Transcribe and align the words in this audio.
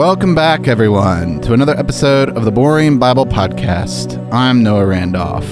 Welcome 0.00 0.34
back, 0.34 0.66
everyone, 0.66 1.42
to 1.42 1.52
another 1.52 1.76
episode 1.76 2.30
of 2.30 2.46
the 2.46 2.50
Boring 2.50 2.98
Bible 2.98 3.26
Podcast. 3.26 4.16
I'm 4.32 4.62
Noah 4.62 4.86
Randolph, 4.86 5.44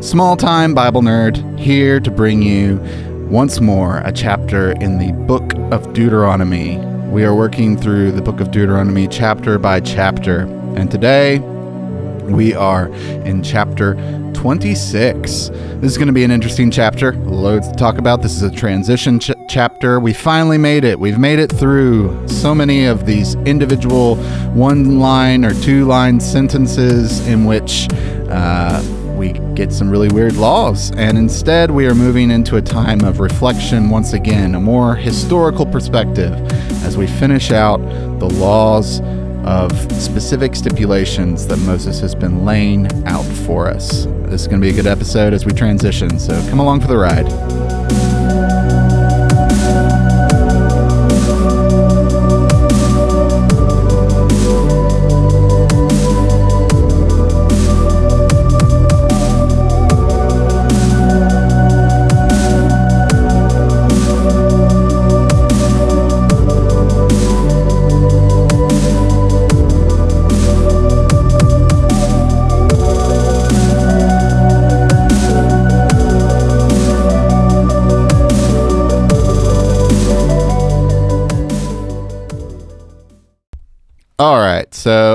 small 0.00 0.36
time 0.36 0.74
Bible 0.74 1.02
nerd, 1.02 1.58
here 1.58 1.98
to 1.98 2.08
bring 2.08 2.40
you 2.40 2.76
once 3.28 3.60
more 3.60 3.98
a 4.04 4.12
chapter 4.12 4.70
in 4.80 4.98
the 4.98 5.10
book 5.26 5.54
of 5.72 5.92
Deuteronomy. 5.92 6.76
We 7.08 7.24
are 7.24 7.34
working 7.34 7.76
through 7.76 8.12
the 8.12 8.22
book 8.22 8.38
of 8.38 8.52
Deuteronomy 8.52 9.08
chapter 9.08 9.58
by 9.58 9.80
chapter, 9.80 10.42
and 10.76 10.88
today 10.88 11.40
we 12.28 12.54
are 12.54 12.86
in 13.24 13.42
chapter 13.42 13.94
26. 14.40 15.50
This 15.50 15.92
is 15.92 15.98
going 15.98 16.06
to 16.06 16.14
be 16.14 16.24
an 16.24 16.30
interesting 16.30 16.70
chapter. 16.70 17.12
Loads 17.12 17.68
to 17.68 17.74
talk 17.74 17.98
about. 17.98 18.22
This 18.22 18.32
is 18.34 18.42
a 18.42 18.50
transition 18.50 19.20
ch- 19.20 19.32
chapter. 19.50 20.00
We 20.00 20.14
finally 20.14 20.56
made 20.56 20.82
it. 20.82 20.98
We've 20.98 21.18
made 21.18 21.38
it 21.38 21.52
through 21.52 22.26
so 22.26 22.54
many 22.54 22.86
of 22.86 23.04
these 23.04 23.34
individual 23.44 24.16
one 24.54 24.98
line 24.98 25.44
or 25.44 25.52
two 25.52 25.84
line 25.84 26.20
sentences 26.20 27.26
in 27.28 27.44
which 27.44 27.86
uh, 28.30 28.82
we 29.18 29.32
get 29.54 29.74
some 29.74 29.90
really 29.90 30.08
weird 30.08 30.36
laws. 30.36 30.90
And 30.92 31.18
instead, 31.18 31.70
we 31.70 31.86
are 31.86 31.94
moving 31.94 32.30
into 32.30 32.56
a 32.56 32.62
time 32.62 33.04
of 33.04 33.20
reflection 33.20 33.90
once 33.90 34.14
again, 34.14 34.54
a 34.54 34.60
more 34.60 34.96
historical 34.96 35.66
perspective 35.66 36.32
as 36.82 36.96
we 36.96 37.06
finish 37.06 37.50
out 37.50 37.76
the 38.18 38.30
laws 38.30 39.00
of 39.44 39.72
specific 39.92 40.54
stipulations 40.54 41.46
that 41.46 41.58
Moses 41.58 42.00
has 42.00 42.14
been 42.14 42.44
laying 42.44 42.86
out 43.06 43.24
for 43.24 43.68
us. 43.68 44.06
This 44.24 44.42
is 44.42 44.48
going 44.48 44.60
to 44.60 44.64
be 44.64 44.70
a 44.70 44.76
good 44.76 44.86
episode 44.86 45.32
as 45.32 45.44
we 45.44 45.52
transition, 45.52 46.18
so 46.18 46.32
come 46.48 46.60
along 46.60 46.80
for 46.80 46.88
the 46.88 46.98
ride. 46.98 47.89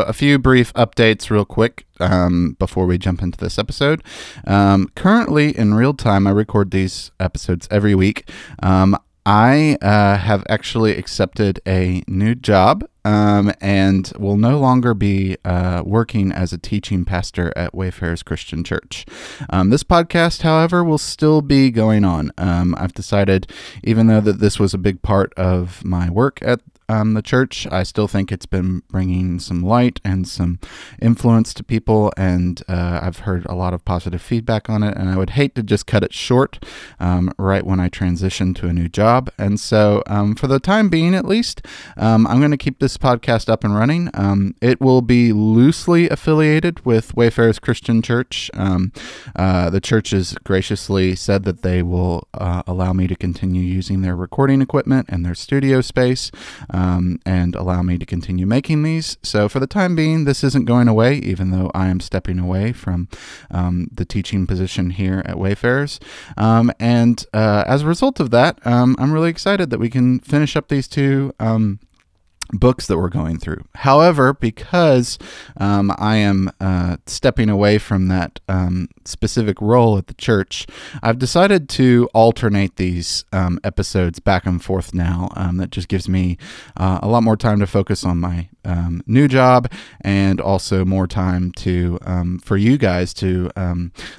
A 0.05 0.13
few 0.13 0.39
brief 0.39 0.73
updates, 0.73 1.29
real 1.29 1.45
quick, 1.45 1.85
um, 1.99 2.55
before 2.59 2.85
we 2.85 2.97
jump 2.97 3.21
into 3.21 3.37
this 3.37 3.57
episode. 3.57 4.03
Um, 4.45 4.89
currently, 4.95 5.57
in 5.57 5.73
real 5.73 5.93
time, 5.93 6.27
I 6.27 6.31
record 6.31 6.71
these 6.71 7.11
episodes 7.19 7.67
every 7.71 7.95
week. 7.95 8.29
Um, 8.61 8.97
I 9.25 9.77
uh, 9.81 10.17
have 10.17 10.43
actually 10.49 10.95
accepted 10.95 11.59
a 11.67 12.03
new 12.07 12.35
job 12.35 12.87
um, 13.03 13.51
and 13.59 14.11
will 14.19 14.37
no 14.37 14.59
longer 14.59 14.93
be 14.93 15.37
uh, 15.43 15.81
working 15.83 16.31
as 16.31 16.53
a 16.53 16.59
teaching 16.59 17.05
pastor 17.05 17.51
at 17.55 17.73
Wayfarers 17.73 18.21
Christian 18.21 18.63
Church. 18.63 19.03
Um, 19.49 19.71
this 19.71 19.83
podcast, 19.83 20.43
however, 20.43 20.83
will 20.83 20.99
still 20.99 21.41
be 21.41 21.71
going 21.71 22.05
on. 22.05 22.31
Um, 22.37 22.75
I've 22.77 22.93
decided, 22.93 23.51
even 23.83 24.05
though 24.05 24.21
that 24.21 24.39
this 24.39 24.59
was 24.59 24.75
a 24.75 24.79
big 24.79 25.01
part 25.01 25.33
of 25.33 25.83
my 25.83 26.09
work 26.09 26.37
at 26.43 26.61
um, 26.89 27.13
the 27.13 27.21
church. 27.21 27.67
I 27.71 27.83
still 27.83 28.07
think 28.07 28.31
it's 28.31 28.45
been 28.45 28.81
bringing 28.89 29.39
some 29.39 29.61
light 29.61 29.99
and 30.03 30.27
some 30.27 30.59
influence 31.01 31.53
to 31.55 31.63
people, 31.63 32.11
and 32.17 32.61
uh, 32.67 32.99
I've 33.01 33.19
heard 33.19 33.45
a 33.45 33.55
lot 33.55 33.73
of 33.73 33.83
positive 33.85 34.21
feedback 34.21 34.69
on 34.69 34.83
it. 34.83 34.95
And 34.97 35.09
I 35.09 35.17
would 35.17 35.31
hate 35.31 35.55
to 35.55 35.63
just 35.63 35.87
cut 35.87 36.03
it 36.03 36.13
short 36.13 36.63
um, 36.99 37.31
right 37.37 37.65
when 37.65 37.79
I 37.79 37.89
transition 37.89 38.53
to 38.55 38.67
a 38.67 38.73
new 38.73 38.87
job. 38.87 39.29
And 39.37 39.59
so, 39.59 40.03
um, 40.07 40.35
for 40.35 40.47
the 40.47 40.59
time 40.59 40.89
being, 40.89 41.15
at 41.15 41.25
least, 41.25 41.65
um, 41.97 42.27
I'm 42.27 42.39
going 42.39 42.51
to 42.51 42.57
keep 42.57 42.79
this 42.79 42.97
podcast 42.97 43.49
up 43.49 43.63
and 43.63 43.75
running. 43.75 44.09
Um, 44.13 44.55
it 44.61 44.79
will 44.79 45.01
be 45.01 45.33
loosely 45.33 46.09
affiliated 46.09 46.85
with 46.85 47.15
Wayfarers 47.15 47.59
Christian 47.59 48.01
Church. 48.01 48.49
Um, 48.53 48.91
uh, 49.35 49.69
the 49.69 49.81
church 49.81 50.11
has 50.11 50.33
graciously 50.43 51.15
said 51.15 51.43
that 51.43 51.61
they 51.61 51.81
will 51.81 52.27
uh, 52.33 52.63
allow 52.67 52.93
me 52.93 53.07
to 53.07 53.15
continue 53.15 53.61
using 53.61 54.01
their 54.01 54.15
recording 54.15 54.61
equipment 54.61 55.07
and 55.09 55.25
their 55.25 55.35
studio 55.35 55.81
space 55.81 56.31
um, 56.75 57.19
and 57.25 57.55
allow 57.55 57.81
me 57.81 57.97
to 57.97 58.05
continue 58.05 58.45
making 58.45 58.83
these. 58.83 59.17
So 59.23 59.47
for 59.47 59.61
the 59.61 59.67
time 59.67 59.95
being, 59.95 60.25
this 60.25 60.43
isn't 60.43 60.65
going 60.65 60.89
away, 60.89 61.15
even 61.19 61.51
though 61.51 61.71
I 61.73 61.87
am 61.87 62.01
stepping 62.01 62.37
away 62.37 62.73
from 62.73 63.07
um, 63.49 63.87
the 63.93 64.03
teaching 64.03 64.45
position 64.45 64.89
here 64.89 65.23
at 65.25 65.39
Wayfarers. 65.39 66.01
Um, 66.35 66.73
and 66.77 67.25
uh, 67.33 67.63
as 67.65 67.83
a 67.83 67.87
result 67.87 68.19
of 68.19 68.29
that, 68.31 68.59
um, 68.67 68.97
I'm 68.99 69.13
really 69.13 69.29
excited 69.29 69.69
that 69.69 69.79
we 69.79 69.89
can 69.89 70.19
finish 70.19 70.57
up 70.57 70.67
these 70.67 70.89
two 70.89 71.33
um, 71.39 71.79
books 72.51 72.87
that 72.87 72.97
we're 72.97 73.09
going 73.09 73.37
through. 73.39 73.63
However, 73.75 74.33
because 74.33 75.17
um, 75.57 75.93
I 75.97 76.17
am 76.17 76.51
uh, 76.59 76.97
stepping 77.05 77.49
away 77.49 77.77
from 77.77 78.07
that 78.07 78.39
um, 78.47 78.89
specific 79.05 79.61
role 79.61 79.97
at 79.97 80.07
the 80.07 80.13
church, 80.13 80.67
I've 81.01 81.19
decided 81.19 81.69
to 81.69 82.09
alternate 82.13 82.75
these 82.75 83.25
um, 83.31 83.59
episodes 83.63 84.19
back 84.19 84.45
and 84.45 84.63
forth 84.63 84.93
now. 84.93 85.29
Um, 85.35 85.57
that 85.57 85.71
just 85.71 85.87
gives 85.87 86.07
me 86.07 86.37
uh, 86.77 86.99
a 87.01 87.07
lot 87.07 87.23
more 87.23 87.37
time 87.37 87.59
to 87.59 87.67
focus 87.67 88.03
on 88.03 88.19
my 88.19 88.49
um, 88.65 89.01
new 89.05 89.27
job 89.27 89.71
and 90.01 90.41
also 90.41 90.83
more 90.83 91.07
time 91.07 91.51
to 91.53 91.97
um, 92.03 92.39
for 92.39 92.57
you 92.57 92.77
guys 92.77 93.13
to 93.15 93.49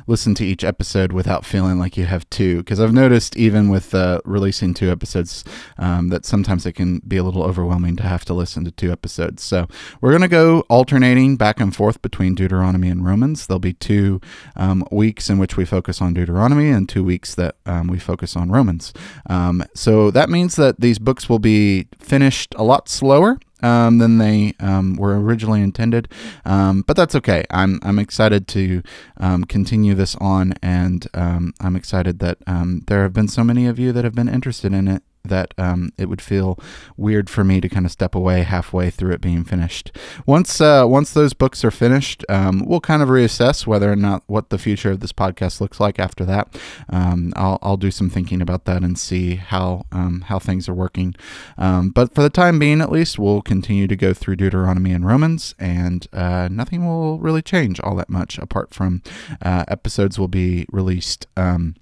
listen 0.07 0.35
to 0.35 0.45
each 0.45 0.65
episode 0.65 1.13
without 1.13 1.45
feeling 1.45 1.79
like 1.79 1.97
you 1.97 2.07
have 2.07 2.29
two. 2.31 2.59
Because 2.59 2.81
I've 2.81 2.93
noticed 2.93 3.37
even 3.37 3.69
with 3.69 3.95
uh, 3.95 4.21
releasing 4.25 4.75
two 4.75 4.91
episodes 4.91 5.45
that 5.77 6.25
sometimes 6.25 6.67
it 6.67 6.73
can 6.73 7.01
be 7.07 7.17
a 7.17 7.23
little 7.23 7.43
overwhelming 7.43 7.97
to 7.97 8.03
have 8.03 8.25
to 8.27 8.35
listen 8.35 8.65
to 8.65 8.71
two 8.71 8.93
episodes. 8.93 9.43
So 9.43 9.67
we're 10.01 10.11
going 10.11 10.23
to 10.23 10.29
go 10.29 10.61
alternating 10.69 11.37
back 11.37 11.61
and 11.61 11.75
forth 11.75 12.01
between 12.03 12.35
Deuteronomy 12.35 12.89
and 12.89 13.05
Romans. 13.05 13.47
There'll 13.47 13.59
be 13.59 13.73
two 13.73 14.21
um, 14.57 14.87
weeks 14.91 15.29
in 15.29 15.39
which 15.39 15.57
we 15.57 15.65
focus 15.65 16.01
on 16.01 16.15
Deuteronomy 16.15 16.71
and 16.71 16.89
two 16.89 17.05
weeks 17.05 17.35
that 17.35 17.57
um, 17.67 17.89
we 17.89 17.99
focus 17.99 18.37
on 18.37 18.51
Romans. 18.51 18.93
Um, 19.29 19.65
so 19.75 20.11
that 20.11 20.31
means 20.31 20.57
that 20.57 20.81
these 20.81 20.99
books 20.99 21.29
will 21.29 21.39
be 21.39 21.89
finished 21.99 22.55
a 22.57 22.65
lot 22.65 22.89
slower. 22.89 23.39
Um, 23.63 23.97
than 23.97 24.19
they 24.19 24.53
um, 24.61 24.97
were 24.97 25.19
originally 25.19 25.63
intended, 25.63 26.09
um, 26.45 26.85
but 26.87 26.95
that's 26.95 27.15
okay. 27.15 27.43
I'm 27.51 27.81
I'm 27.83 27.99
excited 27.99 28.47
to 28.49 28.83
um, 29.17 29.45
continue 29.45 29.95
this 29.95 30.15
on, 30.17 30.53
and 30.61 31.07
um, 31.15 31.55
I'm 31.59 31.75
excited 31.75 32.19
that 32.19 32.37
um, 32.47 32.83
there 32.87 33.03
have 33.03 33.15
been 33.15 33.29
so 33.29 33.43
many 33.43 33.67
of 33.67 33.79
you 33.79 33.93
that 33.93 34.05
have 34.05 34.15
been 34.15 34.29
interested 34.29 34.75
in 34.75 34.89
it 34.89 35.03
that 35.27 35.55
um, 35.59 35.93
it 35.99 36.09
would 36.09 36.23
feel 36.23 36.59
weird 36.97 37.29
for 37.29 37.45
me 37.45 37.61
to 37.61 37.69
kind 37.69 37.87
of 37.87 37.93
step 37.93 38.15
away 38.15 38.43
halfway 38.43 38.91
through 38.91 39.13
it 39.13 39.21
being 39.21 39.45
finished. 39.45 39.93
Once 40.27 40.61
uh, 40.61 40.85
once 40.87 41.13
those 41.13 41.33
books 41.33 41.65
are 41.65 41.71
finished, 41.71 42.25
um, 42.29 42.65
we'll 42.67 42.81
kind 42.81 43.03
of 43.03 43.09
reassess 43.09 43.67
whether 43.67 43.91
or 43.91 43.97
not 43.97 44.23
what 44.27 44.51
the 44.51 44.59
future 44.59 44.93
of 44.93 45.01
this 45.01 45.13
podcast 45.13 45.61
looks 45.61 45.81
like 45.81 45.99
after 45.99 46.25
that. 46.25 46.59
Um, 46.89 47.33
I'll, 47.37 47.59
I'll 47.63 47.77
do 47.77 47.91
some 47.91 48.11
thinking 48.11 48.41
about 48.41 48.65
that 48.65 48.83
and 48.83 48.99
see 48.99 49.37
how 49.37 49.85
um, 49.93 50.23
how 50.23 50.39
things 50.39 50.69
are 50.69 50.75
working. 50.75 51.15
Um, 51.59 51.91
but 51.91 52.15
for 52.15 52.23
the 52.23 52.31
time 52.31 52.59
being, 52.59 52.81
at 52.81 52.93
least, 52.93 53.19
we'll 53.19 53.43
continue 53.43 53.87
to 53.87 53.97
go 53.97 54.15
through 54.15 54.37
Deuteronomy 54.37 54.93
and 54.93 55.07
Romans, 55.07 55.55
and 55.59 56.07
uh, 56.13 56.49
nothing 56.51 56.87
will 56.87 57.19
really 57.19 57.43
change 57.43 57.81
all 57.81 57.97
that 57.97 58.11
much 58.11 58.39
apart 58.39 58.73
from 58.75 59.03
uh, 59.43 59.65
episodes 59.69 60.19
will 60.19 60.29
be 60.29 60.67
released. 60.71 61.27
Um, 61.37 61.75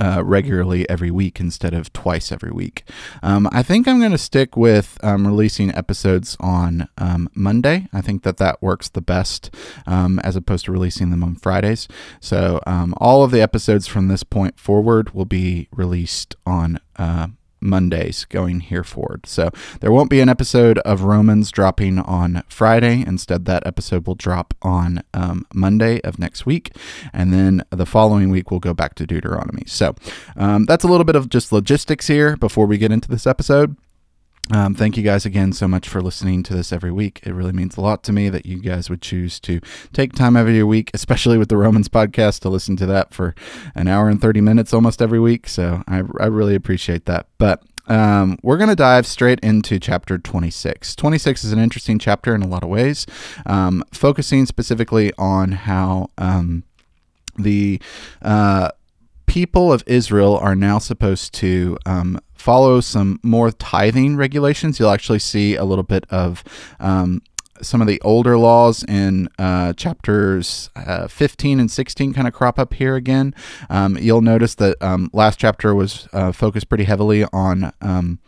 uh, 0.00 0.22
regularly 0.24 0.88
every 0.88 1.10
week 1.10 1.40
instead 1.40 1.74
of 1.74 1.92
twice 1.92 2.32
every 2.32 2.50
week. 2.50 2.84
Um, 3.22 3.48
I 3.52 3.62
think 3.62 3.86
I'm 3.86 3.98
going 3.98 4.12
to 4.12 4.18
stick 4.18 4.56
with 4.56 4.98
um, 5.02 5.26
releasing 5.26 5.74
episodes 5.74 6.36
on 6.40 6.88
um, 6.98 7.28
Monday. 7.34 7.88
I 7.92 8.00
think 8.00 8.22
that 8.22 8.38
that 8.38 8.62
works 8.62 8.88
the 8.88 9.02
best 9.02 9.54
um, 9.86 10.18
as 10.20 10.36
opposed 10.36 10.64
to 10.64 10.72
releasing 10.72 11.10
them 11.10 11.22
on 11.22 11.34
Fridays. 11.36 11.86
So 12.20 12.60
um, 12.66 12.94
all 12.96 13.22
of 13.22 13.30
the 13.30 13.40
episodes 13.40 13.86
from 13.86 14.08
this 14.08 14.22
point 14.22 14.58
forward 14.58 15.14
will 15.14 15.24
be 15.26 15.68
released 15.72 16.36
on 16.46 16.80
uh, 16.96 17.28
Mondays 17.60 18.24
going 18.24 18.60
here 18.60 18.84
forward. 18.84 19.26
So 19.26 19.50
there 19.80 19.92
won't 19.92 20.10
be 20.10 20.20
an 20.20 20.28
episode 20.28 20.78
of 20.80 21.02
Romans 21.02 21.50
dropping 21.50 21.98
on 21.98 22.42
Friday. 22.48 23.04
Instead, 23.06 23.44
that 23.44 23.66
episode 23.66 24.06
will 24.06 24.14
drop 24.14 24.54
on 24.62 25.02
um, 25.14 25.46
Monday 25.52 26.00
of 26.02 26.18
next 26.18 26.46
week. 26.46 26.72
And 27.12 27.32
then 27.32 27.64
the 27.70 27.86
following 27.86 28.30
week, 28.30 28.50
we'll 28.50 28.60
go 28.60 28.74
back 28.74 28.94
to 28.96 29.06
Deuteronomy. 29.06 29.64
So 29.66 29.94
um, 30.36 30.64
that's 30.64 30.84
a 30.84 30.88
little 30.88 31.04
bit 31.04 31.16
of 31.16 31.28
just 31.28 31.52
logistics 31.52 32.06
here 32.06 32.36
before 32.36 32.66
we 32.66 32.78
get 32.78 32.92
into 32.92 33.08
this 33.08 33.26
episode. 33.26 33.76
Um, 34.52 34.74
thank 34.74 34.96
you 34.96 35.04
guys 35.04 35.24
again 35.24 35.52
so 35.52 35.68
much 35.68 35.88
for 35.88 36.02
listening 36.02 36.42
to 36.44 36.54
this 36.54 36.72
every 36.72 36.90
week. 36.90 37.20
It 37.22 37.32
really 37.32 37.52
means 37.52 37.76
a 37.76 37.80
lot 37.80 38.02
to 38.04 38.12
me 38.12 38.28
that 38.30 38.46
you 38.46 38.60
guys 38.60 38.90
would 38.90 39.00
choose 39.00 39.38
to 39.40 39.60
take 39.92 40.12
time 40.12 40.36
out 40.36 40.48
of 40.48 40.54
your 40.54 40.66
week, 40.66 40.90
especially 40.92 41.38
with 41.38 41.48
the 41.48 41.56
Romans 41.56 41.88
podcast, 41.88 42.40
to 42.40 42.48
listen 42.48 42.76
to 42.78 42.86
that 42.86 43.14
for 43.14 43.34
an 43.76 43.86
hour 43.86 44.08
and 44.08 44.20
30 44.20 44.40
minutes 44.40 44.74
almost 44.74 45.00
every 45.00 45.20
week. 45.20 45.48
So 45.48 45.84
I, 45.86 46.02
I 46.18 46.26
really 46.26 46.56
appreciate 46.56 47.06
that. 47.06 47.26
But 47.38 47.62
um, 47.86 48.38
we're 48.42 48.56
going 48.56 48.70
to 48.70 48.76
dive 48.76 49.06
straight 49.06 49.40
into 49.40 49.78
chapter 49.78 50.18
26. 50.18 50.96
26 50.96 51.44
is 51.44 51.52
an 51.52 51.58
interesting 51.58 51.98
chapter 51.98 52.34
in 52.34 52.42
a 52.42 52.48
lot 52.48 52.62
of 52.62 52.68
ways, 52.68 53.06
um, 53.46 53.84
focusing 53.92 54.46
specifically 54.46 55.12
on 55.16 55.52
how 55.52 56.08
um, 56.18 56.64
the 57.36 57.80
uh, 58.22 58.70
people 59.26 59.72
of 59.72 59.84
Israel 59.86 60.36
are 60.36 60.56
now 60.56 60.78
supposed 60.78 61.32
to 61.34 61.78
um, 61.86 62.20
follow 62.40 62.80
some 62.80 63.20
more 63.22 63.52
tithing 63.52 64.16
regulations. 64.16 64.78
You'll 64.78 64.90
actually 64.90 65.18
see 65.18 65.56
a 65.56 65.64
little 65.64 65.84
bit 65.84 66.06
of 66.10 66.42
um, 66.80 67.22
some 67.62 67.82
of 67.82 67.86
the 67.86 68.00
older 68.00 68.38
laws 68.38 68.82
in 68.84 69.28
uh, 69.38 69.74
chapters 69.74 70.70
uh, 70.74 71.06
15 71.06 71.60
and 71.60 71.70
16 71.70 72.14
kind 72.14 72.26
of 72.26 72.32
crop 72.32 72.58
up 72.58 72.72
here 72.74 72.96
again. 72.96 73.34
Um, 73.68 73.98
you'll 73.98 74.22
notice 74.22 74.54
that 74.56 74.80
um, 74.80 75.10
last 75.12 75.38
chapter 75.38 75.74
was 75.74 76.08
uh, 76.12 76.32
focused 76.32 76.68
pretty 76.68 76.84
heavily 76.84 77.24
on 77.32 77.72
um, 77.82 78.18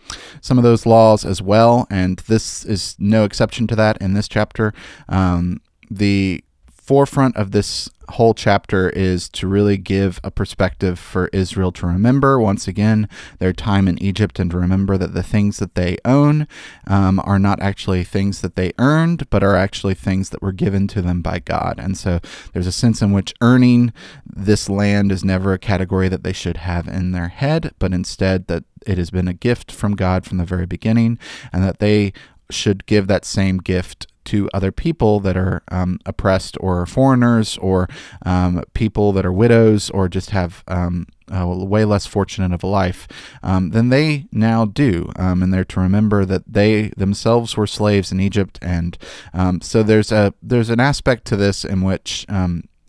some 0.41 0.59
of 0.59 0.65
those 0.65 0.85
laws 0.85 1.25
as 1.25 1.41
well, 1.41 1.87
and 1.91 2.19
this 2.29 2.65
is 2.65 2.95
no 2.99 3.25
exception 3.25 3.67
to 3.69 3.77
that 3.77 3.97
in 4.03 4.13
this 4.13 4.29
chapter. 4.29 4.75
Um, 5.09 5.61
the 5.91 6.45
forefront 6.83 7.37
of 7.37 7.53
this 7.53 7.89
whole 8.09 8.35
chapter 8.35 8.91
is 8.91 9.29
to 9.29 9.47
really 9.47 9.77
give 9.77 10.21
a 10.25 10.31
perspective 10.31 10.99
for 10.99 11.29
Israel 11.33 11.71
to 11.71 11.87
remember 11.87 12.41
once 12.41 12.67
again 12.67 13.09
their 13.39 13.53
time 13.53 13.87
in 13.87 14.03
Egypt 14.03 14.41
and 14.41 14.51
to 14.51 14.59
remember 14.59 14.99
that 14.99 15.15
the 15.15 15.23
things 15.23 15.59
that 15.59 15.77
they 15.77 15.97
own 16.05 16.49
um, 16.89 17.21
are 17.25 17.39
not 17.39 17.61
actually 17.63 18.03
things 18.03 18.41
that 18.41 18.57
they 18.57 18.73
earned, 18.79 19.31
but 19.31 19.45
are 19.45 19.57
actually 19.57 19.95
things 19.95 20.31
that 20.31 20.43
were 20.43 20.53
given 20.53 20.89
to 20.89 21.01
them 21.01 21.23
by 21.23 21.39
God. 21.39 21.79
And 21.79 21.97
so 21.97 22.19
there's 22.53 22.67
a 22.67 22.73
sense 22.73 23.01
in 23.01 23.13
which 23.13 23.33
earning 23.41 23.93
this 24.27 24.69
land 24.69 25.13
is 25.13 25.25
never 25.25 25.53
a 25.53 25.59
category 25.59 26.09
that 26.09 26.25
they 26.25 26.33
should 26.33 26.59
have 26.59 26.89
in 26.89 27.13
their 27.13 27.29
head, 27.29 27.73
but 27.79 27.93
instead 27.93 28.49
that 28.49 28.65
it 28.85 28.99
has 28.99 29.11
been 29.11 29.29
a 29.29 29.33
gift 29.33 29.71
from 29.71 29.95
God 29.95 30.27
from 30.27 30.39
the 30.39 30.45
very 30.45 30.67
beginning 30.67 31.17
and 31.53 31.63
that 31.63 31.79
they 31.79 32.13
should 32.51 32.87
give 32.87 33.07
that 33.07 33.25
same 33.25 33.59
gift 33.59 34.09
to 34.25 34.49
other 34.53 34.73
people 34.73 35.21
that 35.21 35.37
are 35.37 35.63
um, 35.69 35.99
oppressed 36.07 36.57
or 36.61 36.87
foreigners 36.87 37.59
or 37.59 37.89
um, 38.25 38.63
people 38.75 39.13
that 39.13 39.27
are 39.27 39.33
widows 39.33 39.91
or 39.91 40.09
just 40.09 40.31
have 40.31 40.63
um, 40.69 41.07
way 41.31 41.85
less 41.85 42.07
fortunate 42.07 42.53
of 42.53 42.63
a 42.63 42.67
life 42.67 43.09
um, 43.43 43.71
than 43.71 43.89
they 43.89 44.27
now 44.33 44.65
do. 44.65 45.11
Um, 45.17 45.43
and 45.43 45.53
they're 45.53 45.65
to 45.65 45.81
remember 45.81 46.25
that 46.25 46.45
they 46.47 46.89
themselves 46.97 47.57
were 47.57 47.67
slaves 47.67 48.13
in 48.13 48.21
Egypt. 48.21 48.59
And 48.61 48.99
um, 49.33 49.61
so 49.61 49.83
there's 49.83 50.13
a 50.13 50.35
there's 50.43 50.71
an 50.71 50.81
aspect 50.81 51.25
to 51.27 51.37
this 51.37 51.65
in 51.65 51.83
which 51.83 52.27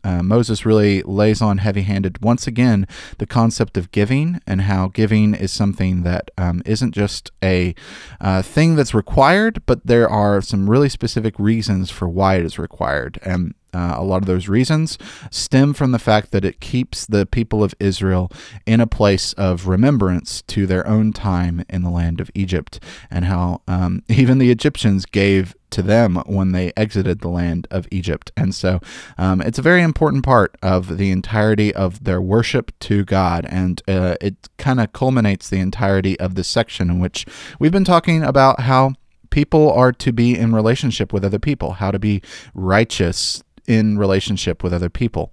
uh, 0.04 0.22
Moses 0.24 0.66
really 0.66 1.02
lays 1.04 1.42
on 1.42 1.60
heavy 1.60 1.84
handed 1.84 2.22
once 2.22 2.48
again 2.48 2.88
the 3.18 3.26
concept 3.26 3.78
of 3.78 3.92
giving 3.92 4.42
and 4.46 4.62
how 4.62 4.88
giving 4.88 5.34
is 5.34 5.52
something 5.52 6.04
that 6.04 6.32
um, 6.38 6.62
not 6.66 6.94
just 6.94 7.32
a 7.44 7.74
uh, 8.20 8.42
thing 8.42 8.76
that's 8.76 8.94
required, 8.94 9.66
but 9.66 9.86
there 9.86 10.10
are 10.10 10.42
some 10.42 10.70
really 10.70 10.90
specific 10.90 11.38
reasons 11.40 11.90
for 11.90 12.08
why 12.08 12.36
it 12.36 12.46
is 12.46 12.60
required. 12.60 13.20
And 13.24 13.54
uh, 13.74 13.96
a 13.98 14.04
lot 14.04 14.22
of 14.22 14.28
those 14.28 14.48
reasons 14.48 14.98
stem 15.32 15.74
from 15.74 15.92
the 15.92 16.00
fact 16.00 16.32
that 16.32 16.46
it 16.46 16.60
keeps 16.60 17.06
the 17.06 17.26
people 17.26 17.64
of 17.64 17.74
Israel 17.80 18.32
in 18.66 18.80
a 18.80 18.88
place 18.88 19.34
of 19.34 19.68
remembrance 19.68 20.42
to 20.44 20.68
their 20.68 20.86
own 20.88 21.12
time 21.12 21.66
in 21.70 21.82
the 21.82 21.90
land 21.90 22.22
of 22.22 22.30
Egypt, 22.36 22.80
and 23.10 23.26
how 23.26 23.62
um, 23.68 24.04
even 24.10 24.38
the 24.38 24.52
Egyptians 24.52 25.06
gave 25.06 25.56
to 25.74 25.82
them 25.82 26.16
when 26.26 26.52
they 26.52 26.72
exited 26.78 27.20
the 27.20 27.30
land 27.30 27.68
of 27.70 27.88
Egypt. 27.92 28.32
And 28.38 28.56
so 28.56 28.80
um, 29.18 29.42
it's 29.42 29.60
a 29.60 29.64
very 29.64 29.82
important 29.82 30.24
part 30.24 30.56
of 30.62 30.98
the 30.98 31.12
entirety 31.12 31.74
of 31.74 32.04
their 32.04 32.22
worship 32.22 32.72
to 32.82 33.04
God. 33.04 33.46
And 33.50 33.82
uh, 33.88 34.16
it 34.22 34.50
kind 34.58 34.80
of 34.80 34.94
culminates 34.94 35.50
the 35.50 35.60
entirety 35.60 36.20
of 36.20 36.36
this 36.36 36.48
section 36.48 36.90
in 36.90 37.00
which 37.00 37.26
we've 37.60 37.72
been 37.72 37.84
talking 37.84 38.24
about 38.24 38.62
how 38.62 38.94
people 39.30 39.72
are 39.72 39.92
to 39.92 40.14
be 40.14 40.38
in 40.38 40.54
relationship 40.54 41.12
with 41.12 41.26
other 41.26 41.40
people, 41.40 41.74
how 41.74 41.92
to 41.92 42.00
be 42.00 42.22
righteous 42.54 43.44
in 43.68 43.98
relationship 43.98 44.64
with 44.64 44.74
other 44.74 44.90
people. 44.90 45.32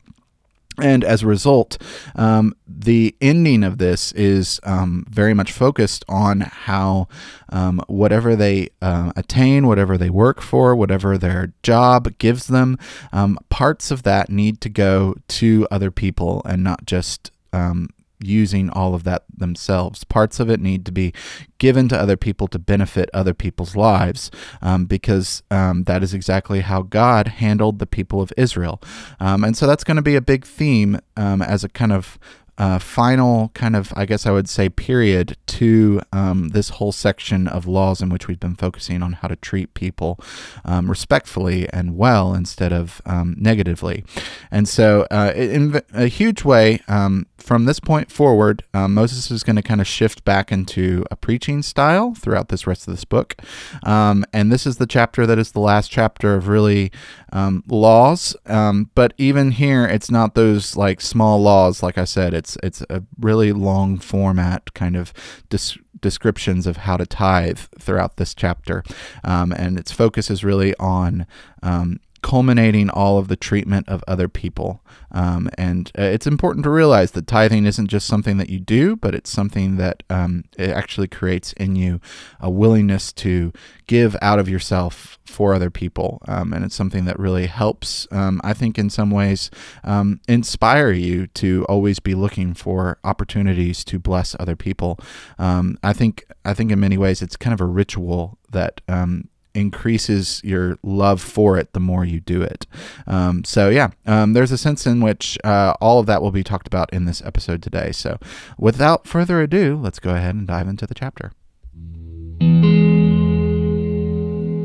And 0.82 1.04
as 1.04 1.22
a 1.22 1.26
result, 1.26 1.78
um, 2.16 2.54
the 2.66 3.14
ending 3.20 3.62
of 3.64 3.78
this 3.78 4.12
is 4.12 4.60
um, 4.64 5.04
very 5.08 5.34
much 5.34 5.52
focused 5.52 6.04
on 6.08 6.40
how 6.40 7.08
um, 7.50 7.82
whatever 7.86 8.36
they 8.36 8.70
uh, 8.80 9.12
attain, 9.16 9.66
whatever 9.66 9.98
they 9.98 10.10
work 10.10 10.40
for, 10.40 10.74
whatever 10.74 11.18
their 11.18 11.52
job 11.62 12.16
gives 12.18 12.46
them, 12.46 12.78
um, 13.12 13.38
parts 13.48 13.90
of 13.90 14.02
that 14.04 14.30
need 14.30 14.60
to 14.60 14.68
go 14.68 15.14
to 15.28 15.66
other 15.70 15.90
people 15.90 16.42
and 16.44 16.64
not 16.64 16.84
just 16.86 17.30
um, 17.52 17.88
using 18.22 18.70
all 18.70 18.94
of 18.94 19.04
that 19.04 19.24
themselves. 19.34 20.04
Parts 20.04 20.40
of 20.40 20.50
it 20.50 20.60
need 20.60 20.84
to 20.86 20.92
be 20.92 21.12
given 21.58 21.88
to 21.88 21.98
other 21.98 22.16
people 22.16 22.48
to 22.48 22.58
benefit 22.58 23.10
other 23.12 23.34
people's 23.34 23.76
lives 23.76 24.30
um, 24.62 24.86
because 24.86 25.42
um, 25.50 25.84
that 25.84 26.02
is 26.02 26.14
exactly 26.14 26.60
how 26.60 26.82
God 26.82 27.28
handled 27.28 27.78
the 27.78 27.86
people 27.86 28.20
of 28.20 28.32
Israel. 28.36 28.80
Um, 29.20 29.44
and 29.44 29.56
so 29.56 29.66
that's 29.66 29.84
going 29.84 29.96
to 29.96 30.02
be 30.02 30.16
a 30.16 30.20
big 30.20 30.44
theme 30.44 30.98
um, 31.16 31.42
as 31.42 31.64
a 31.64 31.68
kind 31.68 31.92
of 31.92 32.18
uh, 32.60 32.78
final 32.78 33.48
kind 33.54 33.74
of, 33.74 33.90
I 33.96 34.04
guess 34.04 34.26
I 34.26 34.32
would 34.32 34.46
say, 34.46 34.68
period 34.68 35.34
to 35.46 36.02
um, 36.12 36.48
this 36.48 36.68
whole 36.68 36.92
section 36.92 37.48
of 37.48 37.66
laws 37.66 38.02
in 38.02 38.10
which 38.10 38.28
we've 38.28 38.38
been 38.38 38.54
focusing 38.54 39.02
on 39.02 39.14
how 39.14 39.28
to 39.28 39.36
treat 39.36 39.72
people 39.72 40.20
um, 40.66 40.90
respectfully 40.90 41.66
and 41.70 41.96
well 41.96 42.34
instead 42.34 42.70
of 42.70 43.00
um, 43.06 43.34
negatively. 43.38 44.04
And 44.50 44.68
so, 44.68 45.06
uh, 45.10 45.32
in 45.34 45.80
a 45.94 46.08
huge 46.08 46.44
way, 46.44 46.80
um, 46.86 47.26
from 47.38 47.64
this 47.64 47.80
point 47.80 48.12
forward, 48.12 48.62
um, 48.74 48.92
Moses 48.92 49.30
is 49.30 49.42
going 49.42 49.56
to 49.56 49.62
kind 49.62 49.80
of 49.80 49.86
shift 49.86 50.24
back 50.26 50.52
into 50.52 51.06
a 51.10 51.16
preaching 51.16 51.62
style 51.62 52.14
throughout 52.14 52.50
this 52.50 52.66
rest 52.66 52.86
of 52.86 52.92
this 52.92 53.06
book. 53.06 53.36
Um, 53.84 54.26
and 54.34 54.52
this 54.52 54.66
is 54.66 54.76
the 54.76 54.86
chapter 54.86 55.26
that 55.26 55.38
is 55.38 55.52
the 55.52 55.60
last 55.60 55.90
chapter 55.90 56.34
of 56.34 56.48
really 56.48 56.92
um, 57.32 57.64
laws. 57.68 58.36
Um, 58.46 58.90
but 58.94 59.14
even 59.18 59.52
here, 59.52 59.84
it's 59.84 60.10
not 60.10 60.34
those 60.34 60.76
like 60.76 61.00
small 61.00 61.40
laws. 61.40 61.82
Like 61.82 61.98
I 61.98 62.04
said, 62.04 62.34
it's 62.34 62.56
it's 62.62 62.82
a 62.90 63.02
really 63.18 63.52
long 63.52 63.98
format 63.98 64.74
kind 64.74 64.96
of 64.96 65.12
dis- 65.48 65.78
descriptions 66.00 66.66
of 66.66 66.78
how 66.78 66.96
to 66.96 67.06
tithe 67.06 67.58
throughout 67.78 68.16
this 68.16 68.34
chapter. 68.34 68.82
Um, 69.24 69.52
and 69.52 69.78
its 69.78 69.92
focus 69.92 70.30
is 70.30 70.44
really 70.44 70.74
on 70.76 71.26
um, 71.62 72.00
culminating 72.22 72.90
all 72.90 73.18
of 73.18 73.28
the 73.28 73.36
treatment 73.36 73.88
of 73.88 74.04
other 74.06 74.28
people. 74.28 74.82
Um, 75.12 75.50
and 75.58 75.90
uh, 75.98 76.02
it's 76.02 76.26
important 76.26 76.64
to 76.64 76.70
realize 76.70 77.12
that 77.12 77.26
tithing 77.26 77.66
isn't 77.66 77.88
just 77.88 78.06
something 78.06 78.36
that 78.36 78.50
you 78.50 78.60
do, 78.60 78.96
but 78.96 79.14
it's 79.14 79.30
something 79.30 79.76
that 79.76 80.02
um, 80.08 80.44
it 80.56 80.70
actually 80.70 81.08
creates 81.08 81.52
in 81.54 81.76
you 81.76 82.00
a 82.40 82.50
willingness 82.50 83.12
to 83.14 83.52
give 83.86 84.16
out 84.22 84.38
of 84.38 84.48
yourself 84.48 85.18
for 85.26 85.54
other 85.54 85.70
people. 85.70 86.20
Um, 86.28 86.52
and 86.52 86.64
it's 86.64 86.74
something 86.74 87.04
that 87.06 87.18
really 87.18 87.46
helps, 87.46 88.06
um, 88.10 88.40
I 88.44 88.52
think, 88.52 88.78
in 88.78 88.90
some 88.90 89.10
ways, 89.10 89.50
um, 89.82 90.20
inspire 90.28 90.92
you 90.92 91.26
to 91.28 91.64
always 91.68 91.98
be 91.98 92.14
looking 92.14 92.54
for 92.54 92.98
opportunities 93.02 93.84
to 93.84 93.98
bless 93.98 94.36
other 94.38 94.56
people. 94.56 94.98
Um, 95.38 95.78
I 95.82 95.92
think, 95.92 96.24
I 96.44 96.54
think 96.54 96.70
in 96.70 96.80
many 96.80 96.96
ways, 96.96 97.22
it's 97.22 97.36
kind 97.36 97.54
of 97.54 97.60
a 97.60 97.66
ritual 97.66 98.38
that 98.50 98.80
um, 98.88 99.28
increases 99.54 100.40
your 100.44 100.78
love 100.82 101.20
for 101.20 101.58
it 101.58 101.72
the 101.72 101.80
more 101.80 102.04
you 102.04 102.20
do 102.20 102.42
it. 102.42 102.66
Um, 103.06 103.44
so, 103.44 103.68
yeah, 103.68 103.90
um, 104.06 104.32
there's 104.32 104.52
a 104.52 104.58
sense 104.58 104.86
in 104.86 105.00
which 105.00 105.38
uh, 105.44 105.74
all 105.80 105.98
of 105.98 106.06
that 106.06 106.22
will 106.22 106.32
be 106.32 106.44
talked 106.44 106.66
about 106.66 106.92
in 106.92 107.04
this 107.04 107.22
episode 107.22 107.62
today. 107.62 107.92
So, 107.92 108.18
without 108.58 109.06
further 109.06 109.40
ado, 109.40 109.78
let's 109.80 109.98
go 109.98 110.14
ahead 110.14 110.34
and 110.34 110.46
dive 110.46 110.68
into 110.68 110.86
the 110.86 110.94
chapter. 110.94 111.32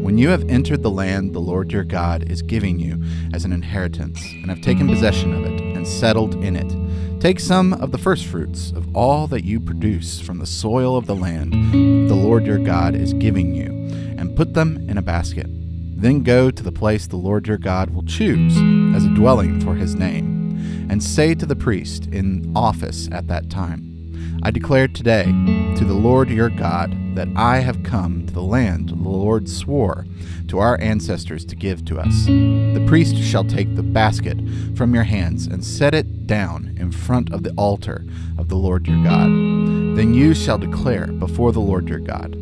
When 0.06 0.20
you 0.20 0.30
have 0.30 0.48
entered 0.48 0.84
the 0.84 0.92
land 0.92 1.34
the 1.34 1.39
Lord 1.39 1.72
your 1.74 1.84
God 1.84 2.30
is 2.32 2.42
giving 2.42 2.80
you 2.80 3.04
as 3.34 3.44
an 3.44 3.51
inheritance, 3.51 4.24
and 4.24 4.50
have 4.50 4.62
taken 4.62 4.88
possession 4.88 5.34
of 5.34 5.46
it, 5.46 5.60
and 5.60 5.88
settled 5.88 6.36
in 6.44 6.56
it, 6.56 7.20
take 7.20 7.39
some 7.39 7.74
of 7.74 7.92
the 7.92 7.98
firstfruits 7.98 8.72
of 8.72 8.96
all 8.96 9.25
that 9.27 9.44
you 9.44 9.60
produce 9.60 10.22
from 10.22 10.38
the 10.38 10.46
soil 10.46 10.96
of 10.96 11.08
the 11.08 11.15
land 11.15 11.54
the 12.08 12.15
Lord 12.15 12.46
your 12.46 12.60
God 12.60 12.96
is 12.96 13.13
giving 13.13 13.56
you 13.56 13.74
and 14.25 14.36
put 14.36 14.55
them 14.55 14.77
in 14.89 14.98
a 14.98 15.03
basket. 15.03 15.46
Then 15.48 16.24
go 16.24 16.50
to 16.50 16.63
the 16.63 16.72
place 16.72 17.05
the 17.05 17.15
Lord 17.15 17.48
your 17.48 17.60
God 17.60 17.91
will 17.91 18.03
choose 18.03 18.58
as 18.96 19.05
a 19.05 19.13
dwelling 19.13 19.62
for 19.62 19.75
his 19.75 19.94
name, 19.94 20.88
and 20.89 21.01
say 21.01 21.36
to 21.36 21.46
the 21.46 21.55
priest 21.55 22.08
in 22.08 22.51
office 22.55 23.08
at 23.12 23.27
that 23.27 23.51
time, 23.51 23.91
I 24.41 24.51
declare 24.51 24.88
today 24.88 25.25
to 25.25 25.86
the 25.86 25.94
Lord 25.94 26.29
your 26.29 26.50
God 26.50 27.15
that 27.15 27.27
I 27.36 27.60
have 27.60 27.84
come 27.84 28.25
to 28.25 28.34
the 28.34 28.41
land 28.41 28.89
the 28.89 28.96
Lord 28.96 29.48
swore 29.48 30.05
to 30.48 30.60
our 30.60 30.79
ancestors 30.82 31.46
to 31.46 31.55
give 31.55 31.86
to 31.86 32.00
us. 32.00 32.25
The 32.25 32.84
priest 32.88 33.15
shall 33.15 33.44
take 33.44 33.75
the 33.75 33.84
basket 33.84 34.38
from 34.75 34.94
your 34.94 35.03
hands 35.03 35.46
and 35.48 35.63
set 35.63 35.94
it 35.94 36.27
down 36.27 36.75
in 36.79 36.91
front 36.91 37.32
of 37.32 37.44
the 37.44 37.53
altar 37.53 38.05
of 38.38 38.50
the 38.50 38.55
Lord 38.55 38.88
your 38.88 39.03
God. 39.03 39.27
Then 39.96 40.13
you 40.13 40.34
shall 40.34 40.58
declare 40.58 41.08
before 41.08 41.51
the 41.51 41.62
Lord 41.62 41.88
your 41.88 42.00
God, 42.00 42.36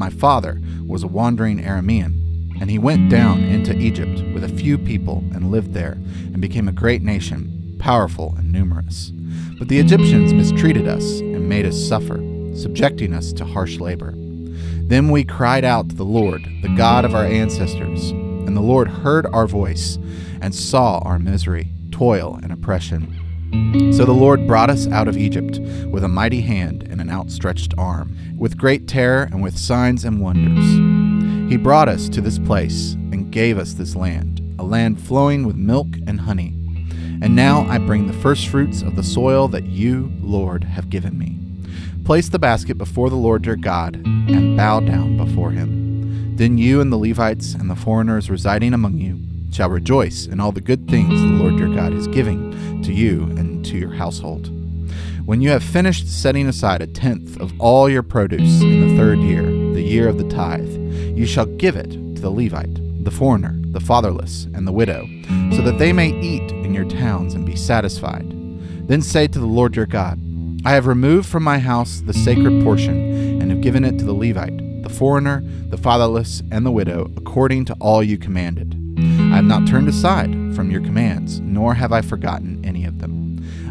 my 0.00 0.08
father 0.08 0.58
was 0.86 1.02
a 1.02 1.06
wandering 1.06 1.58
Aramean, 1.58 2.58
and 2.58 2.70
he 2.70 2.78
went 2.78 3.10
down 3.10 3.42
into 3.42 3.76
Egypt 3.76 4.22
with 4.32 4.42
a 4.42 4.48
few 4.48 4.78
people 4.78 5.22
and 5.34 5.50
lived 5.50 5.74
there, 5.74 5.92
and 6.32 6.40
became 6.40 6.68
a 6.68 6.72
great 6.72 7.02
nation, 7.02 7.76
powerful 7.78 8.34
and 8.38 8.50
numerous. 8.50 9.12
But 9.58 9.68
the 9.68 9.78
Egyptians 9.78 10.32
mistreated 10.32 10.88
us 10.88 11.20
and 11.20 11.50
made 11.50 11.66
us 11.66 11.76
suffer. 11.78 12.18
subjecting 12.54 13.14
us 13.14 13.32
to 13.34 13.44
harsh 13.44 13.78
labor. 13.78 14.14
Then 14.82 15.10
we 15.10 15.24
cried 15.24 15.64
out 15.64 15.88
to 15.90 15.94
the 15.94 16.04
Lord, 16.04 16.42
the 16.62 16.74
God 16.76 17.04
of 17.04 17.14
our 17.14 17.24
ancestors, 17.24 18.10
and 18.10 18.56
the 18.56 18.60
Lord 18.60 18.88
heard 18.88 19.26
our 19.26 19.46
voice 19.46 19.98
and 20.40 20.54
saw 20.54 20.98
our 20.98 21.18
misery, 21.18 21.68
toil, 21.92 22.38
and 22.42 22.52
oppression. 22.52 23.16
So 23.92 24.04
the 24.04 24.12
Lord 24.12 24.46
brought 24.46 24.70
us 24.70 24.88
out 24.88 25.08
of 25.08 25.16
Egypt 25.16 25.58
with 25.90 26.04
a 26.04 26.08
mighty 26.08 26.40
hand 26.40 26.82
and 26.84 26.89
an 27.10 27.16
outstretched 27.16 27.74
arm, 27.76 28.16
with 28.38 28.56
great 28.56 28.86
terror 28.86 29.24
and 29.24 29.42
with 29.42 29.58
signs 29.58 30.04
and 30.04 30.20
wonders. 30.20 31.50
He 31.50 31.56
brought 31.56 31.88
us 31.88 32.08
to 32.10 32.20
this 32.20 32.38
place 32.38 32.92
and 32.92 33.32
gave 33.32 33.58
us 33.58 33.72
this 33.72 33.96
land, 33.96 34.40
a 34.58 34.62
land 34.62 35.00
flowing 35.00 35.46
with 35.46 35.56
milk 35.56 35.88
and 36.06 36.20
honey. 36.20 36.56
And 37.22 37.36
now 37.36 37.66
I 37.68 37.78
bring 37.78 38.06
the 38.06 38.12
firstfruits 38.12 38.82
of 38.82 38.96
the 38.96 39.02
soil 39.02 39.48
that 39.48 39.66
you, 39.66 40.12
Lord, 40.20 40.64
have 40.64 40.88
given 40.88 41.18
me. 41.18 41.36
Place 42.04 42.28
the 42.28 42.38
basket 42.38 42.78
before 42.78 43.10
the 43.10 43.16
Lord 43.16 43.44
your 43.44 43.56
God 43.56 43.96
and 43.96 44.56
bow 44.56 44.80
down 44.80 45.16
before 45.16 45.50
him. 45.50 46.36
Then 46.36 46.56
you 46.56 46.80
and 46.80 46.90
the 46.90 46.96
Levites 46.96 47.54
and 47.54 47.68
the 47.68 47.76
foreigners 47.76 48.30
residing 48.30 48.72
among 48.72 48.98
you 48.98 49.20
shall 49.52 49.68
rejoice 49.68 50.26
in 50.26 50.40
all 50.40 50.52
the 50.52 50.60
good 50.60 50.88
things 50.88 51.20
the 51.20 51.26
Lord 51.26 51.58
your 51.58 51.74
God 51.74 51.92
is 51.92 52.06
giving 52.06 52.82
to 52.82 52.92
you 52.92 53.24
and 53.36 53.64
to 53.66 53.76
your 53.76 53.92
household. 53.92 54.59
When 55.30 55.40
you 55.40 55.50
have 55.50 55.62
finished 55.62 56.08
setting 56.08 56.48
aside 56.48 56.82
a 56.82 56.88
tenth 56.88 57.40
of 57.40 57.52
all 57.60 57.88
your 57.88 58.02
produce 58.02 58.62
in 58.62 58.80
the 58.80 58.96
third 58.96 59.20
year, 59.20 59.44
the 59.44 59.80
year 59.80 60.08
of 60.08 60.18
the 60.18 60.28
tithe, 60.28 60.68
you 61.16 61.24
shall 61.24 61.46
give 61.46 61.76
it 61.76 61.88
to 61.92 62.20
the 62.20 62.30
Levite, 62.30 63.04
the 63.04 63.12
foreigner, 63.12 63.56
the 63.66 63.78
fatherless, 63.78 64.48
and 64.54 64.66
the 64.66 64.72
widow, 64.72 65.06
so 65.52 65.62
that 65.62 65.78
they 65.78 65.92
may 65.92 66.08
eat 66.20 66.50
in 66.50 66.74
your 66.74 66.84
towns 66.84 67.34
and 67.34 67.46
be 67.46 67.54
satisfied. 67.54 68.28
Then 68.88 69.02
say 69.02 69.28
to 69.28 69.38
the 69.38 69.46
Lord 69.46 69.76
your 69.76 69.86
God, 69.86 70.20
I 70.64 70.72
have 70.72 70.88
removed 70.88 71.28
from 71.28 71.44
my 71.44 71.60
house 71.60 72.00
the 72.00 72.12
sacred 72.12 72.64
portion 72.64 73.40
and 73.40 73.52
have 73.52 73.60
given 73.60 73.84
it 73.84 74.00
to 74.00 74.04
the 74.04 74.12
Levite, 74.12 74.82
the 74.82 74.88
foreigner, 74.88 75.44
the 75.68 75.78
fatherless, 75.78 76.42
and 76.50 76.66
the 76.66 76.72
widow, 76.72 77.08
according 77.16 77.66
to 77.66 77.76
all 77.78 78.02
you 78.02 78.18
commanded. 78.18 78.74
I 78.98 79.36
have 79.36 79.44
not 79.44 79.68
turned 79.68 79.88
aside 79.88 80.32
from 80.56 80.72
your 80.72 80.80
commands, 80.80 81.38
nor 81.38 81.74
have 81.74 81.92
I 81.92 82.00
forgotten 82.00 82.64
any. 82.64 82.79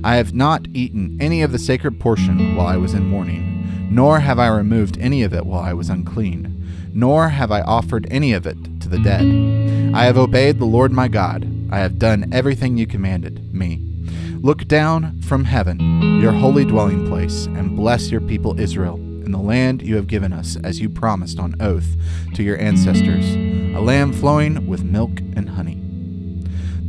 I 0.03 0.15
have 0.15 0.34
not 0.34 0.68
eaten 0.74 1.18
any 1.20 1.41
of 1.41 1.51
the 1.51 1.60
sacred 1.60 2.00
portion 2.00 2.56
while 2.56 2.68
I 2.68 2.77
was 2.77 2.94
in 2.94 3.06
mourning, 3.06 3.89
nor 3.91 4.20
have 4.20 4.39
I 4.39 4.48
removed 4.48 4.98
any 5.00 5.24
of 5.24 5.34
it 5.34 5.46
while 5.46 5.62
I 5.62 5.74
was 5.74 5.89
unclean, 5.89 6.89
nor 6.94 7.29
have 7.29 7.51
I 7.51 7.62
offered 7.62 8.08
any 8.10 8.32
of 8.34 8.48
it 8.48 8.58
to 8.82 8.89
the 8.89 9.00
dead. 9.00 9.25
I 9.94 10.06
have 10.06 10.18
obeyed 10.18 10.60
the 10.60 10.65
Lord 10.65 10.91
my 10.91 11.08
God. 11.08 11.48
I 11.72 11.79
have 11.79 12.00
done 12.00 12.29
everything 12.32 12.77
you 12.77 12.88
commanded 12.88 13.53
me. 13.53 13.82
Look 14.41 14.68
down 14.68 15.22
from 15.22 15.44
heaven, 15.44 16.22
your 16.22 16.32
holy 16.32 16.63
dwelling 16.63 17.08
place, 17.08 17.46
and 17.48 17.75
bless 17.75 18.10
your 18.10 18.22
people 18.22 18.60
Israel 18.60 18.96
in 18.96 19.32
the 19.32 19.38
land 19.38 19.82
you 19.82 19.96
have 19.98 20.08
given 20.08 20.32
us, 20.32 20.56
as 20.63 20.79
you 20.79 20.89
promised 20.89 21.39
on 21.39 21.56
oath 21.60 21.98
to 22.36 22.41
your 22.41 22.58
ancestors, 22.58 23.36
a 23.75 23.82
land 23.82 24.15
flowing 24.15 24.65
with 24.65 24.84
milk 24.84 25.20
and 25.36 25.50
honey. 25.50 25.88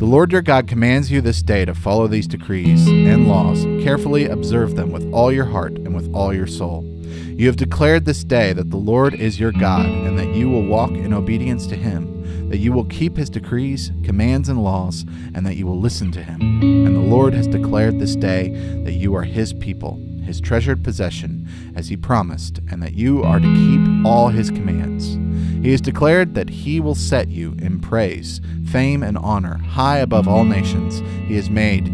The 0.00 0.06
Lord 0.06 0.32
your 0.32 0.40
God 0.40 0.66
commands 0.66 1.10
you 1.10 1.20
this 1.20 1.42
day 1.42 1.66
to 1.66 1.74
follow 1.74 2.06
these 2.06 2.26
decrees 2.26 2.86
and 2.86 3.28
laws, 3.28 3.64
carefully 3.84 4.24
observe 4.24 4.74
them 4.74 4.92
with 4.92 5.12
all 5.12 5.30
your 5.30 5.44
heart 5.44 5.74
and 5.74 5.94
with 5.94 6.10
all 6.14 6.32
your 6.32 6.46
soul. 6.46 6.82
You 7.04 7.46
have 7.48 7.56
declared 7.56 8.06
this 8.06 8.24
day 8.24 8.54
that 8.54 8.70
the 8.70 8.78
Lord 8.78 9.12
is 9.12 9.38
your 9.38 9.52
God, 9.52 9.84
and 9.84 10.18
that 10.18 10.34
you 10.34 10.48
will 10.48 10.64
walk 10.64 10.92
in 10.92 11.12
obedience 11.12 11.66
to 11.66 11.76
him, 11.76 12.48
that 12.48 12.56
you 12.56 12.72
will 12.72 12.86
keep 12.86 13.18
his 13.18 13.28
decrees, 13.28 13.92
commands, 14.02 14.48
and 14.48 14.64
laws, 14.64 15.04
and 15.34 15.44
that 15.44 15.56
you 15.56 15.66
will 15.66 15.78
listen 15.78 16.10
to 16.12 16.22
him. 16.22 16.40
And 16.40 16.96
the 16.96 17.00
Lord 17.00 17.34
has 17.34 17.46
declared 17.46 17.98
this 17.98 18.16
day 18.16 18.48
that 18.84 18.92
you 18.92 19.14
are 19.14 19.24
his 19.24 19.52
people 19.52 20.00
his 20.30 20.40
treasured 20.40 20.84
possession, 20.84 21.48
as 21.74 21.88
he 21.88 21.96
promised, 21.96 22.60
and 22.70 22.80
that 22.80 22.94
you 22.94 23.20
are 23.24 23.40
to 23.40 23.54
keep 23.54 24.06
all 24.06 24.28
his 24.28 24.48
commands. 24.48 25.16
He 25.62 25.72
has 25.72 25.80
declared 25.80 26.34
that 26.34 26.48
he 26.48 26.80
will 26.80 26.94
set 26.94 27.28
you 27.28 27.54
in 27.58 27.80
praise, 27.80 28.40
fame, 28.66 29.02
and 29.02 29.18
honor 29.18 29.58
high 29.58 29.98
above 29.98 30.26
all 30.26 30.44
nations 30.44 31.00
he 31.28 31.36
has 31.36 31.50
made, 31.50 31.88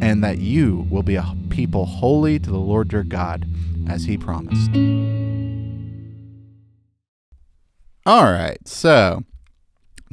and 0.00 0.22
that 0.22 0.38
you 0.38 0.86
will 0.88 1.02
be 1.02 1.16
a 1.16 1.34
people 1.50 1.84
holy 1.86 2.38
to 2.38 2.50
the 2.50 2.58
Lord 2.58 2.92
your 2.92 3.02
God, 3.02 3.46
as 3.88 4.04
he 4.04 4.16
promised. 4.16 4.70
All 8.06 8.24
right, 8.24 8.58
so 8.66 9.24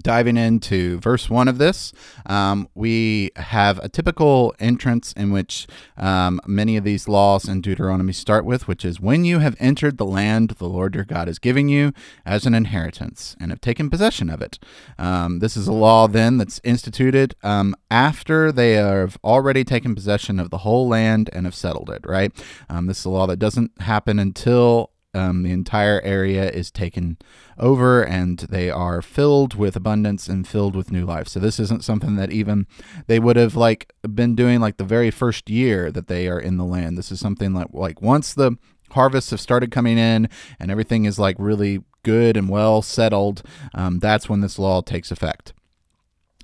diving 0.02 0.38
into 0.38 1.00
verse 1.00 1.30
one 1.30 1.48
of 1.48 1.58
this, 1.58 1.94
um, 2.26 2.68
we 2.76 3.32
have 3.36 3.80
a 3.80 3.90
typical 3.90 4.54
entrance 4.60 5.14
in 5.14 5.32
which 5.32 5.68
um, 5.98 6.40
many 6.46 6.78
of 6.78 6.84
these 6.84 7.08
laws 7.08 7.48
in 7.48 7.62
Deuteronomy 7.62 8.14
start 8.14 8.46
with, 8.46 8.68
which 8.68 8.84
is 8.84 9.00
when 9.00 9.26
you 9.26 9.40
have 9.40 9.56
entered 9.60 9.98
the 9.98 10.06
land 10.06 10.50
the 10.52 10.68
Lord 10.68 10.96
your 10.96 11.06
God 11.06 11.28
is 11.28 11.40
giving 11.40 11.70
you 11.70 11.94
as 12.26 12.46
an 12.46 12.54
inheritance 12.54 13.36
and 13.40 13.52
have 13.52 13.62
taken 13.62 13.90
possession 13.90 14.30
of 14.30 14.42
it. 14.42 14.60
Um, 14.98 15.40
this 15.40 15.56
is 15.56 15.68
a 15.68 15.74
law 15.74 16.08
then 16.08 16.38
that's 16.38 16.62
instituted 16.64 17.36
um, 17.44 17.76
after 17.90 18.52
they 18.52 18.74
have 18.74 19.18
already 19.24 19.64
taken 19.64 19.96
possession 19.96 20.40
of 20.40 20.50
the 20.50 20.60
whole 20.60 20.88
land 20.88 21.30
and 21.34 21.46
have 21.46 21.56
settled 21.56 21.90
it, 21.90 22.04
right? 22.06 22.32
Um, 22.70 22.88
this 22.88 23.00
is 23.00 23.06
a 23.06 23.10
law 23.10 23.28
that 23.28 23.38
doesn't 23.38 23.72
happen 23.82 24.20
until 24.20 24.92
um, 25.16 25.44
the 25.44 25.52
entire 25.52 26.02
area 26.02 26.50
is 26.50 26.70
taken 26.70 27.18
over 27.58 28.04
and 28.04 28.40
they 28.40 28.70
are 28.70 29.02
filled 29.02 29.56
with 29.56 29.76
abundance 29.76 30.28
and 30.28 30.48
filled 30.48 30.76
with 30.76 30.92
new 30.92 31.06
life. 31.06 31.28
So 31.28 31.40
this 31.40 31.60
isn't 31.60 31.84
something 31.84 32.16
that 32.18 32.32
even 32.32 32.68
they 33.08 33.20
would 33.20 33.36
have 33.38 33.56
like 33.56 33.94
been 34.14 34.36
doing 34.36 34.60
like 34.60 34.78
the 34.78 34.84
very 34.84 35.12
first 35.12 35.50
year 35.50 35.92
that 35.92 36.08
they 36.08 36.28
are 36.28 36.40
in 36.40 36.58
the 36.58 36.66
land. 36.66 36.98
This 36.98 37.12
is 37.12 37.20
something 37.20 37.54
like 37.54 37.68
like 37.72 38.02
once 38.02 38.34
the 38.34 38.58
harvests 38.92 39.32
have 39.32 39.42
started 39.42 39.72
coming 39.72 39.98
in 39.98 40.30
and 40.60 40.70
everything 40.70 41.06
is 41.06 41.18
like 41.18 41.36
really 41.40 41.84
good 42.04 42.38
and 42.38 42.50
well 42.50 42.82
settled, 42.82 43.42
um, 43.74 44.00
that's 44.00 44.30
when 44.30 44.42
this 44.42 44.60
law 44.60 44.82
takes 44.82 45.12
effect 45.12 45.54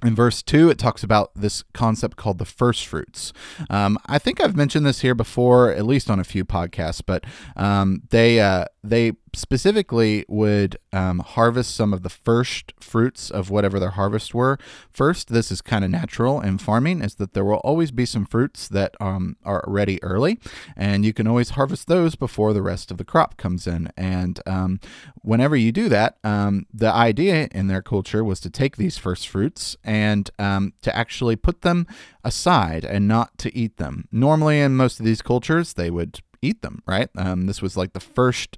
in 0.04 0.16
verse 0.16 0.42
2 0.42 0.70
it 0.70 0.78
talks 0.78 1.04
about 1.04 1.32
this 1.36 1.64
concept 1.74 2.18
called 2.18 2.38
the 2.38 2.46
first 2.46 2.86
fruits. 2.86 3.34
Um, 3.70 3.98
i 4.06 4.18
think 4.18 4.42
i've 4.42 4.56
mentioned 4.56 4.86
this 4.86 5.02
here 5.02 5.16
before 5.16 5.72
at 5.72 5.86
least 5.86 6.10
on 6.10 6.20
a 6.20 6.24
few 6.24 6.46
podcasts 6.46 7.02
but 7.06 7.24
um, 7.56 8.04
they 8.10 8.40
uh, 8.40 8.66
they 8.84 9.14
specifically 9.34 10.26
would 10.28 10.78
um, 10.92 11.20
harvest 11.20 11.76
some 11.76 11.94
of 11.94 12.04
the 12.04 12.10
first 12.10 12.74
fruits 12.80 13.30
of 13.30 13.50
whatever 13.50 13.80
their 13.80 13.92
harvest 13.92 14.34
were. 14.34 14.58
First 14.92 15.30
this 15.30 15.52
is 15.52 15.62
kind 15.62 15.86
of 15.86 15.92
natural 15.92 16.42
in 16.42 16.58
farming 16.58 17.02
is 17.02 17.16
that 17.16 17.34
there 17.34 17.46
will 17.46 17.58
always 17.58 17.92
be 17.92 18.06
some 18.06 18.26
fruits 18.26 18.68
that 18.68 18.96
um, 19.00 19.38
are 19.44 19.64
ready 19.68 20.02
early 20.04 20.40
and 20.76 21.06
you 21.06 21.14
can 21.14 21.28
always 21.28 21.52
harvest 21.52 21.88
those 21.88 22.16
before 22.16 22.54
the 22.54 22.62
rest 22.62 22.92
of 22.92 22.98
the 22.98 23.06
crop 23.06 23.38
comes 23.38 23.68
in. 23.68 23.90
And 23.96 24.40
um, 24.46 24.80
whenever 25.22 25.56
you 25.56 25.72
do 25.72 25.88
that 25.90 26.18
um, 26.24 26.66
the 26.74 26.92
idea 26.92 27.48
in 27.52 27.68
their 27.68 27.82
culture 27.82 28.24
was 28.24 28.40
to 28.42 28.50
take 28.50 28.76
these 28.78 28.98
first 28.98 29.28
fruits 29.28 29.78
and 29.84 30.30
um, 30.40 30.74
to 30.82 30.96
actually 30.96 31.36
put 31.36 31.62
them 31.62 31.88
aside 32.24 32.84
and 32.84 33.08
not 33.08 33.38
to 33.40 33.56
eat 33.56 33.78
them. 33.78 34.08
Normally 34.12 34.60
in 34.60 34.76
most 34.76 35.00
of 35.00 35.06
these 35.06 35.22
cultures 35.22 35.74
they 35.74 35.90
would 35.90 36.20
eat 36.42 36.62
them, 36.62 36.82
right? 36.86 37.10
Um, 37.16 37.46
this 37.46 37.62
was 37.62 37.78
like 37.78 37.94
the 37.94 38.00
first 38.00 38.58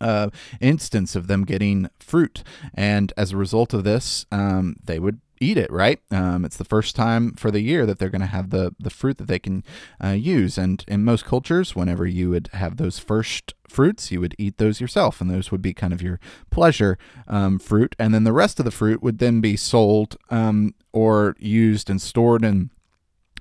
uh, 0.00 0.30
instance 0.60 1.14
of 1.16 1.26
them 1.26 1.44
getting 1.44 1.88
fruit. 1.98 2.42
And 2.74 3.12
as 3.16 3.32
a 3.32 3.36
result 3.36 3.74
of 3.74 3.84
this, 3.84 4.26
um, 4.32 4.76
they 4.84 4.98
would 4.98 5.20
eat 5.40 5.56
it, 5.56 5.72
right? 5.72 6.00
Um, 6.10 6.44
it's 6.44 6.58
the 6.58 6.64
first 6.64 6.94
time 6.94 7.32
for 7.32 7.50
the 7.50 7.60
year 7.60 7.86
that 7.86 7.98
they're 7.98 8.10
going 8.10 8.20
to 8.20 8.26
have 8.26 8.50
the, 8.50 8.74
the 8.78 8.90
fruit 8.90 9.16
that 9.18 9.26
they 9.26 9.38
can 9.38 9.64
uh, 10.02 10.08
use. 10.08 10.58
And 10.58 10.84
in 10.86 11.02
most 11.02 11.24
cultures, 11.24 11.74
whenever 11.74 12.06
you 12.06 12.30
would 12.30 12.50
have 12.52 12.76
those 12.76 12.98
first 12.98 13.54
fruits, 13.66 14.12
you 14.12 14.20
would 14.20 14.34
eat 14.38 14.58
those 14.58 14.80
yourself, 14.80 15.20
and 15.20 15.30
those 15.30 15.50
would 15.50 15.62
be 15.62 15.72
kind 15.72 15.94
of 15.94 16.02
your 16.02 16.20
pleasure 16.50 16.98
um, 17.26 17.58
fruit. 17.58 17.96
And 17.98 18.12
then 18.12 18.24
the 18.24 18.34
rest 18.34 18.58
of 18.58 18.66
the 18.66 18.70
fruit 18.70 19.02
would 19.02 19.18
then 19.18 19.40
be 19.40 19.56
sold 19.56 20.16
um, 20.28 20.74
or 20.92 21.36
used 21.38 21.88
and 21.88 22.02
stored 22.02 22.44
in 22.44 22.70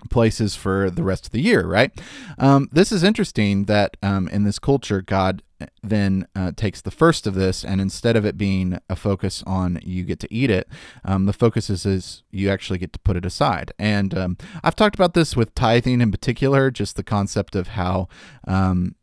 places 0.09 0.55
for 0.55 0.89
the 0.89 1.03
rest 1.03 1.25
of 1.25 1.31
the 1.33 1.41
year, 1.41 1.67
right? 1.67 1.91
Um, 2.37 2.69
this 2.71 2.93
is 2.93 3.03
interesting 3.03 3.65
that 3.65 3.97
um, 4.01 4.29
in 4.29 4.45
this 4.45 4.57
culture, 4.57 5.01
God 5.01 5.43
then 5.83 6.27
uh, 6.35 6.51
takes 6.55 6.81
the 6.81 6.91
first 6.91 7.27
of 7.27 7.35
this, 7.35 7.63
and 7.63 7.81
instead 7.81 8.15
of 8.15 8.25
it 8.25 8.37
being 8.37 8.79
a 8.89 8.95
focus 8.95 9.43
on 9.45 9.79
you 9.83 10.03
get 10.03 10.19
to 10.19 10.33
eat 10.33 10.49
it, 10.49 10.67
um, 11.05 11.25
the 11.25 11.33
focus 11.33 11.69
is, 11.69 11.85
is 11.85 12.23
you 12.31 12.49
actually 12.49 12.79
get 12.79 12.93
to 12.93 12.99
put 12.99 13.17
it 13.17 13.25
aside. 13.25 13.73
And 13.77 14.17
um, 14.17 14.37
I've 14.63 14.75
talked 14.75 14.95
about 14.95 15.13
this 15.13 15.35
with 15.35 15.55
tithing 15.55 16.01
in 16.01 16.11
particular, 16.11 16.71
just 16.71 16.95
the 16.95 17.03
concept 17.03 17.55
of 17.55 17.69
how 17.69 18.07
um, 18.47 18.95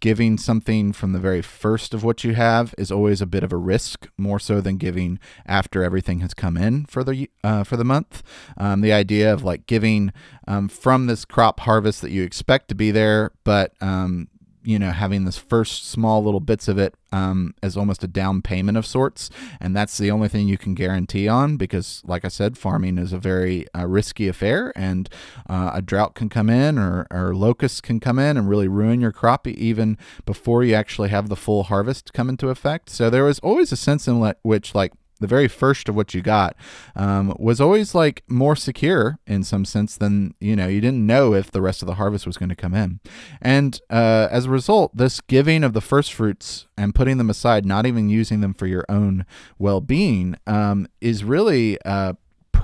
giving 0.00 0.38
something 0.38 0.92
from 0.92 1.12
the 1.12 1.18
very 1.18 1.42
first 1.42 1.94
of 1.94 2.02
what 2.02 2.24
you 2.24 2.34
have 2.34 2.74
is 2.78 2.90
always 2.90 3.20
a 3.20 3.26
bit 3.26 3.42
of 3.42 3.52
a 3.52 3.56
risk, 3.56 4.08
more 4.16 4.38
so 4.38 4.60
than 4.60 4.76
giving 4.76 5.18
after 5.46 5.82
everything 5.82 6.20
has 6.20 6.34
come 6.34 6.56
in 6.56 6.84
for 6.86 7.04
the 7.04 7.28
uh, 7.42 7.64
for 7.64 7.76
the 7.76 7.84
month. 7.84 8.22
Um, 8.56 8.80
the 8.80 8.92
idea 8.92 9.32
of 9.32 9.44
like 9.44 9.66
giving 9.66 10.12
um, 10.48 10.68
from 10.68 11.06
this 11.06 11.24
crop 11.24 11.60
harvest 11.60 12.00
that 12.02 12.10
you 12.10 12.22
expect 12.22 12.68
to 12.68 12.74
be 12.74 12.90
there, 12.90 13.32
but 13.44 13.74
um, 13.80 14.28
you 14.64 14.78
know, 14.78 14.90
having 14.90 15.24
this 15.24 15.36
first 15.36 15.88
small 15.88 16.24
little 16.24 16.40
bits 16.40 16.68
of 16.68 16.78
it 16.78 16.94
um, 17.12 17.54
as 17.62 17.76
almost 17.76 18.02
a 18.02 18.08
down 18.08 18.42
payment 18.42 18.76
of 18.76 18.86
sorts. 18.86 19.30
And 19.60 19.76
that's 19.76 19.98
the 19.98 20.10
only 20.10 20.28
thing 20.28 20.48
you 20.48 20.58
can 20.58 20.74
guarantee 20.74 21.28
on 21.28 21.56
because, 21.56 22.02
like 22.06 22.24
I 22.24 22.28
said, 22.28 22.58
farming 22.58 22.98
is 22.98 23.12
a 23.12 23.18
very 23.18 23.66
uh, 23.76 23.86
risky 23.86 24.26
affair 24.26 24.72
and 24.74 25.08
uh, 25.48 25.70
a 25.74 25.82
drought 25.82 26.14
can 26.14 26.28
come 26.28 26.48
in 26.48 26.78
or, 26.78 27.06
or 27.10 27.34
locusts 27.34 27.80
can 27.80 28.00
come 28.00 28.18
in 28.18 28.36
and 28.36 28.48
really 28.48 28.68
ruin 28.68 29.00
your 29.00 29.12
crop 29.12 29.46
even 29.46 29.98
before 30.24 30.64
you 30.64 30.74
actually 30.74 31.10
have 31.10 31.28
the 31.28 31.36
full 31.36 31.64
harvest 31.64 32.12
come 32.12 32.28
into 32.28 32.48
effect. 32.48 32.88
So 32.90 33.10
there 33.10 33.24
was 33.24 33.38
always 33.40 33.70
a 33.70 33.76
sense 33.76 34.08
in 34.08 34.34
which, 34.42 34.74
like, 34.74 34.92
the 35.20 35.26
very 35.26 35.48
first 35.48 35.88
of 35.88 35.94
what 35.94 36.14
you 36.14 36.22
got 36.22 36.56
um, 36.96 37.34
was 37.38 37.60
always 37.60 37.94
like 37.94 38.22
more 38.28 38.56
secure 38.56 39.18
in 39.26 39.44
some 39.44 39.64
sense 39.64 39.96
than 39.96 40.34
you 40.40 40.56
know 40.56 40.66
you 40.66 40.80
didn't 40.80 41.06
know 41.06 41.34
if 41.34 41.50
the 41.50 41.62
rest 41.62 41.82
of 41.82 41.86
the 41.86 41.94
harvest 41.94 42.26
was 42.26 42.36
going 42.36 42.48
to 42.48 42.56
come 42.56 42.74
in. 42.74 43.00
And 43.40 43.80
uh, 43.90 44.28
as 44.30 44.46
a 44.46 44.50
result 44.50 44.96
this 44.96 45.20
giving 45.20 45.64
of 45.64 45.72
the 45.72 45.80
first 45.80 46.12
fruits 46.12 46.66
and 46.76 46.94
putting 46.94 47.18
them 47.18 47.30
aside 47.30 47.64
not 47.64 47.86
even 47.86 48.08
using 48.08 48.40
them 48.40 48.54
for 48.54 48.66
your 48.66 48.84
own 48.88 49.24
well-being 49.58 50.36
um, 50.46 50.86
is 51.00 51.24
really 51.24 51.80
uh, 51.82 52.14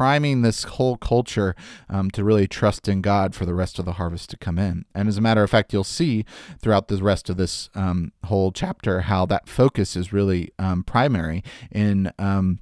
priming 0.01 0.41
this 0.41 0.65
whole 0.65 0.97
culture 0.97 1.55
um, 1.91 2.11
to 2.11 2.25
really 2.25 2.49
trust 2.49 2.89
in 2.89 3.03
God 3.03 3.35
for 3.35 3.45
the 3.45 3.53
rest 3.53 3.79
of 3.79 3.85
the 3.85 3.93
harvest 3.93 4.31
to 4.31 4.37
come 4.39 4.59
in. 4.59 4.87
And 4.95 5.11
as 5.11 5.19
a 5.19 5.21
matter 5.21 5.43
of 5.43 5.51
fact, 5.51 5.75
you'll 5.75 5.85
see 5.85 6.25
throughout 6.59 6.89
the 6.89 6.97
rest 6.97 7.29
of 7.29 7.37
this 7.37 7.69
um, 7.75 8.13
whole 8.25 8.51
chapter 8.51 9.03
how 9.03 9.27
that 9.27 9.47
focus 9.47 9.97
is 9.97 10.11
really 10.11 10.55
um, 10.59 10.85
primary 10.85 11.45
in 11.71 12.11
um, 12.19 12.61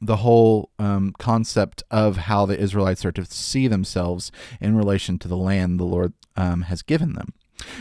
the 0.00 0.16
whole 0.16 0.70
um, 0.78 1.12
concept 1.18 1.82
of 1.90 2.16
how 2.16 2.46
the 2.46 2.58
Israelites 2.58 3.04
are 3.04 3.12
to 3.12 3.26
see 3.26 3.68
themselves 3.68 4.32
in 4.58 4.74
relation 4.74 5.18
to 5.18 5.28
the 5.28 5.36
land 5.36 5.78
the 5.78 5.84
Lord 5.84 6.14
um, 6.38 6.62
has 6.62 6.80
given 6.80 7.12
them. 7.12 7.34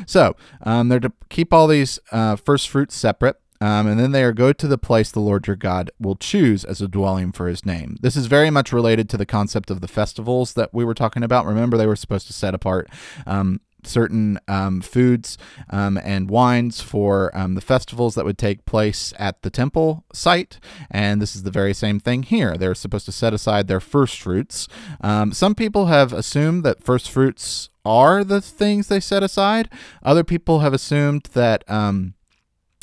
So 0.05 0.35
um, 0.63 0.89
they're 0.89 0.99
to 0.99 1.13
keep 1.29 1.53
all 1.53 1.67
these 1.67 1.97
uh, 2.11 2.35
first 2.35 2.67
fruits 2.67 2.93
separate. 2.93 3.40
Um, 3.61 3.87
and 3.87 3.99
then 3.99 4.11
they 4.11 4.23
are 4.23 4.33
go 4.33 4.51
to 4.51 4.67
the 4.67 4.77
place 4.77 5.11
the 5.11 5.19
Lord 5.19 5.47
your 5.47 5.55
God 5.55 5.91
will 5.99 6.15
choose 6.15 6.65
as 6.65 6.81
a 6.81 6.87
dwelling 6.87 7.31
for 7.31 7.47
his 7.47 7.65
name. 7.65 7.97
This 8.01 8.15
is 8.15 8.25
very 8.25 8.49
much 8.49 8.73
related 8.73 9.07
to 9.11 9.17
the 9.17 9.25
concept 9.25 9.69
of 9.69 9.81
the 9.81 9.87
festivals 9.87 10.53
that 10.53 10.73
we 10.73 10.83
were 10.83 10.95
talking 10.95 11.23
about. 11.23 11.45
Remember, 11.45 11.77
they 11.77 11.87
were 11.87 11.95
supposed 11.95 12.27
to 12.27 12.33
set 12.33 12.55
apart 12.55 12.89
um, 13.27 13.61
certain 13.83 14.39
um, 14.47 14.81
foods 14.81 15.37
um, 15.69 15.99
and 16.03 16.29
wines 16.29 16.81
for 16.81 17.35
um, 17.37 17.55
the 17.55 17.61
festivals 17.61 18.15
that 18.15 18.25
would 18.25 18.37
take 18.37 18.65
place 18.65 19.13
at 19.17 19.41
the 19.41 19.49
temple 19.49 20.05
site. 20.13 20.59
And 20.89 21.21
this 21.21 21.35
is 21.35 21.43
the 21.43 21.51
very 21.51 21.73
same 21.73 21.99
thing 21.99 22.23
here. 22.23 22.57
They're 22.57 22.75
supposed 22.75 23.05
to 23.05 23.11
set 23.11 23.33
aside 23.33 23.67
their 23.67 23.79
first 23.79 24.19
fruits. 24.19 24.67
Um, 25.01 25.33
some 25.33 25.55
people 25.55 25.87
have 25.87 26.13
assumed 26.13 26.63
that 26.63 26.83
first 26.83 27.09
fruits 27.09 27.69
are 27.83 28.23
the 28.23 28.41
things 28.41 28.87
they 28.87 28.99
set 28.99 29.23
aside, 29.23 29.69
other 30.03 30.23
people 30.23 30.59
have 30.59 30.73
assumed 30.73 31.29
that. 31.33 31.63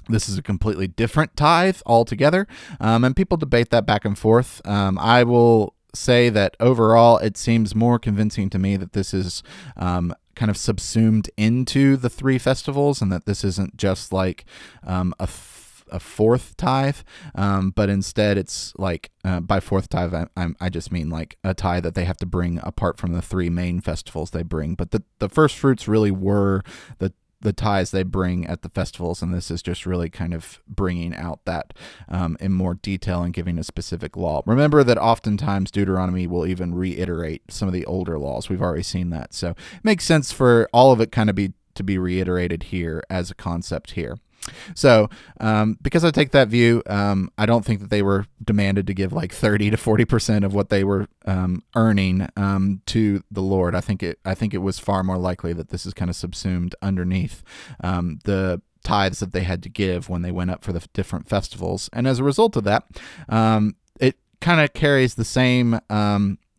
This 0.08 0.28
is 0.28 0.38
a 0.38 0.42
completely 0.42 0.86
different 0.86 1.36
tithe 1.36 1.78
altogether, 1.86 2.46
um, 2.80 3.04
and 3.04 3.14
people 3.14 3.36
debate 3.36 3.70
that 3.70 3.86
back 3.86 4.04
and 4.04 4.18
forth. 4.18 4.60
Um, 4.66 4.98
I 4.98 5.24
will 5.24 5.74
say 5.94 6.28
that 6.30 6.56
overall, 6.60 7.18
it 7.18 7.36
seems 7.36 7.74
more 7.74 7.98
convincing 7.98 8.50
to 8.50 8.58
me 8.58 8.76
that 8.76 8.92
this 8.92 9.12
is 9.12 9.42
um, 9.76 10.14
kind 10.34 10.50
of 10.50 10.56
subsumed 10.56 11.30
into 11.36 11.96
the 11.96 12.10
three 12.10 12.38
festivals, 12.38 13.02
and 13.02 13.10
that 13.12 13.26
this 13.26 13.44
isn't 13.44 13.76
just 13.76 14.12
like 14.12 14.44
um, 14.86 15.14
a 15.18 15.28
a 15.90 16.00
fourth 16.00 16.56
tithe, 16.56 16.98
um, 17.34 17.70
but 17.70 17.88
instead 17.88 18.36
it's 18.38 18.74
like 18.76 19.10
uh, 19.24 19.40
by 19.40 19.60
fourth 19.60 19.88
tithe 19.88 20.14
I, 20.14 20.48
I, 20.60 20.68
just 20.68 20.92
mean 20.92 21.08
like 21.08 21.38
a 21.42 21.54
tithe 21.54 21.82
that 21.84 21.94
they 21.94 22.04
have 22.04 22.18
to 22.18 22.26
bring 22.26 22.60
apart 22.62 22.98
from 22.98 23.12
the 23.12 23.22
three 23.22 23.50
main 23.50 23.80
festivals 23.80 24.30
they 24.30 24.42
bring. 24.42 24.74
But 24.74 24.90
the 24.90 25.02
the 25.18 25.28
first 25.28 25.56
fruits 25.56 25.88
really 25.88 26.10
were 26.10 26.62
the 26.98 27.12
the 27.40 27.52
tithes 27.52 27.90
they 27.90 28.02
bring 28.02 28.47
at 28.47 28.62
the 28.62 28.68
festivals, 28.68 29.23
and 29.23 29.33
this 29.33 29.50
is 29.50 29.62
just 29.62 29.87
really 29.87 30.11
kind 30.11 30.35
of 30.35 30.61
bringing 30.66 31.14
out 31.14 31.45
that 31.45 31.73
um, 32.09 32.37
in 32.40 32.52
more 32.52 32.75
detail 32.75 33.23
and 33.23 33.33
giving 33.33 33.59
a 33.59 33.64
specific 33.64 34.16
law. 34.16 34.42
Remember 34.45 34.83
that 34.83 34.99
oftentimes 34.99 35.71
Deuteronomy 35.71 36.26
will 36.26 36.47
even 36.47 36.75
reiterate 36.75 37.42
some 37.49 37.68
of 37.68 37.75
the 37.75 37.87
older 37.87 38.18
laws. 38.18 38.49
We've 38.49 38.62
already 38.62 38.83
seen 38.83 39.11
that, 39.11 39.35
so 39.35 39.50
it 39.50 39.85
makes 39.85 40.04
sense 40.04 40.33
for 40.33 40.68
all 40.73 40.92
of 40.92 41.00
it 41.00 41.12
kind 41.12 41.30
of 41.30 41.37
be 41.37 41.52
to 41.75 41.85
be 41.85 41.97
reiterated 41.97 42.64
here 42.64 43.02
as 43.09 43.30
a 43.30 43.35
concept 43.35 43.92
here. 43.92 44.18
So, 44.75 45.09
um, 45.40 45.78
because 45.83 46.05
I 46.05 46.11
take 46.11 46.31
that 46.33 46.49
view, 46.49 46.83
um, 46.87 47.31
I 47.38 47.47
don't 47.47 47.64
think 47.64 47.81
that 47.81 47.90
they 47.90 48.02
were 48.02 48.26
demanded 48.43 48.87
to 48.87 48.95
give 48.95 49.12
like 49.12 49.33
30 49.33 49.71
to 49.71 49.76
40 49.76 50.05
percent 50.05 50.45
of 50.45 50.55
what 50.55 50.69
they 50.69 50.85
were 50.85 51.09
um, 51.25 51.62
earning 51.75 52.28
um, 52.37 52.82
to 52.87 53.23
the 53.30 53.43
Lord. 53.43 53.75
I 53.75 53.80
think 53.80 54.02
it. 54.02 54.19
I 54.25 54.34
think 54.34 54.54
it 54.54 54.58
was 54.58 54.78
far 54.78 55.02
more 55.02 55.19
likely 55.19 55.52
that 55.52 55.69
this 55.69 55.87
is 55.87 55.95
kind 55.95 56.11
of 56.11 56.17
subsumed 56.17 56.75
underneath 56.82 57.43
um, 57.82 58.21
the 58.25 58.63
tithes 58.84 59.21
that 59.21 59.32
they 59.32 59.43
had 59.43 59.63
to 59.63 59.69
give 59.69 60.08
when 60.08 60.23
they 60.23 60.30
went 60.30 60.50
up 60.50 60.65
for 60.65 60.73
the 60.73 60.87
different 60.93 61.28
festivals, 61.28 61.91
and 61.93 62.06
as 62.06 62.19
a 62.19 62.25
result 62.25 62.56
of 62.56 62.65
that, 62.65 62.84
um, 63.28 63.76
it 64.00 64.17
kind 64.41 64.61
of 64.61 64.73
carries 64.73 65.15
the 65.15 65.25
same 65.25 65.78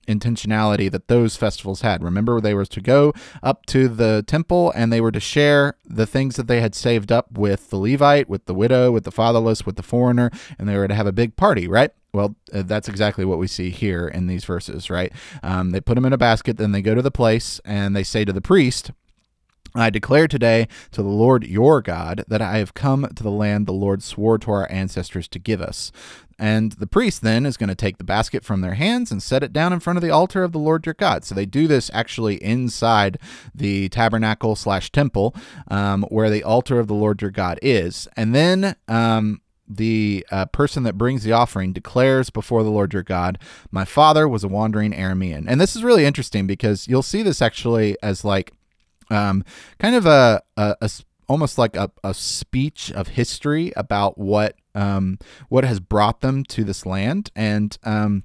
intentionality 0.10 0.89
that 0.91 1.08
those 1.08 1.38
festivals 1.38 1.82
had. 1.82 2.04
Remember, 2.04 2.41
they 2.41 2.54
were 2.54 2.65
to 2.65 2.82
go 2.82 3.13
up 3.43 3.65
to 3.67 3.88
the 3.88 4.24
temple 4.28 4.74
and 4.76 4.91
they 4.91 5.00
were 5.00 5.12
to 5.12 5.19
share 5.19 5.76
the 5.86 6.08
things 6.08 6.36
that 6.36 6.48
they 6.48 6.60
had 6.60 6.76
saved 6.76 7.12
up 7.12 7.32
with 7.38 7.69
the 7.69 7.78
Levite, 7.78 8.28
with 8.28 8.45
the 8.45 8.54
widow, 8.54 8.91
with 8.91 9.04
the 9.04 9.12
fatherless, 9.12 9.65
with 9.65 9.76
the 9.76 9.84
foreigner, 9.84 10.32
and 10.58 10.67
they 10.67 10.76
were 10.76 10.88
to 10.88 10.95
have 10.95 11.08
a 11.08 11.12
big 11.12 11.36
party, 11.36 11.67
right? 11.67 11.91
Well, 12.12 12.36
uh, 12.52 12.63
that's 12.65 12.89
exactly 12.89 13.24
what 13.24 13.38
we 13.38 13.48
see 13.48 13.69
here 13.69 14.08
in 14.08 14.26
these 14.26 14.43
verses, 14.43 14.89
right? 14.89 15.13
Um, 15.43 15.69
they 15.69 15.80
put 15.80 15.95
them 15.95 16.06
in 16.06 16.13
a 16.13 16.17
basket, 16.17 16.58
then 16.58 16.72
they 16.72 16.82
go 16.82 16.95
to 16.95 17.04
the 17.04 17.12
place 17.12 17.62
and 17.63 17.95
they 17.95 18.04
say 18.04 18.26
to 18.26 18.34
the 18.34 18.41
priest, 18.41 18.91
I 19.76 19.91
declare 19.91 20.28
today 20.28 20.67
to 20.91 21.04
the 21.04 21.10
Lord 21.10 21.45
your 21.45 21.82
God 21.82 22.24
that 22.28 22.41
I 22.41 22.58
have 22.58 22.74
come 22.74 23.08
to 23.15 23.24
the 23.24 23.30
land 23.30 23.67
the 23.67 23.72
Lord 23.72 24.02
swore 24.02 24.39
to 24.39 24.52
our 24.52 24.72
ancestors 24.72 25.28
to 25.28 25.39
give 25.39 25.62
us. 25.62 25.91
And 26.39 26.71
the 26.73 26.88
priest 26.88 27.21
then 27.21 27.45
is 27.45 27.58
going 27.58 27.69
to 27.69 27.75
take 27.75 27.97
the 27.97 28.04
basket 28.04 28.45
from 28.45 28.62
their 28.62 28.75
hands 28.75 29.12
and 29.12 29.21
set 29.21 29.43
it 29.43 29.54
down 29.54 29.73
in 29.73 29.80
front 29.80 29.97
of 29.97 30.04
the 30.04 30.10
altar 30.10 30.43
of 30.43 30.54
the 30.54 30.60
Lord 30.60 30.86
your 30.86 30.95
God. 30.95 31.25
So 31.25 31.36
they 31.36 31.45
do 31.45 31.67
this 31.67 31.91
actually 31.93 32.41
inside 32.43 33.19
the 33.54 33.89
tabernacle 33.89 34.56
slash 34.56 34.91
temple 34.91 35.36
um, 35.67 36.04
where 36.04 36.30
the 36.30 36.43
altar 36.43 36.80
of 36.80 36.88
the 36.88 36.93
Lord 36.93 37.21
your 37.21 37.32
God 37.32 37.60
is. 37.62 38.08
And 38.15 38.34
then 38.34 38.75
um, 38.88 39.41
the 39.67 40.25
uh, 40.32 40.45
person 40.47 40.84
that 40.84 40.97
brings 40.97 41.23
the 41.23 41.32
offering 41.32 41.73
declares 41.73 42.30
before 42.30 42.63
the 42.63 42.71
Lord 42.71 42.93
your 42.93 43.04
God, 43.04 43.38
My 43.69 43.86
father 43.86 44.28
was 44.28 44.43
a 44.43 44.47
wandering 44.47 44.91
Aramean. 44.91 45.45
And 45.47 45.62
this 45.62 45.75
is 45.75 45.84
really 45.84 46.06
interesting 46.06 46.47
because 46.47 46.88
you'll 46.88 47.04
see 47.04 47.21
this 47.21 47.41
actually 47.41 47.97
as 48.02 48.25
like 48.25 48.54
um, 49.12 49.43
kind 49.78 49.95
of 49.95 50.06
a, 50.06 50.41
a, 50.58 50.75
a 50.82 50.89
almost 51.29 51.57
like 51.57 51.77
a, 51.77 51.91
a 52.03 52.13
speech 52.13 52.91
of 52.91 53.09
history 53.09 53.71
about 53.77 54.17
what 54.17 54.55
um, 54.75 55.19
what 55.47 55.63
has 55.63 55.79
brought 55.79 56.21
them 56.21 56.43
to 56.45 56.63
this 56.63 56.85
land. 56.85 57.31
And 57.35 57.77
um, 57.83 58.23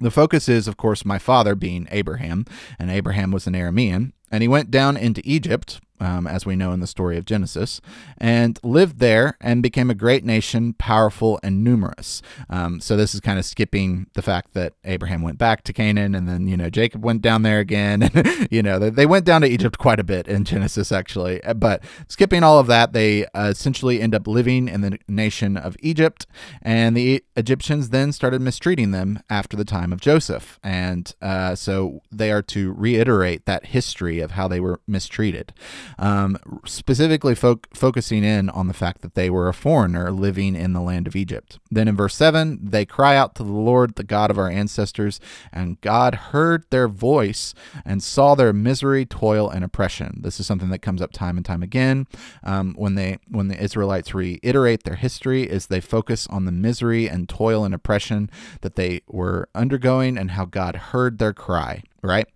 the 0.00 0.10
focus 0.10 0.48
is 0.48 0.68
of 0.68 0.76
course 0.76 1.04
my 1.04 1.18
father 1.18 1.54
being 1.54 1.86
abraham 1.92 2.44
and 2.78 2.90
abraham 2.90 3.30
was 3.30 3.46
an 3.46 3.52
aramean 3.52 4.12
and 4.32 4.40
he 4.40 4.48
went 4.48 4.70
down 4.70 4.96
into 4.96 5.20
Egypt, 5.24 5.78
um, 6.02 6.26
as 6.26 6.44
we 6.44 6.56
know 6.56 6.72
in 6.72 6.80
the 6.80 6.86
story 6.86 7.16
of 7.16 7.24
Genesis, 7.24 7.80
and 8.18 8.58
lived 8.62 8.98
there 8.98 9.36
and 9.40 9.62
became 9.62 9.88
a 9.90 9.94
great 9.94 10.24
nation, 10.24 10.74
powerful 10.74 11.38
and 11.42 11.62
numerous. 11.62 12.20
Um, 12.50 12.80
so 12.80 12.96
this 12.96 13.14
is 13.14 13.20
kind 13.20 13.38
of 13.38 13.44
skipping 13.44 14.06
the 14.14 14.22
fact 14.22 14.52
that 14.54 14.74
Abraham 14.84 15.22
went 15.22 15.38
back 15.38 15.62
to 15.64 15.72
Canaan 15.72 16.14
and 16.14 16.28
then, 16.28 16.48
you 16.48 16.56
know, 16.56 16.68
Jacob 16.68 17.04
went 17.04 17.22
down 17.22 17.42
there 17.42 17.60
again. 17.60 18.10
You 18.50 18.62
know, 18.62 18.78
they, 18.78 19.06
went 19.06 19.24
down 19.24 19.42
to 19.42 19.46
Egypt 19.46 19.78
quite 19.78 20.00
a 20.00 20.04
bit 20.04 20.26
in 20.26 20.44
Genesis, 20.44 20.90
actually. 20.90 21.40
But 21.56 21.82
skipping 22.08 22.42
all 22.42 22.58
of 22.58 22.66
that, 22.66 22.92
they 22.92 23.24
uh, 23.26 23.48
essentially 23.48 24.00
end 24.00 24.14
up 24.14 24.26
living 24.26 24.68
in 24.68 24.80
the 24.80 24.98
nation 25.08 25.56
of 25.56 25.76
Egypt. 25.80 26.26
And 26.60 26.96
the 26.96 27.24
Egyptians 27.36 27.90
then 27.90 28.12
started 28.12 28.40
mistreating 28.40 28.90
them 28.90 29.20
after 29.30 29.56
the 29.56 29.64
time 29.64 29.92
of 29.92 30.00
Joseph. 30.00 30.58
And 30.62 31.14
uh, 31.22 31.54
so 31.54 32.02
they 32.10 32.30
are 32.30 32.42
to 32.42 32.72
reiterate 32.72 33.46
that 33.46 33.66
history 33.66 34.20
of 34.20 34.32
how 34.32 34.48
they 34.48 34.60
were 34.60 34.80
mistreated, 34.86 35.52
um, 35.98 36.38
specifically 36.64 37.34
fo- 37.34 37.60
focusing 37.74 38.24
in 38.24 38.50
on 38.50 38.68
the 38.68 38.74
fact 38.74 39.02
that 39.02 39.14
they 39.14 39.30
were 39.30 39.48
a 39.48 39.54
foreigner 39.54 40.10
living 40.10 40.54
in 40.54 40.72
the 40.72 40.80
land 40.80 41.06
of 41.06 41.16
Egypt. 41.16 41.58
Then 41.70 41.88
in 41.88 41.96
verse 41.96 42.14
7, 42.14 42.58
they 42.62 42.84
cry 42.84 43.16
out 43.16 43.34
to 43.36 43.44
the 43.44 43.52
Lord, 43.52 43.94
the 43.94 44.04
God 44.04 44.30
of 44.30 44.38
our 44.38 44.48
ancestors, 44.48 45.20
and 45.52 45.80
God 45.80 46.14
heard 46.14 46.64
their 46.70 46.88
voice 46.88 47.54
and 47.84 48.02
saw 48.02 48.34
their 48.34 48.52
misery, 48.52 49.04
toil, 49.04 49.48
and 49.48 49.64
oppression. 49.64 50.20
This 50.22 50.40
is 50.40 50.46
something 50.46 50.70
that 50.70 50.80
comes 50.80 51.02
up 51.02 51.12
time 51.12 51.36
and 51.36 51.46
time 51.46 51.62
again 51.62 52.06
um, 52.42 52.74
when 52.76 52.94
they 52.94 53.18
when 53.28 53.48
the 53.48 53.62
Israelites 53.62 54.14
reiterate 54.14 54.84
their 54.84 54.96
history 54.96 55.42
is 55.42 55.66
they 55.66 55.80
focus 55.80 56.26
on 56.28 56.44
the 56.44 56.52
misery 56.52 57.08
and 57.08 57.28
toil 57.28 57.64
and 57.64 57.74
oppression 57.74 58.30
that 58.60 58.76
they 58.76 59.02
were 59.06 59.48
undergoing 59.54 60.18
and 60.18 60.32
how 60.32 60.44
God 60.44 60.76
heard 60.76 61.18
their 61.18 61.32
cry, 61.32 61.82
right? 62.02 62.26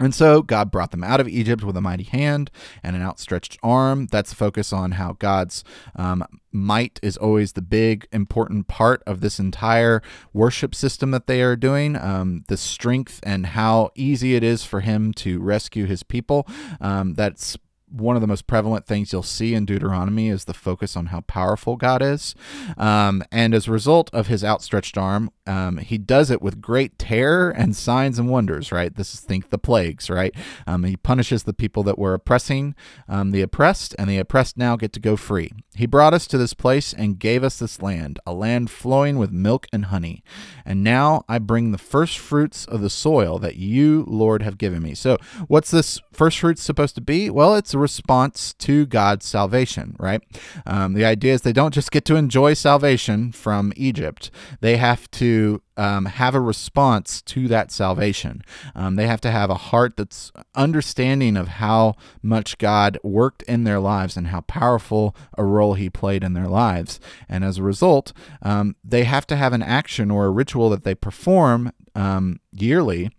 And 0.00 0.14
so 0.14 0.42
God 0.42 0.70
brought 0.70 0.90
them 0.90 1.04
out 1.04 1.20
of 1.20 1.28
Egypt 1.28 1.62
with 1.62 1.76
a 1.76 1.80
mighty 1.80 2.04
hand 2.04 2.50
and 2.82 2.96
an 2.96 3.02
outstretched 3.02 3.58
arm. 3.62 4.08
That's 4.10 4.32
focus 4.32 4.72
on 4.72 4.92
how 4.92 5.12
God's 5.12 5.62
um, 5.94 6.24
might 6.50 6.98
is 7.02 7.16
always 7.16 7.52
the 7.52 7.62
big, 7.62 8.08
important 8.10 8.68
part 8.68 9.02
of 9.06 9.20
this 9.20 9.38
entire 9.38 10.02
worship 10.32 10.74
system 10.74 11.10
that 11.10 11.26
they 11.26 11.42
are 11.42 11.56
doing. 11.56 11.96
Um, 11.96 12.44
the 12.48 12.56
strength 12.56 13.20
and 13.22 13.46
how 13.46 13.90
easy 13.94 14.34
it 14.34 14.42
is 14.42 14.64
for 14.64 14.80
Him 14.80 15.12
to 15.14 15.40
rescue 15.40 15.84
His 15.84 16.02
people. 16.02 16.48
Um, 16.80 17.14
that's 17.14 17.56
one 17.92 18.16
of 18.16 18.22
the 18.22 18.28
most 18.28 18.46
prevalent 18.46 18.86
things 18.86 19.12
you'll 19.12 19.22
see 19.22 19.54
in 19.54 19.66
Deuteronomy 19.66 20.28
is 20.28 20.46
the 20.46 20.54
focus 20.54 20.96
on 20.96 21.06
how 21.06 21.20
powerful 21.20 21.76
God 21.76 22.02
is. 22.02 22.34
Um, 22.78 23.22
and 23.30 23.54
as 23.54 23.68
a 23.68 23.72
result 23.72 24.08
of 24.12 24.28
his 24.28 24.42
outstretched 24.42 24.96
arm, 24.96 25.30
um, 25.46 25.78
he 25.78 25.98
does 25.98 26.30
it 26.30 26.40
with 26.40 26.60
great 26.60 26.98
terror 26.98 27.50
and 27.50 27.74
signs 27.74 28.18
and 28.18 28.28
wonders, 28.28 28.70
right? 28.70 28.94
This 28.94 29.12
is, 29.14 29.20
think, 29.20 29.50
the 29.50 29.58
plagues, 29.58 30.08
right? 30.08 30.34
Um, 30.66 30.84
he 30.84 30.96
punishes 30.96 31.42
the 31.42 31.52
people 31.52 31.82
that 31.82 31.98
were 31.98 32.14
oppressing 32.14 32.74
um, 33.08 33.32
the 33.32 33.42
oppressed, 33.42 33.94
and 33.98 34.08
the 34.08 34.18
oppressed 34.18 34.56
now 34.56 34.76
get 34.76 34.92
to 34.92 35.00
go 35.00 35.16
free. 35.16 35.50
He 35.74 35.86
brought 35.86 36.14
us 36.14 36.26
to 36.28 36.38
this 36.38 36.54
place 36.54 36.92
and 36.92 37.18
gave 37.18 37.42
us 37.42 37.58
this 37.58 37.82
land, 37.82 38.20
a 38.26 38.32
land 38.32 38.70
flowing 38.70 39.18
with 39.18 39.32
milk 39.32 39.66
and 39.72 39.86
honey. 39.86 40.22
And 40.64 40.84
now 40.84 41.24
I 41.28 41.38
bring 41.38 41.72
the 41.72 41.78
first 41.78 42.18
fruits 42.18 42.64
of 42.64 42.80
the 42.80 42.90
soil 42.90 43.38
that 43.40 43.56
you, 43.56 44.04
Lord, 44.06 44.42
have 44.42 44.58
given 44.58 44.82
me. 44.82 44.94
So, 44.94 45.16
what's 45.48 45.70
this 45.70 46.00
first 46.12 46.38
fruits 46.38 46.62
supposed 46.62 46.94
to 46.96 47.00
be? 47.00 47.30
Well, 47.30 47.56
it's 47.56 47.74
a 47.74 47.78
response 47.78 48.54
to 48.54 48.86
God's 48.86 49.26
salvation, 49.26 49.96
right? 49.98 50.22
Um, 50.66 50.94
the 50.94 51.04
idea 51.04 51.32
is 51.32 51.42
they 51.42 51.52
don't 51.52 51.74
just 51.74 51.90
get 51.90 52.04
to 52.06 52.16
enjoy 52.16 52.54
salvation 52.54 53.32
from 53.32 53.72
Egypt, 53.76 54.30
they 54.60 54.76
have 54.76 55.10
to 55.12 55.31
um, 55.76 56.04
have 56.06 56.34
a 56.34 56.40
response 56.40 57.22
to 57.22 57.48
that 57.48 57.70
salvation. 57.70 58.42
Um, 58.74 58.96
they 58.96 59.06
have 59.06 59.20
to 59.22 59.30
have 59.30 59.50
a 59.50 59.54
heart 59.54 59.96
that's 59.96 60.32
understanding 60.54 61.36
of 61.36 61.48
how 61.48 61.94
much 62.22 62.58
God 62.58 62.98
worked 63.02 63.42
in 63.42 63.64
their 63.64 63.80
lives 63.80 64.16
and 64.16 64.28
how 64.28 64.42
powerful 64.42 65.14
a 65.36 65.44
role 65.44 65.74
He 65.74 65.90
played 65.90 66.22
in 66.24 66.34
their 66.34 66.48
lives. 66.48 67.00
And 67.28 67.44
as 67.44 67.58
a 67.58 67.62
result, 67.62 68.12
um, 68.42 68.76
they 68.84 69.04
have 69.04 69.26
to 69.28 69.36
have 69.36 69.52
an 69.52 69.62
action 69.62 70.10
or 70.10 70.26
a 70.26 70.30
ritual 70.30 70.70
that 70.70 70.84
they 70.84 70.94
perform 70.94 71.72
um, 71.94 72.40
yearly 72.52 73.10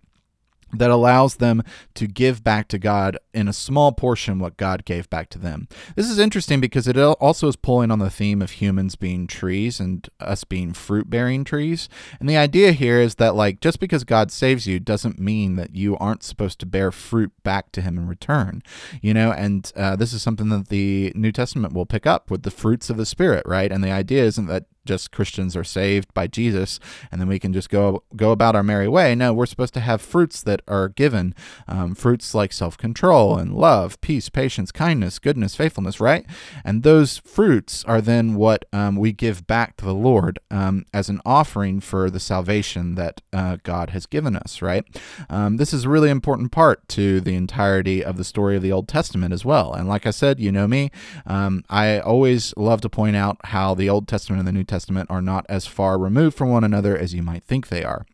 that 0.73 0.89
allows 0.89 1.35
them 1.35 1.63
to 1.95 2.07
give 2.07 2.43
back 2.43 2.67
to 2.69 2.79
God 2.79 3.17
in 3.33 3.47
a 3.47 3.53
small 3.53 3.91
portion 3.91 4.39
what 4.39 4.57
God 4.57 4.85
gave 4.85 5.09
back 5.09 5.29
to 5.29 5.39
them. 5.39 5.67
This 5.95 6.09
is 6.09 6.19
interesting 6.19 6.59
because 6.59 6.87
it 6.87 6.97
also 6.97 7.47
is 7.47 7.55
pulling 7.55 7.91
on 7.91 7.99
the 7.99 8.09
theme 8.09 8.41
of 8.41 8.51
humans 8.51 8.95
being 8.95 9.27
trees 9.27 9.79
and 9.79 10.07
us 10.19 10.43
being 10.43 10.73
fruit 10.73 11.09
bearing 11.09 11.43
trees. 11.43 11.89
And 12.19 12.29
the 12.29 12.37
idea 12.37 12.71
here 12.71 12.99
is 12.99 13.15
that, 13.15 13.35
like, 13.35 13.59
just 13.59 13.79
because 13.79 14.03
God 14.03 14.31
saves 14.31 14.67
you 14.67 14.79
doesn't 14.79 15.19
mean 15.19 15.55
that 15.55 15.75
you 15.75 15.97
aren't 15.97 16.23
supposed 16.23 16.59
to 16.59 16.65
bear 16.65 16.91
fruit 16.91 17.31
back 17.43 17.71
to 17.73 17.81
Him 17.81 17.97
in 17.97 18.07
return, 18.07 18.63
you 19.01 19.13
know? 19.13 19.31
And 19.31 19.71
uh, 19.75 19.95
this 19.95 20.13
is 20.13 20.21
something 20.21 20.49
that 20.49 20.69
the 20.69 21.11
New 21.15 21.31
Testament 21.31 21.73
will 21.73 21.85
pick 21.85 22.05
up 22.05 22.29
with 22.29 22.43
the 22.43 22.51
fruits 22.51 22.89
of 22.89 22.97
the 22.97 23.05
Spirit, 23.05 23.43
right? 23.45 23.71
And 23.71 23.83
the 23.83 23.91
idea 23.91 24.23
isn't 24.23 24.47
that 24.47 24.65
just 24.85 25.11
Christians 25.11 25.55
are 25.55 25.63
saved 25.63 26.13
by 26.13 26.27
Jesus 26.27 26.79
and 27.11 27.19
then 27.19 27.27
we 27.27 27.39
can 27.39 27.53
just 27.53 27.69
go 27.69 28.03
go 28.15 28.31
about 28.31 28.55
our 28.55 28.63
merry 28.63 28.87
way. 28.87 29.15
No, 29.15 29.33
we're 29.33 29.45
supposed 29.45 29.73
to 29.75 29.79
have 29.79 30.01
fruits 30.01 30.41
that 30.43 30.61
are 30.67 30.89
given, 30.89 31.33
um, 31.67 31.95
fruits 31.95 32.33
like 32.33 32.53
self 32.53 32.77
control 32.77 33.37
and 33.37 33.53
love, 33.53 33.99
peace, 34.01 34.29
patience, 34.29 34.71
kindness, 34.71 35.19
goodness, 35.19 35.55
faithfulness, 35.55 35.99
right? 35.99 36.25
And 36.63 36.83
those 36.83 37.17
fruits 37.19 37.83
are 37.85 38.01
then 38.01 38.35
what 38.35 38.65
um, 38.73 38.95
we 38.95 39.11
give 39.11 39.47
back 39.47 39.77
to 39.77 39.85
the 39.85 39.93
Lord 39.93 40.39
um, 40.51 40.85
as 40.93 41.09
an 41.09 41.21
offering 41.25 41.79
for 41.79 42.09
the 42.09 42.19
salvation 42.19 42.95
that 42.95 43.21
uh, 43.31 43.57
God 43.63 43.91
has 43.91 44.05
given 44.05 44.35
us, 44.35 44.61
right? 44.61 44.85
Um, 45.29 45.57
this 45.57 45.73
is 45.73 45.85
a 45.85 45.89
really 45.89 46.09
important 46.09 46.51
part 46.51 46.87
to 46.89 47.21
the 47.21 47.35
entirety 47.35 48.03
of 48.03 48.17
the 48.17 48.23
story 48.23 48.55
of 48.55 48.61
the 48.61 48.71
Old 48.71 48.87
Testament 48.87 49.33
as 49.33 49.45
well. 49.45 49.73
And 49.73 49.87
like 49.87 50.05
I 50.05 50.11
said, 50.11 50.39
you 50.39 50.51
know 50.51 50.67
me, 50.67 50.91
um, 51.25 51.63
I 51.69 51.99
always 51.99 52.53
love 52.57 52.81
to 52.81 52.89
point 52.89 53.15
out 53.15 53.37
how 53.45 53.73
the 53.73 53.89
Old 53.89 54.07
Testament 54.07 54.39
and 54.39 54.47
the 54.47 54.51
New 54.51 54.63
Testament 54.63 54.72
are 55.09 55.21
not 55.21 55.45
as 55.49 55.65
far 55.65 55.97
removed 55.97 56.37
from 56.37 56.49
one 56.49 56.63
another 56.63 56.97
as 56.97 57.13
you 57.13 57.23
might 57.23 57.43
think 57.43 57.67
they 57.67 57.83
are. 57.83 58.05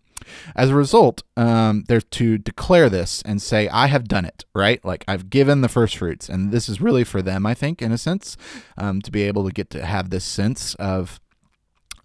As 0.56 0.69
a 0.69 0.76
result, 0.76 1.24
um, 1.38 1.86
they're 1.88 2.02
to 2.02 2.38
declare 2.38 2.89
this 2.89 3.22
and 3.24 3.41
say, 3.41 3.67
I 3.69 3.88
have 3.88 4.08
done 4.08 4.26
it, 4.26 4.45
right? 4.54 4.84
Like 4.84 5.04
I've 5.08 5.30
given 5.30 5.62
the 5.62 5.69
first 5.69 5.98
fruits. 5.98 6.30
And 6.30 6.52
this 6.52 6.69
is 6.69 6.82
really 6.82 7.04
for 7.04 7.22
them, 7.22 7.45
I 7.45 7.54
think, 7.54 7.82
in 7.82 7.91
a 7.91 7.98
sense, 7.98 8.38
um, 8.78 9.02
to 9.02 9.12
be 9.12 9.24
able 9.24 9.45
to 9.45 9.52
get 9.52 9.69
to 9.72 9.86
have 9.86 10.10
this 10.10 10.26
sense 10.26 10.76
of 10.76 11.19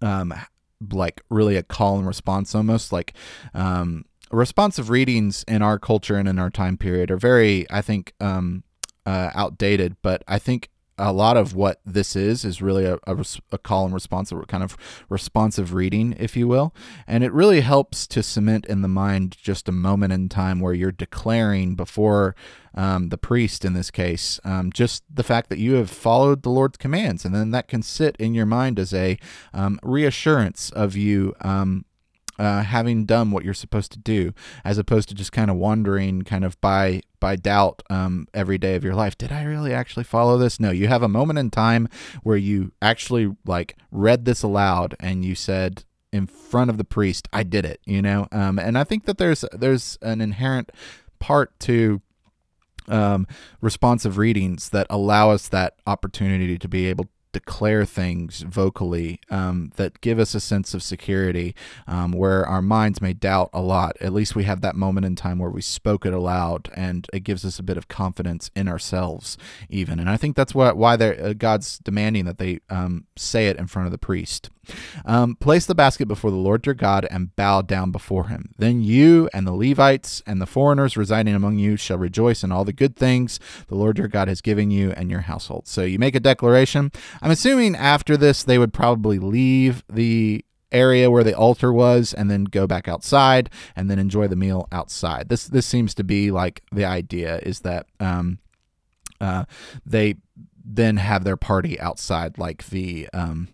um, 0.01 0.33
like 0.91 1.21
really 1.29 1.55
a 1.55 1.63
call 1.63 1.97
and 1.97 2.07
response 2.07 2.53
almost 2.53 2.91
like 2.91 3.13
um, 3.53 4.05
responsive 4.31 4.89
readings 4.89 5.43
in 5.47 5.61
our 5.61 5.79
culture 5.79 6.15
and 6.15 6.27
in 6.27 6.39
our 6.39 6.49
time 6.49 6.77
period 6.77 7.11
are 7.11 7.17
very, 7.17 7.65
I 7.69 7.81
think, 7.81 8.13
um, 8.19 8.63
uh, 9.05 9.29
outdated, 9.35 9.97
but 10.01 10.23
I 10.27 10.39
think 10.39 10.69
a 10.97 11.11
lot 11.11 11.35
of 11.35 11.53
what 11.53 11.81
this 11.85 12.15
is 12.15 12.45
is 12.45 12.61
really 12.61 12.85
a, 12.85 12.97
a, 13.05 13.25
a, 13.51 13.57
call 13.57 13.85
and 13.85 13.93
response, 13.93 14.31
kind 14.47 14.63
of 14.63 14.77
responsive 15.09 15.73
reading, 15.73 16.15
if 16.17 16.37
you 16.37 16.47
will. 16.47 16.73
And 17.05 17.23
it 17.23 17.33
really 17.33 17.61
helps 17.61 18.07
to 18.07 18.23
cement 18.23 18.65
in 18.65 18.81
the 18.81 18.87
mind 18.87 19.35
just 19.37 19.67
a 19.67 19.73
moment 19.73 20.13
in 20.13 20.29
time 20.29 20.59
where 20.59 20.73
you're 20.73 20.91
declaring 20.91 21.75
before 21.75 22.35
um, 22.73 23.09
the 23.09 23.17
priest, 23.17 23.65
in 23.65 23.73
this 23.73 23.91
case, 23.91 24.39
um, 24.43 24.71
just 24.71 25.03
the 25.13 25.23
fact 25.23 25.49
that 25.49 25.59
you 25.59 25.73
have 25.73 25.89
followed 25.89 26.43
the 26.43 26.49
Lord's 26.49 26.77
commands. 26.77 27.25
And 27.25 27.35
then 27.35 27.51
that 27.51 27.67
can 27.67 27.81
sit 27.81 28.15
in 28.17 28.33
your 28.33 28.45
mind 28.45 28.79
as 28.79 28.93
a 28.93 29.17
um, 29.53 29.79
reassurance 29.83 30.69
of 30.71 30.95
you 30.95 31.35
um, 31.41 31.85
uh, 32.37 32.63
having 32.63 33.05
done 33.05 33.31
what 33.31 33.45
you're 33.45 33.53
supposed 33.53 33.91
to 33.93 33.99
do, 33.99 34.33
as 34.63 34.77
opposed 34.77 35.09
to 35.09 35.15
just 35.15 35.31
kind 35.31 35.49
of 35.49 35.57
wandering 35.57 36.23
kind 36.23 36.43
of 36.43 36.59
by 36.61 37.01
by 37.19 37.35
doubt 37.35 37.81
um, 37.89 38.27
every 38.33 38.57
day 38.57 38.75
of 38.75 38.83
your 38.83 38.95
life. 38.95 39.17
Did 39.17 39.31
I 39.31 39.43
really 39.43 39.73
actually 39.73 40.03
follow 40.03 40.37
this? 40.37 40.59
No, 40.59 40.71
you 40.71 40.87
have 40.87 41.03
a 41.03 41.07
moment 41.07 41.39
in 41.39 41.49
time 41.49 41.87
where 42.23 42.37
you 42.37 42.71
actually 42.81 43.35
like 43.45 43.77
read 43.91 44.25
this 44.25 44.43
aloud 44.43 44.95
and 44.99 45.23
you 45.23 45.35
said 45.35 45.85
in 46.11 46.27
front 46.27 46.69
of 46.69 46.77
the 46.77 46.83
priest, 46.83 47.27
"I 47.33 47.43
did 47.43 47.65
it." 47.65 47.79
You 47.85 48.01
know, 48.01 48.27
um, 48.31 48.59
and 48.59 48.77
I 48.77 48.83
think 48.83 49.05
that 49.05 49.17
there's 49.17 49.45
there's 49.51 49.97
an 50.01 50.21
inherent 50.21 50.71
part 51.19 51.57
to 51.61 52.01
um, 52.87 53.27
responsive 53.61 54.17
readings 54.17 54.69
that 54.69 54.87
allow 54.89 55.31
us 55.31 55.47
that 55.49 55.75
opportunity 55.87 56.57
to 56.57 56.67
be 56.67 56.87
able 56.87 57.09
declare 57.35 57.83
things 57.83 58.43
vocally 58.47 59.19
um, 59.29 59.73
that 59.75 59.99
give 59.99 60.19
us 60.19 60.33
a 60.33 60.39
sense 60.39 60.73
of 60.73 60.81
security 60.81 61.53
um, 61.85 62.13
where 62.13 62.45
our 62.45 62.61
minds 62.61 63.01
may 63.01 63.11
doubt 63.11 63.49
a 63.51 63.61
lot. 63.61 63.97
At 63.99 64.13
least 64.13 64.37
we 64.37 64.45
have 64.45 64.61
that 64.61 64.77
moment 64.77 65.05
in 65.05 65.17
time 65.17 65.37
where 65.37 65.49
we 65.49 65.61
spoke 65.61 66.05
it 66.05 66.13
aloud 66.13 66.69
and 66.77 67.05
it 67.11 67.25
gives 67.25 67.43
us 67.43 67.59
a 67.59 67.63
bit 67.63 67.75
of 67.75 67.89
confidence 67.89 68.51
in 68.55 68.69
ourselves, 68.69 69.37
even. 69.69 69.99
And 69.99 70.09
I 70.09 70.15
think 70.15 70.37
that's 70.37 70.55
what, 70.55 70.77
why 70.77 70.93
uh, 70.95 71.33
God's 71.33 71.77
demanding 71.79 72.23
that 72.23 72.37
they 72.37 72.61
um, 72.69 73.03
say 73.17 73.49
it 73.49 73.57
in 73.57 73.67
front 73.67 73.87
of 73.87 73.91
the 73.91 73.97
priest. 73.97 74.49
Um, 75.05 75.35
place 75.35 75.65
the 75.65 75.75
basket 75.75 76.07
before 76.07 76.31
the 76.31 76.37
Lord 76.37 76.65
your 76.65 76.75
God 76.75 77.07
and 77.09 77.35
bow 77.35 77.61
down 77.61 77.91
before 77.91 78.27
him. 78.27 78.51
Then 78.57 78.81
you 78.81 79.29
and 79.33 79.45
the 79.45 79.53
Levites 79.53 80.21
and 80.25 80.41
the 80.41 80.45
foreigners 80.45 80.97
residing 80.97 81.35
among 81.35 81.57
you 81.57 81.77
shall 81.77 81.97
rejoice 81.97 82.43
in 82.43 82.51
all 82.51 82.65
the 82.65 82.73
good 82.73 82.95
things 82.95 83.39
the 83.67 83.75
Lord 83.75 83.97
your 83.97 84.07
God 84.07 84.27
has 84.27 84.41
given 84.41 84.71
you 84.71 84.91
and 84.91 85.09
your 85.09 85.21
household. 85.21 85.67
So 85.67 85.81
you 85.83 85.99
make 85.99 86.15
a 86.15 86.19
declaration. 86.19 86.91
I'm 87.21 87.31
assuming 87.31 87.75
after 87.75 88.17
this, 88.17 88.43
they 88.43 88.57
would 88.57 88.73
probably 88.73 89.19
leave 89.19 89.83
the 89.91 90.45
area 90.71 91.09
where 91.09 91.23
the 91.23 91.35
altar 91.35 91.71
was 91.71 92.13
and 92.13 92.29
then 92.29 92.43
go 92.43 92.67
back 92.67 92.87
outside 92.87 93.49
and 93.75 93.89
then 93.89 93.99
enjoy 93.99 94.27
the 94.27 94.35
meal 94.35 94.67
outside. 94.71 95.29
This 95.29 95.47
this 95.47 95.65
seems 95.65 95.93
to 95.95 96.03
be 96.03 96.31
like 96.31 96.63
the 96.71 96.85
idea 96.85 97.39
is 97.39 97.61
that 97.61 97.87
um, 97.99 98.39
uh, 99.21 99.45
they 99.85 100.15
then 100.63 100.97
have 100.97 101.23
their 101.23 101.37
party 101.37 101.79
outside 101.79 102.37
like 102.37 102.67
the 102.69 103.07
um, 103.13 103.47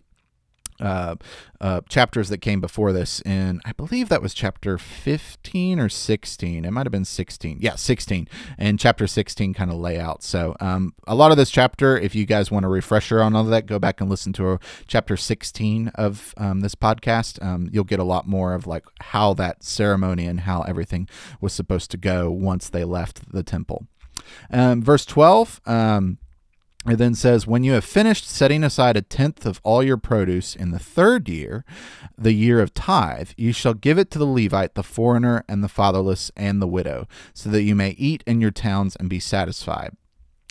uh, 0.82 1.14
uh, 1.60 1.80
chapters 1.88 2.28
that 2.28 2.38
came 2.38 2.60
before 2.60 2.92
this 2.92 3.20
in 3.22 3.60
I 3.64 3.72
believe 3.72 4.08
that 4.08 4.20
was 4.20 4.34
chapter 4.34 4.78
15 4.78 5.78
or 5.78 5.88
16 5.88 6.64
it 6.64 6.70
might 6.70 6.86
have 6.86 6.92
been 6.92 7.04
16 7.04 7.58
yeah 7.60 7.76
16 7.76 8.28
and 8.58 8.78
chapter 8.78 9.06
16 9.06 9.54
kind 9.54 9.70
of 9.70 9.76
layout 9.76 10.22
so 10.22 10.56
um, 10.60 10.94
a 11.06 11.14
lot 11.14 11.30
of 11.30 11.36
this 11.36 11.50
chapter 11.50 11.96
if 11.96 12.14
you 12.14 12.26
guys 12.26 12.50
want 12.50 12.66
a 12.66 12.68
refresher 12.68 13.22
on 13.22 13.34
all 13.34 13.42
of 13.42 13.48
that 13.48 13.66
go 13.66 13.78
back 13.78 14.00
and 14.00 14.10
listen 14.10 14.32
to 14.32 14.58
chapter 14.86 15.16
16 15.16 15.88
of 15.94 16.34
um, 16.36 16.60
this 16.60 16.74
podcast. 16.74 17.42
Um, 17.44 17.68
you'll 17.72 17.84
get 17.84 18.00
a 18.00 18.04
lot 18.04 18.26
more 18.26 18.54
of 18.54 18.66
like 18.66 18.84
how 19.00 19.34
that 19.34 19.62
ceremony 19.62 20.26
and 20.26 20.40
how 20.40 20.62
everything 20.62 21.08
was 21.40 21.52
supposed 21.52 21.90
to 21.92 21.96
go 21.96 22.30
once 22.30 22.68
they 22.68 22.84
left 22.84 23.32
the 23.32 23.42
temple. 23.42 23.86
Um, 24.50 24.82
verse 24.82 25.04
12 25.04 25.60
um, 25.66 26.18
it 26.86 26.96
then 26.96 27.14
says, 27.14 27.46
When 27.46 27.64
you 27.64 27.72
have 27.72 27.84
finished 27.84 28.28
setting 28.28 28.64
aside 28.64 28.96
a 28.96 29.02
tenth 29.02 29.46
of 29.46 29.60
all 29.62 29.82
your 29.82 29.96
produce 29.96 30.56
in 30.56 30.70
the 30.70 30.78
third 30.78 31.28
year, 31.28 31.64
the 32.18 32.32
year 32.32 32.60
of 32.60 32.74
tithe, 32.74 33.30
you 33.36 33.52
shall 33.52 33.74
give 33.74 33.98
it 33.98 34.10
to 34.10 34.18
the 34.18 34.26
Levite, 34.26 34.74
the 34.74 34.82
foreigner, 34.82 35.44
and 35.48 35.62
the 35.62 35.68
fatherless, 35.68 36.30
and 36.36 36.60
the 36.60 36.66
widow, 36.66 37.06
so 37.32 37.50
that 37.50 37.62
you 37.62 37.74
may 37.74 37.90
eat 37.90 38.24
in 38.26 38.40
your 38.40 38.50
towns 38.50 38.96
and 38.96 39.08
be 39.08 39.20
satisfied. 39.20 39.96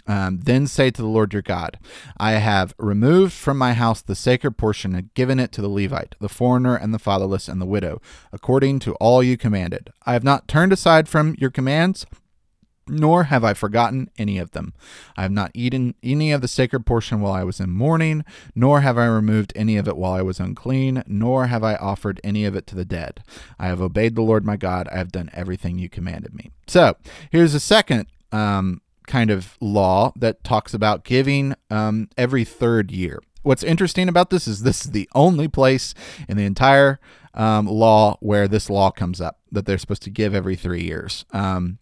Um, 0.08 0.40
then 0.44 0.68
say 0.68 0.90
to 0.90 1.02
the 1.02 1.08
Lord 1.08 1.32
your 1.32 1.42
God, 1.42 1.78
I 2.18 2.32
have 2.34 2.74
removed 2.78 3.34
from 3.34 3.58
my 3.58 3.74
house 3.74 4.02
the 4.02 4.16
sacred 4.16 4.58
portion 4.58 4.96
and 4.96 5.14
given 5.14 5.40
it 5.40 5.52
to 5.54 5.62
the 5.62 5.70
Levite, 5.70 6.16
the 6.20 6.30
foreigner, 6.30 6.76
and 6.76 6.94
the 6.94 7.00
fatherless, 7.00 7.48
and 7.48 7.62
the 7.62 7.66
widow, 7.66 8.02
according 8.32 8.80
to 8.80 8.94
all 8.96 9.22
you 9.22 9.38
commanded. 9.38 9.92
I 10.06 10.14
have 10.14 10.24
not 10.24 10.48
turned 10.48 10.74
aside 10.74 11.08
from 11.08 11.36
your 11.38 11.52
commands 11.52 12.06
nor 12.92 13.24
have 13.26 13.44
I 13.44 13.54
forgotten 13.54 14.10
any 14.18 14.38
of 14.38 14.52
them. 14.52 14.74
I 15.16 15.24
have 15.24 15.32
not 15.32 15.52
eaten 15.54 15.96
any 16.04 16.32
of 16.32 16.42
the 16.42 16.48
sacred 16.48 16.86
portion 16.86 17.22
while 17.22 17.34
I 17.34 17.44
was 17.44 17.60
in 17.60 17.70
mourning, 17.70 18.24
nor 18.54 18.82
have 18.82 18.98
I 18.98 19.06
removed 19.06 19.54
any 19.56 19.78
of 19.78 19.88
it 19.88 19.98
while 19.98 20.14
I 20.14 20.22
was 20.22 20.40
unclean, 20.40 21.04
nor 21.08 21.48
have 21.48 21.64
I 21.64 21.76
offered 21.76 22.20
any 22.24 22.46
of 22.46 22.56
it 22.56 22.68
to 22.68 22.76
the 22.76 22.86
dead. 22.86 23.24
I 23.58 23.68
have 23.68 23.82
obeyed 23.82 24.16
the 24.16 24.22
Lord 24.22 24.46
my 24.46 24.58
God. 24.58 24.88
I 24.92 24.98
have 24.98 25.12
done 25.12 25.30
everything 25.34 25.80
you 25.80 25.90
commanded 25.90 26.34
me. 26.34 26.52
So 26.68 26.96
here's 27.32 27.54
a 27.54 27.60
second 27.60 28.08
um, 28.32 28.82
kind 29.08 29.32
of 29.32 29.58
law 29.60 30.14
that 30.16 30.44
talks 30.44 30.74
about 30.74 31.04
giving 31.04 31.56
um, 31.70 32.10
every 32.18 32.44
third 32.44 32.92
year. 32.92 33.22
What's 33.44 33.64
interesting 33.64 34.08
about 34.08 34.30
this 34.30 34.48
is 34.48 34.62
this 34.62 34.86
is 34.86 34.92
the 34.92 35.10
only 35.16 35.48
place 35.48 35.96
in 36.28 36.38
the 36.38 36.46
entire 36.46 37.00
um, 37.34 37.66
law 37.66 38.18
where 38.20 38.48
this 38.48 38.70
law 38.70 38.92
comes 38.92 39.20
up 39.20 39.40
that 39.52 39.66
they're 39.66 39.78
supposed 39.78 40.04
to 40.04 40.10
give 40.10 40.36
every 40.36 40.56
three 40.56 40.84
years. 40.84 41.26
Um, 41.32 41.80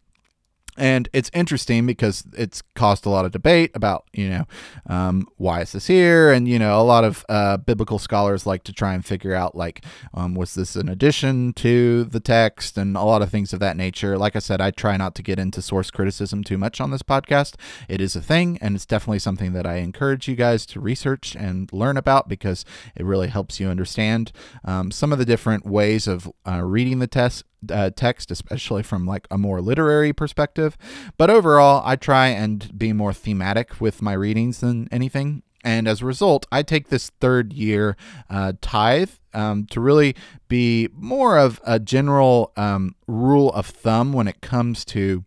and 0.79 1.09
it's 1.13 1.29
interesting 1.33 1.85
because 1.85 2.23
it's 2.37 2.61
caused 2.75 3.05
a 3.05 3.09
lot 3.09 3.25
of 3.25 3.31
debate 3.31 3.71
about 3.73 4.05
you 4.13 4.29
know 4.29 4.45
um, 4.87 5.27
why 5.37 5.61
is 5.61 5.73
this 5.73 5.87
here? 5.87 6.31
And 6.31 6.47
you 6.47 6.57
know 6.57 6.79
a 6.79 6.83
lot 6.83 7.03
of 7.03 7.25
uh, 7.29 7.57
biblical 7.57 7.99
scholars 7.99 8.45
like 8.45 8.63
to 8.63 8.73
try 8.73 8.93
and 8.93 9.05
figure 9.05 9.33
out 9.33 9.55
like 9.55 9.83
um, 10.13 10.35
was 10.35 10.55
this 10.55 10.75
an 10.75 10.89
addition 10.89 11.53
to 11.53 12.05
the 12.05 12.19
text? 12.19 12.77
And 12.77 12.95
a 12.95 13.03
lot 13.03 13.21
of 13.21 13.29
things 13.29 13.53
of 13.53 13.59
that 13.59 13.77
nature. 13.77 14.17
Like 14.17 14.35
i 14.35 14.39
said 14.39 14.61
i 14.61 14.71
try 14.71 14.97
not 14.97 15.15
to 15.15 15.23
get 15.23 15.39
into 15.39 15.61
source 15.61 15.91
criticism 15.91 16.43
too 16.43 16.57
much 16.57 16.79
on 16.79 16.91
this 16.91 17.03
podcast. 17.03 17.55
It 17.87 18.01
is 18.01 18.15
a 18.15 18.21
thing 18.21 18.57
and 18.61 18.75
it's 18.75 18.85
definitely 18.85 19.19
something 19.19 19.53
that 19.53 19.65
i 19.65 19.75
encourage 19.75 20.27
you 20.27 20.35
guys 20.35 20.65
to 20.67 20.79
research 20.79 21.35
and 21.35 21.71
learn 21.73 21.97
about 21.97 22.27
because 22.29 22.65
it 22.95 23.05
really 23.05 23.27
helps 23.27 23.59
you 23.59 23.67
understand 23.67 24.31
um, 24.63 24.91
some 24.91 25.11
of 25.11 25.19
the 25.19 25.25
different 25.25 25.65
ways 25.65 26.07
of 26.07 26.31
uh, 26.47 26.61
reading 26.63 26.99
the 26.99 27.07
test 27.07 27.43
uh, 27.69 27.89
text, 27.95 28.31
especially 28.31 28.83
from 28.83 29.05
like 29.05 29.27
a 29.29 29.37
more 29.37 29.61
literary 29.61 30.13
perspective. 30.13 30.68
But 31.17 31.29
overall, 31.29 31.81
I 31.85 31.95
try 31.95 32.27
and 32.27 32.77
be 32.77 32.93
more 32.93 33.13
thematic 33.13 33.79
with 33.79 34.01
my 34.01 34.13
readings 34.13 34.59
than 34.59 34.87
anything. 34.91 35.43
And 35.63 35.87
as 35.87 36.01
a 36.01 36.05
result, 36.05 36.45
I 36.51 36.63
take 36.63 36.87
this 36.87 37.09
third 37.19 37.53
year 37.53 37.97
uh, 38.29 38.53
tithe 38.61 39.11
um, 39.33 39.65
to 39.67 39.81
really 39.81 40.15
be 40.47 40.89
more 40.93 41.37
of 41.37 41.59
a 41.65 41.79
general 41.79 42.51
um, 42.55 42.95
rule 43.07 43.51
of 43.51 43.65
thumb 43.65 44.13
when 44.13 44.27
it 44.27 44.41
comes 44.41 44.85
to 44.85 45.25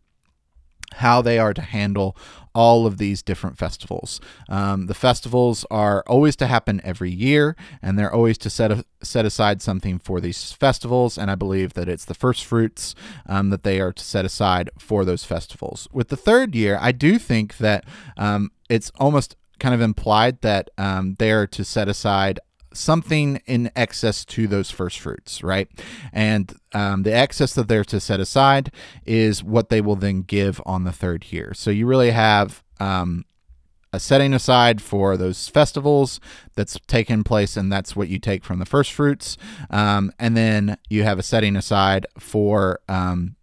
how 0.96 1.22
they 1.22 1.38
are 1.38 1.54
to 1.54 1.62
handle 1.62 2.16
all 2.54 2.86
of 2.86 2.98
these 2.98 3.22
different 3.22 3.58
festivals. 3.58 4.20
Um, 4.48 4.86
the 4.86 4.94
festivals 4.94 5.64
are 5.70 6.04
always 6.06 6.36
to 6.36 6.46
happen 6.46 6.80
every 6.84 7.10
year, 7.10 7.56
and 7.80 7.98
they're 7.98 8.12
always 8.12 8.38
to 8.38 8.50
set 8.50 8.70
a, 8.70 8.84
set 9.02 9.24
aside 9.24 9.62
something 9.62 9.98
for 9.98 10.20
these 10.20 10.52
festivals. 10.52 11.18
And 11.18 11.30
I 11.30 11.34
believe 11.34 11.74
that 11.74 11.88
it's 11.88 12.04
the 12.04 12.14
first 12.14 12.44
fruits 12.44 12.94
um, 13.26 13.50
that 13.50 13.62
they 13.62 13.80
are 13.80 13.92
to 13.92 14.04
set 14.04 14.24
aside 14.24 14.70
for 14.78 15.04
those 15.04 15.24
festivals. 15.24 15.88
With 15.92 16.08
the 16.08 16.16
third 16.16 16.54
year, 16.54 16.78
I 16.80 16.92
do 16.92 17.18
think 17.18 17.56
that 17.58 17.84
um, 18.16 18.50
it's 18.68 18.90
almost 18.98 19.36
kind 19.58 19.74
of 19.74 19.80
implied 19.80 20.40
that 20.40 20.70
um, 20.76 21.14
they 21.18 21.30
are 21.30 21.46
to 21.46 21.64
set 21.64 21.88
aside 21.88 22.40
something 22.74 23.40
in 23.46 23.70
excess 23.76 24.24
to 24.24 24.46
those 24.46 24.70
first 24.70 24.98
fruits, 24.98 25.42
right? 25.42 25.68
And 26.12 26.54
um, 26.72 27.02
the 27.02 27.12
excess 27.12 27.54
that 27.54 27.68
they're 27.68 27.84
to 27.84 28.00
set 28.00 28.20
aside 28.20 28.72
is 29.04 29.42
what 29.42 29.68
they 29.68 29.80
will 29.80 29.96
then 29.96 30.22
give 30.22 30.60
on 30.64 30.84
the 30.84 30.92
third 30.92 31.26
year. 31.30 31.52
So 31.54 31.70
you 31.70 31.86
really 31.86 32.10
have 32.10 32.62
um, 32.80 33.24
a 33.92 34.00
setting 34.00 34.32
aside 34.32 34.80
for 34.80 35.16
those 35.16 35.48
festivals 35.48 36.18
that's 36.54 36.78
taken 36.86 37.24
place, 37.24 37.56
and 37.56 37.70
that's 37.70 37.94
what 37.94 38.08
you 38.08 38.18
take 38.18 38.44
from 38.44 38.58
the 38.58 38.66
first 38.66 38.92
fruits. 38.92 39.36
Um, 39.70 40.12
and 40.18 40.36
then 40.36 40.78
you 40.88 41.02
have 41.02 41.18
a 41.18 41.22
setting 41.22 41.56
aside 41.56 42.06
for 42.18 42.80
um, 42.88 43.36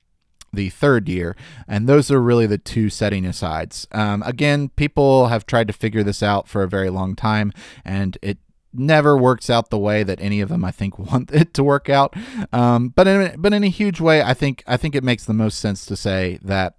the 0.51 0.69
third 0.69 1.07
year. 1.07 1.35
And 1.67 1.87
those 1.87 2.09
are 2.09 2.21
really 2.21 2.47
the 2.47 2.57
two 2.57 2.89
setting 2.89 3.25
asides. 3.25 3.87
Um, 3.91 4.23
again, 4.23 4.69
people 4.69 5.27
have 5.27 5.45
tried 5.45 5.67
to 5.67 5.73
figure 5.73 6.03
this 6.03 6.23
out 6.23 6.47
for 6.47 6.63
a 6.63 6.67
very 6.67 6.89
long 6.89 7.15
time, 7.15 7.53
and 7.85 8.17
it 8.21 8.39
never 8.73 9.17
works 9.17 9.49
out 9.49 9.69
the 9.69 9.77
way 9.77 10.03
that 10.03 10.21
any 10.21 10.41
of 10.41 10.49
them 10.49 10.63
I 10.63 10.71
think 10.71 10.99
want 11.11 11.31
it 11.31 11.53
to 11.55 11.63
work 11.63 11.89
out. 11.89 12.15
Um, 12.53 12.89
but 12.89 13.07
in 13.07 13.41
but 13.41 13.53
in 13.53 13.63
a 13.63 13.69
huge 13.69 13.99
way, 13.99 14.21
I 14.21 14.33
think 14.33 14.63
I 14.67 14.77
think 14.77 14.95
it 14.95 15.03
makes 15.03 15.25
the 15.25 15.33
most 15.33 15.59
sense 15.59 15.85
to 15.87 15.95
say 15.95 16.39
that 16.43 16.75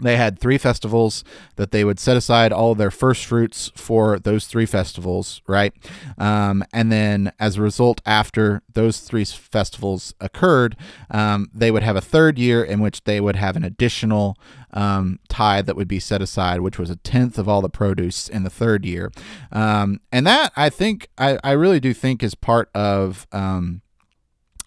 they 0.00 0.16
had 0.16 0.38
three 0.38 0.58
festivals 0.58 1.24
that 1.56 1.70
they 1.70 1.84
would 1.84 1.98
set 1.98 2.16
aside 2.16 2.52
all 2.52 2.74
their 2.74 2.90
first 2.90 3.24
fruits 3.24 3.70
for 3.74 4.18
those 4.18 4.46
three 4.46 4.66
festivals, 4.66 5.42
right? 5.46 5.72
Um, 6.18 6.64
and 6.72 6.90
then 6.90 7.32
as 7.38 7.56
a 7.56 7.62
result, 7.62 8.00
after 8.06 8.62
those 8.72 9.00
three 9.00 9.24
festivals 9.24 10.14
occurred, 10.20 10.76
um, 11.10 11.50
they 11.54 11.70
would 11.70 11.82
have 11.82 11.96
a 11.96 12.00
third 12.00 12.38
year 12.38 12.62
in 12.62 12.80
which 12.80 13.04
they 13.04 13.20
would 13.20 13.36
have 13.36 13.56
an 13.56 13.64
additional 13.64 14.36
um, 14.72 15.18
tithe 15.28 15.66
that 15.66 15.76
would 15.76 15.88
be 15.88 16.00
set 16.00 16.22
aside, 16.22 16.60
which 16.60 16.78
was 16.78 16.90
a 16.90 16.96
tenth 16.96 17.38
of 17.38 17.48
all 17.48 17.60
the 17.60 17.68
produce 17.68 18.28
in 18.28 18.44
the 18.44 18.50
third 18.50 18.84
year. 18.84 19.10
Um, 19.52 20.00
and 20.12 20.26
that 20.26 20.52
I 20.56 20.70
think, 20.70 21.08
I, 21.18 21.38
I 21.42 21.52
really 21.52 21.80
do 21.80 21.92
think 21.92 22.22
is 22.22 22.34
part 22.34 22.70
of 22.74 23.26
um, 23.32 23.82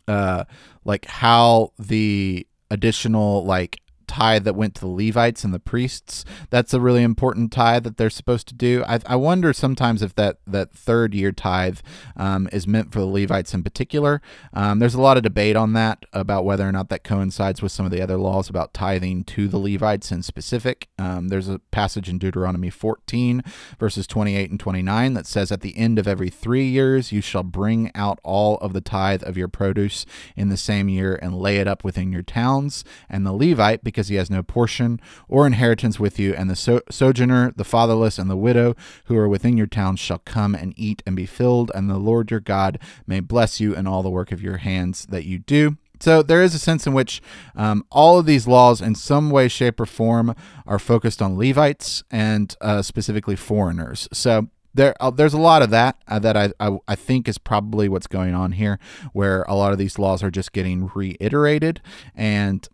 uh, 0.08 0.44
like 0.84 1.06
how 1.06 1.72
the 1.80 2.46
additional 2.70 3.46
like 3.46 3.80
tithe 4.14 4.44
that 4.44 4.54
went 4.54 4.76
to 4.76 4.82
the 4.82 4.88
Levites 4.88 5.44
and 5.44 5.54
the 5.54 5.60
priests. 5.60 6.24
That's 6.52 6.72
a 6.74 6.80
really 6.80 7.02
important 7.02 7.52
tithe 7.52 7.84
that 7.84 7.98
they're 7.98 8.12
supposed 8.12 8.48
to 8.50 8.54
do. 8.54 8.84
I, 8.88 9.00
I 9.08 9.16
wonder 9.16 9.54
sometimes 9.54 10.04
if 10.04 10.14
that, 10.16 10.38
that 10.46 10.72
third 10.72 11.16
year 11.16 11.32
tithe 11.32 11.80
um, 12.16 12.48
is 12.52 12.68
meant 12.68 12.94
for 12.94 13.00
the 13.00 13.08
Levites 13.08 13.56
in 13.56 13.64
particular. 13.64 14.22
Um, 14.54 14.78
there's 14.78 14.94
a 14.94 15.02
lot 15.02 15.18
of 15.18 15.24
debate 15.24 15.56
on 15.56 15.74
that 15.74 16.06
about 16.14 16.46
whether 16.46 16.68
or 16.68 16.72
not 16.72 16.90
that 16.90 17.04
coincides 17.04 17.64
with 17.64 17.72
some 17.72 17.88
of 17.88 17.92
the 17.92 18.02
other 18.02 18.18
laws 18.18 18.50
about 18.50 18.72
tithing 18.74 19.24
to 19.24 19.48
the 19.48 19.58
Levites 19.58 20.12
in 20.12 20.22
specific. 20.22 20.90
Um, 21.00 21.30
there's 21.30 21.50
a 21.50 21.58
passage 21.72 22.08
in 22.08 22.20
Deuteronomy 22.20 22.70
14, 22.70 23.44
verses 23.80 24.06
28 24.06 24.52
and 24.52 24.60
29, 24.60 25.14
that 25.16 25.26
says, 25.26 25.52
At 25.52 25.62
the 25.62 25.76
end 25.76 25.98
of 25.98 26.08
every 26.08 26.30
three 26.30 26.68
years, 26.68 27.12
you 27.12 27.22
shall 27.22 27.42
bring 27.42 27.90
out 27.96 28.20
all 28.24 28.58
of 28.58 28.74
the 28.74 28.82
tithe 28.82 29.24
of 29.24 29.38
your 29.38 29.48
produce 29.48 30.06
in 30.36 30.50
the 30.50 30.58
same 30.58 30.88
year 30.88 31.18
and 31.20 31.36
lay 31.36 31.58
it 31.58 31.68
up 31.68 31.84
within 31.84 32.12
your 32.12 32.22
towns. 32.22 32.84
And 33.10 33.26
the 33.26 33.34
Levite, 33.34 33.84
because 33.84 34.03
because 34.04 34.10
he 34.10 34.16
has 34.18 34.30
no 34.30 34.44
portion 34.44 35.00
or 35.30 35.48
inheritance 35.48 35.98
with 35.98 36.20
you, 36.20 36.34
and 36.34 36.50
the 36.50 36.58
so- 36.58 36.82
sojourner, 36.92 37.54
the 37.56 37.64
fatherless, 37.64 38.20
and 38.20 38.30
the 38.30 38.36
widow 38.36 38.76
who 39.06 39.16
are 39.16 39.30
within 39.30 39.56
your 39.56 39.68
towns 39.68 39.98
shall 39.98 40.18
come 40.20 40.54
and 40.54 40.74
eat 40.76 41.02
and 41.06 41.16
be 41.16 41.26
filled, 41.26 41.72
and 41.74 41.90
the 41.90 41.98
Lord 41.98 42.30
your 42.30 42.42
God 42.42 42.80
may 43.08 43.22
bless 43.22 43.62
you 43.62 43.74
in 43.74 43.88
all 43.88 44.04
the 44.04 44.10
work 44.10 44.34
of 44.34 44.42
your 44.42 44.58
hands 44.58 45.06
that 45.06 45.24
you 45.24 45.40
do. 45.40 45.78
So 46.02 46.22
there 46.22 46.44
is 46.44 46.54
a 46.54 46.60
sense 46.60 46.86
in 46.86 46.94
which 46.94 47.22
um, 47.56 47.86
all 47.90 48.20
of 48.20 48.26
these 48.26 48.46
laws, 48.46 48.82
in 48.82 48.94
some 48.94 49.30
way, 49.30 49.48
shape, 49.48 49.80
or 49.80 49.86
form, 49.86 50.36
are 50.68 50.80
focused 50.80 51.22
on 51.22 51.38
Levites 51.38 52.04
and 52.12 52.54
uh, 52.60 52.82
specifically 52.82 53.38
foreigners. 53.38 54.10
So 54.12 54.50
there 54.74 54.96
uh, 55.00 55.12
there's 55.12 55.34
a 55.34 55.40
lot 55.40 55.62
of 55.62 55.70
that 55.70 55.96
uh, 56.08 56.20
that 56.20 56.36
I, 56.36 56.52
I, 56.60 56.78
I 56.88 56.96
think 56.96 57.28
is 57.28 57.38
probably 57.38 57.88
what's 57.88 58.08
going 58.08 58.34
on 58.34 58.54
here 58.54 58.80
where 59.14 59.44
a 59.44 59.56
lot 59.56 59.72
of 59.72 59.78
these 59.78 60.00
laws 60.00 60.24
are 60.24 60.32
just 60.32 60.52
getting 60.52 60.90
reiterated 60.94 61.80
and 62.16 62.68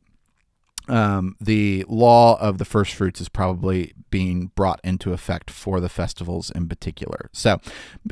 um, 0.89 1.35
the 1.39 1.85
law 1.87 2.39
of 2.39 2.57
the 2.57 2.65
first 2.65 2.93
fruits 2.93 3.21
is 3.21 3.29
probably 3.29 3.93
being 4.09 4.51
brought 4.55 4.79
into 4.83 5.13
effect 5.13 5.51
for 5.51 5.79
the 5.79 5.89
festivals 5.89 6.49
in 6.51 6.67
particular. 6.67 7.29
So 7.31 7.59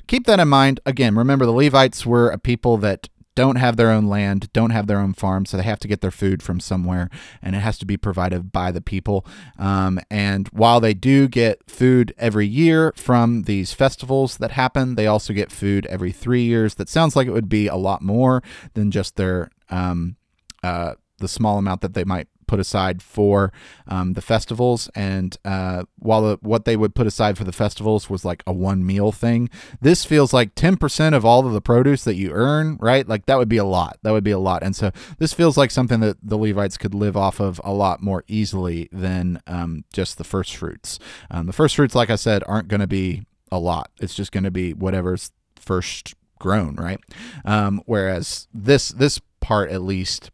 keep 0.08 0.26
that 0.28 0.40
in 0.40 0.48
mind. 0.48 0.80
Again, 0.86 1.16
remember 1.16 1.46
the 1.46 1.52
Levites 1.52 2.06
were 2.06 2.30
a 2.30 2.38
people 2.38 2.78
that 2.78 3.10
don't 3.38 3.58
have 3.58 3.78
their 3.78 3.92
own 3.92 4.08
land, 4.08 4.52
don't 4.52 4.72
have 4.72 4.88
their 4.88 4.98
own 4.98 5.14
farm, 5.14 5.46
so 5.46 5.58
they 5.58 5.64
have 5.64 5.78
to 5.78 5.88
get 5.88 6.02
their 6.02 6.10
food 6.10 6.42
from 6.42 6.60
somewhere, 6.60 7.08
and 7.40 7.56
it 7.56 7.60
has 7.60 7.78
to 7.78 7.86
be 7.86 7.96
provided 7.96 8.52
by 8.52 8.72
the 8.72 8.82
people. 8.82 9.28
Um, 9.60 10.00
and 10.10 10.48
while 10.48 10.80
they 10.80 10.96
do 10.96 11.28
get 11.28 11.70
food 11.70 12.16
every 12.18 12.48
year 12.48 12.94
from 12.96 13.44
these 13.44 13.74
festivals 13.74 14.38
that 14.38 14.52
happen, 14.52 14.96
they 14.96 15.06
also 15.06 15.34
get 15.34 15.52
food 15.52 15.86
every 15.86 16.12
three 16.12 16.46
years. 16.46 16.74
That 16.76 16.90
sounds 16.90 17.16
like 17.16 17.28
it 17.28 17.32
would 17.32 17.48
be 17.48 17.68
a 17.68 17.76
lot 17.76 18.02
more 18.02 18.42
than 18.74 18.90
just 18.90 19.18
their 19.18 19.52
um, 19.70 20.16
uh, 20.64 20.96
the 21.20 21.28
small 21.28 21.60
amount 21.60 21.82
that 21.82 21.94
they 21.94 22.04
might 22.04 22.28
put 22.48 22.60
aside 22.60 23.02
for 23.02 23.52
um, 23.88 24.14
the 24.14 24.22
festivals. 24.22 24.90
And 24.96 25.38
uh, 25.46 25.84
while 26.00 26.22
the, 26.22 26.40
what 26.42 26.66
they 26.66 26.76
would 26.76 26.96
put 26.96 27.08
aside 27.08 27.38
for 27.38 27.44
the 27.44 27.52
festivals 27.52 28.10
was 28.10 28.26
like 28.26 28.44
a 28.48 28.54
one 28.54 28.86
meal 28.86 29.12
thing, 29.12 29.50
this 29.82 30.06
feels 30.06 30.34
like 30.34 30.56
10% 30.56 31.14
of 31.14 31.26
all 31.26 31.46
of 31.46 31.54
the 31.54 31.62
produce 31.62 32.04
that 32.04 32.16
you 32.16 32.32
earn, 32.32 32.78
right? 32.80 33.08
Like 33.08 33.26
that 33.26 33.38
would 33.38 33.50
be 33.50 33.58
a 33.58 33.66
lot. 33.66 33.98
That 34.04 34.12
would 34.12 34.24
be 34.24 34.32
a 34.32 34.40
lot. 34.40 34.64
And 34.64 34.76
so 34.76 34.92
this 35.20 35.34
feels 35.34 35.58
like 35.58 35.72
something 35.72 36.00
that 36.00 36.18
the 36.24 36.38
Levites 36.38 36.78
could 36.78 36.96
live 36.96 37.18
off 37.18 37.40
of 37.40 37.62
a 37.64 37.74
lot 37.74 38.02
more 38.02 38.24
easily 38.28 38.90
than 38.92 39.42
um, 39.48 39.84
just 39.94 40.18
the 40.18 40.24
first 40.24 40.56
fruits. 40.56 41.00
Um, 41.30 41.46
the 41.46 41.54
first 41.54 41.76
fruits, 41.76 41.96
like 41.96 42.10
I 42.10 42.16
said, 42.16 42.44
aren't 42.48 42.68
going 42.68 42.82
to 42.82 42.88
be 42.88 43.26
a 43.52 43.60
lot. 43.60 43.92
It's 44.00 44.16
just 44.16 44.32
going 44.32 44.44
to 44.44 44.52
be 44.52 44.74
whatever's 44.74 45.32
first 45.56 46.16
grown, 46.40 46.76
right? 46.76 47.00
Um, 47.46 47.82
whereas 47.86 48.48
this 48.54 48.90
this 48.90 49.20
part 49.40 49.72
at 49.72 49.82
least 49.82 50.32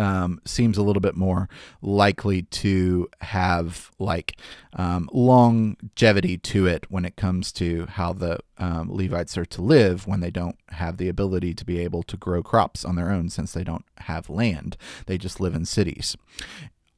um, 0.00 0.40
seems 0.46 0.78
a 0.78 0.82
little 0.82 1.02
bit 1.02 1.14
more 1.14 1.48
likely 1.82 2.42
to 2.42 3.06
have 3.20 3.90
like 3.98 4.38
um, 4.72 5.10
longevity 5.12 6.38
to 6.38 6.66
it 6.66 6.90
when 6.90 7.04
it 7.04 7.16
comes 7.16 7.52
to 7.52 7.84
how 7.84 8.14
the 8.14 8.38
um, 8.56 8.90
Levites 8.90 9.36
are 9.36 9.44
to 9.44 9.60
live 9.60 10.06
when 10.06 10.20
they 10.20 10.30
don't 10.30 10.56
have 10.70 10.96
the 10.96 11.08
ability 11.08 11.52
to 11.52 11.66
be 11.66 11.78
able 11.80 12.02
to 12.04 12.16
grow 12.16 12.42
crops 12.42 12.82
on 12.82 12.96
their 12.96 13.10
own 13.10 13.28
since 13.28 13.52
they 13.52 13.62
don't 13.62 13.84
have 13.98 14.30
land. 14.30 14.78
They 15.04 15.18
just 15.18 15.38
live 15.38 15.54
in 15.54 15.66
cities. 15.66 16.16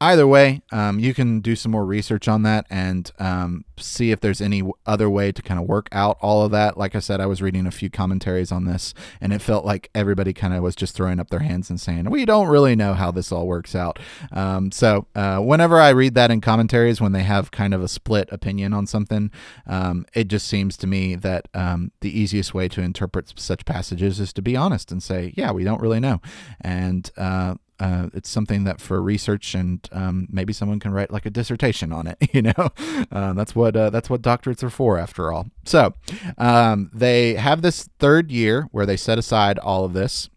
Either 0.03 0.27
way, 0.27 0.63
um, 0.73 0.99
you 0.99 1.15
can 1.15 1.41
do 1.41 1.55
some 1.55 1.71
more 1.71 1.85
research 1.85 2.27
on 2.27 2.43
that 2.43 2.67
and 2.69 3.11
um, 3.21 3.65
see 3.77 4.11
if 4.11 4.19
there's 4.21 4.41
any 4.41 4.63
other 4.85 5.09
way 5.09 5.31
to 5.31 5.41
kind 5.43 5.61
of 5.61 5.69
work 5.69 5.89
out 5.93 6.19
all 6.21 6.45
of 6.45 6.51
that. 6.51 6.77
Like 6.77 6.97
I 6.97 6.99
said, 6.99 7.21
I 7.21 7.27
was 7.27 7.41
reading 7.41 7.67
a 7.67 7.71
few 7.71 7.89
commentaries 7.89 8.51
on 8.51 8.65
this, 8.65 8.95
and 9.21 9.33
it 9.33 9.41
felt 9.41 9.65
like 9.65 9.91
everybody 9.95 10.33
kind 10.33 10.55
of 10.55 10.63
was 10.63 10.75
just 10.75 10.97
throwing 10.97 11.21
up 11.21 11.31
their 11.31 11.41
hands 11.41 11.71
and 11.71 11.81
saying, 11.81 12.11
"We 12.11 12.25
don't 12.25 12.49
really 12.49 12.75
know 12.75 12.95
how 12.95 13.13
this 13.13 13.31
all 13.31 13.47
works 13.47 13.77
out." 13.77 14.01
Um, 14.33 14.73
so 14.73 15.07
uh, 15.15 15.39
whenever 15.39 15.79
I 15.79 15.91
read 15.91 16.15
that 16.15 16.33
in 16.33 16.41
commentaries, 16.41 17.01
when 17.01 17.13
they 17.13 17.23
have 17.23 17.53
kind 17.53 17.73
of 17.73 17.81
a 17.81 17.89
split 17.89 18.29
opinion 18.33 18.73
on 18.73 18.89
something, 18.89 19.31
um, 19.69 20.05
it 20.15 20.27
just 20.27 20.49
seems 20.49 20.77
to 20.79 20.89
me 20.89 21.15
that 21.15 21.47
um, 21.55 21.93
the 22.01 22.19
easiest 22.19 22.55
way 22.55 22.67
to 22.69 22.83
interpret 22.83 23.33
such 23.37 23.65
passages 23.65 24.19
is 24.19 24.33
to 24.33 24.43
be 24.43 24.57
honest 24.57 24.91
and 24.91 25.01
say, 25.01 25.33
"Yeah, 25.37 25.53
we 25.53 25.63
don't 25.63 25.81
really 25.81 26.01
know," 26.01 26.21
and 26.61 27.09
uh, 27.17 27.55
uh, 27.83 28.09
it's 28.15 28.31
something 28.31 28.63
that 28.63 28.81
for 28.81 29.03
research 29.03 29.57
and 29.57 29.89
um, 29.91 30.29
maybe 30.31 30.53
someone 30.53 30.79
can 30.79 30.93
write 30.93 31.11
like 31.11 31.27
a 31.27 31.31
dissertation 31.31 31.93
on 31.93 32.07
it. 32.07 32.17
You 32.33 32.41
know, 32.43 32.71
uh, 33.13 33.35
that's 33.35 33.55
what 33.55 33.77
uh, 33.77 33.91
that's 33.91 34.09
what 34.09 34.23
doctorates 34.23 34.63
are 34.63 34.71
for, 34.71 34.97
after 34.99 35.31
all. 35.31 35.49
So 35.67 35.93
um, 36.39 36.91
they 36.95 37.35
have 37.35 37.61
this 37.61 37.91
third 37.99 38.31
year 38.31 38.69
where 38.71 38.87
they 38.87 38.97
set 38.97 39.19
aside 39.19 39.59
all 39.59 39.85
of 39.85 39.93
this, 39.93 40.31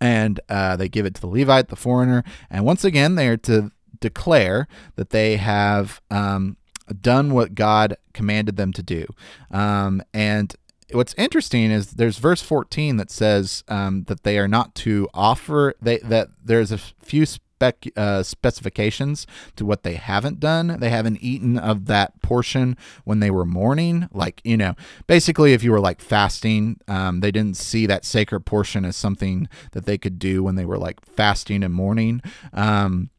and 0.00 0.40
uh, 0.48 0.76
they 0.76 0.88
give 0.88 1.04
it 1.04 1.14
to 1.16 1.20
the 1.20 1.26
Levite, 1.26 1.68
the 1.68 1.76
foreigner, 1.76 2.24
and 2.48 2.64
once 2.64 2.82
again 2.82 3.16
they 3.16 3.28
are 3.28 3.36
to 3.38 3.72
declare 4.00 4.68
that 4.96 5.10
they 5.10 5.36
have. 5.36 6.00
Um, 6.10 6.56
done 7.00 7.32
what 7.32 7.54
God 7.54 7.96
commanded 8.12 8.56
them 8.56 8.70
to 8.74 8.82
do. 8.82 9.06
Um, 9.50 10.02
and 10.12 10.54
what's 10.92 11.14
interesting 11.14 11.70
is 11.70 11.92
there's 11.92 12.18
verse 12.18 12.42
14 12.42 12.96
that 12.96 13.10
says 13.10 13.64
um, 13.68 14.04
that 14.04 14.22
they 14.22 14.38
are 14.38 14.48
not 14.48 14.74
to 14.76 15.08
offer 15.14 15.74
they 15.80 15.98
that 15.98 16.28
there's 16.44 16.72
a 16.72 16.78
few 16.78 17.26
spec 17.26 17.86
uh, 17.96 18.22
specifications 18.22 19.26
to 19.56 19.64
what 19.64 19.84
they 19.84 19.94
haven't 19.94 20.40
done. 20.40 20.78
They 20.80 20.90
haven't 20.90 21.18
eaten 21.18 21.58
of 21.58 21.86
that 21.86 22.20
portion 22.20 22.76
when 23.04 23.20
they 23.20 23.30
were 23.30 23.44
mourning. 23.44 24.08
Like 24.12 24.40
you 24.44 24.56
know 24.56 24.74
basically 25.06 25.52
if 25.52 25.62
you 25.62 25.70
were 25.70 25.80
like 25.80 26.00
fasting 26.00 26.78
um, 26.88 27.20
they 27.20 27.30
didn't 27.30 27.56
see 27.56 27.86
that 27.86 28.04
sacred 28.04 28.40
portion 28.40 28.84
as 28.84 28.96
something 28.96 29.48
that 29.72 29.86
they 29.86 29.98
could 29.98 30.18
do 30.18 30.42
when 30.42 30.56
they 30.56 30.64
were 30.64 30.78
like 30.78 31.04
fasting 31.04 31.62
and 31.62 31.74
mourning. 31.74 32.20
Um, 32.52 33.10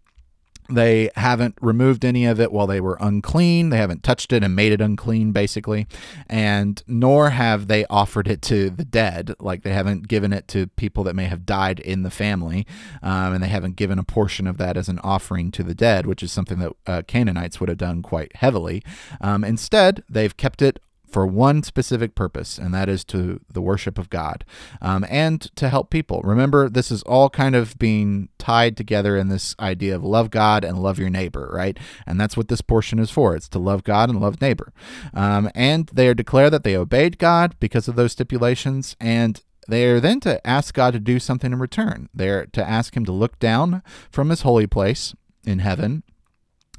they 0.69 1.09
haven't 1.15 1.55
removed 1.61 2.05
any 2.05 2.25
of 2.25 2.39
it 2.39 2.51
while 2.51 2.67
they 2.67 2.81
were 2.81 2.97
unclean. 2.99 3.69
They 3.69 3.77
haven't 3.77 4.03
touched 4.03 4.33
it 4.33 4.43
and 4.43 4.55
made 4.55 4.71
it 4.71 4.81
unclean, 4.81 5.31
basically. 5.31 5.87
And 6.27 6.81
nor 6.87 7.31
have 7.31 7.67
they 7.67 7.85
offered 7.85 8.27
it 8.27 8.41
to 8.43 8.69
the 8.69 8.85
dead. 8.85 9.35
Like 9.39 9.63
they 9.63 9.73
haven't 9.73 10.07
given 10.07 10.33
it 10.33 10.47
to 10.49 10.67
people 10.67 11.03
that 11.05 11.15
may 11.15 11.25
have 11.25 11.45
died 11.45 11.79
in 11.79 12.03
the 12.03 12.11
family. 12.11 12.65
Um, 13.01 13.33
and 13.33 13.43
they 13.43 13.47
haven't 13.47 13.75
given 13.75 13.99
a 13.99 14.03
portion 14.03 14.47
of 14.47 14.57
that 14.57 14.77
as 14.77 14.89
an 14.89 14.99
offering 14.99 15.51
to 15.51 15.63
the 15.63 15.75
dead, 15.75 16.05
which 16.05 16.23
is 16.23 16.31
something 16.31 16.59
that 16.59 16.71
uh, 16.87 17.01
Canaanites 17.07 17.59
would 17.59 17.69
have 17.69 17.77
done 17.77 18.01
quite 18.01 18.35
heavily. 18.35 18.83
Um, 19.21 19.43
instead, 19.43 20.03
they've 20.09 20.35
kept 20.35 20.61
it 20.61 20.79
for 21.13 21.27
one 21.27 21.61
specific 21.61 22.15
purpose, 22.15 22.57
and 22.57 22.73
that 22.73 22.89
is 22.89 23.05
to 23.05 23.39
the 23.47 23.61
worship 23.61 23.99
of 23.99 24.09
God 24.09 24.43
um, 24.81 25.05
and 25.07 25.41
to 25.55 25.69
help 25.69 25.91
people. 25.91 26.21
Remember, 26.23 26.67
this 26.67 26.89
is 26.89 27.03
all 27.03 27.29
kind 27.29 27.55
of 27.55 27.77
being 27.77 28.29
tied 28.39 28.75
together 28.75 29.15
in 29.15 29.29
this 29.29 29.55
idea 29.59 29.95
of 29.95 30.03
love 30.03 30.31
God 30.31 30.65
and 30.65 30.81
love 30.81 30.97
your 30.97 31.11
neighbor, 31.11 31.51
right? 31.53 31.77
And 32.07 32.19
that's 32.19 32.35
what 32.35 32.47
this 32.47 32.61
portion 32.61 32.97
is 32.97 33.11
for. 33.11 33.35
It's 33.35 33.47
to 33.49 33.59
love 33.59 33.83
God 33.83 34.09
and 34.09 34.19
love 34.19 34.41
neighbor. 34.41 34.73
Um, 35.13 35.51
and 35.53 35.87
they 35.93 36.07
are 36.07 36.15
declare 36.15 36.49
that 36.49 36.63
they 36.63 36.75
obeyed 36.75 37.19
God 37.19 37.55
because 37.59 37.87
of 37.87 37.95
those 37.95 38.11
stipulations, 38.11 38.95
and 38.99 39.39
they 39.67 39.85
are 39.85 39.99
then 39.99 40.19
to 40.21 40.45
ask 40.45 40.73
God 40.73 40.93
to 40.93 40.99
do 40.99 41.19
something 41.19 41.53
in 41.53 41.59
return. 41.59 42.09
They're 42.13 42.47
to 42.47 42.67
ask 42.67 42.97
Him 42.97 43.05
to 43.05 43.11
look 43.11 43.37
down 43.37 43.83
from 44.09 44.29
His 44.29 44.41
holy 44.41 44.67
place 44.67 45.13
in 45.45 45.59
heaven 45.59 46.03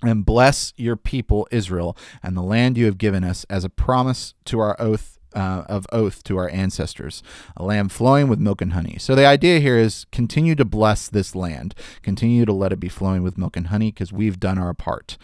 and 0.02 0.24
bless 0.24 0.72
your 0.76 0.96
people 0.96 1.48
Israel 1.50 1.96
and 2.22 2.36
the 2.36 2.42
land 2.42 2.76
you 2.76 2.86
have 2.86 2.98
given 2.98 3.24
us 3.24 3.44
as 3.48 3.64
a 3.64 3.70
promise 3.70 4.34
to 4.46 4.58
our 4.58 4.76
oath 4.80 5.18
uh, 5.34 5.64
of 5.68 5.86
oath 5.92 6.22
to 6.24 6.36
our 6.36 6.48
ancestors, 6.50 7.22
a 7.56 7.64
land 7.64 7.90
flowing 7.90 8.28
with 8.28 8.38
milk 8.38 8.60
and 8.60 8.72
honey. 8.72 8.96
So 8.98 9.14
the 9.14 9.26
idea 9.26 9.58
here 9.58 9.76
is 9.76 10.06
continue 10.12 10.54
to 10.54 10.64
bless 10.64 11.08
this 11.08 11.34
land, 11.34 11.74
continue 12.02 12.44
to 12.44 12.52
let 12.52 12.72
it 12.72 12.80
be 12.80 12.88
flowing 12.88 13.22
with 13.22 13.36
milk 13.36 13.56
and 13.56 13.66
honey 13.66 13.90
because 13.90 14.12
we've 14.12 14.38
done 14.38 14.58
our 14.58 14.74
part. 14.74 15.18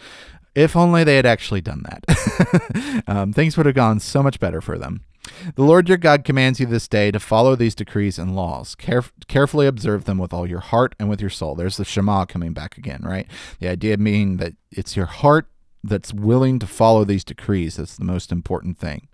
If 0.53 0.75
only 0.75 1.05
they 1.05 1.15
had 1.15 1.25
actually 1.25 1.61
done 1.61 1.83
that, 1.83 3.03
um, 3.07 3.31
things 3.31 3.55
would 3.55 3.65
have 3.65 3.75
gone 3.75 4.01
so 4.01 4.21
much 4.21 4.39
better 4.39 4.59
for 4.59 4.77
them. 4.77 5.05
The 5.55 5.63
Lord 5.63 5.87
your 5.87 5.97
God 5.97 6.23
commands 6.23 6.59
you 6.59 6.65
this 6.65 6.87
day 6.87 7.11
to 7.11 7.19
follow 7.19 7.55
these 7.55 7.75
decrees 7.75 8.17
and 8.17 8.35
laws. 8.35 8.75
Caref- 8.75 9.11
carefully 9.27 9.67
observe 9.67 10.05
them 10.05 10.17
with 10.17 10.33
all 10.33 10.47
your 10.47 10.59
heart 10.59 10.95
and 10.99 11.09
with 11.09 11.21
your 11.21 11.29
soul. 11.29 11.55
There's 11.55 11.77
the 11.77 11.85
Shema 11.85 12.25
coming 12.25 12.53
back 12.53 12.77
again, 12.77 13.01
right? 13.03 13.27
The 13.59 13.67
idea 13.67 13.97
being 13.97 14.37
that 14.37 14.53
it's 14.71 14.95
your 14.95 15.05
heart 15.05 15.47
that's 15.83 16.13
willing 16.13 16.59
to 16.59 16.67
follow 16.67 17.03
these 17.03 17.23
decrees. 17.23 17.75
That's 17.75 17.97
the 17.97 18.05
most 18.05 18.31
important 18.31 18.77
thing. 18.77 19.07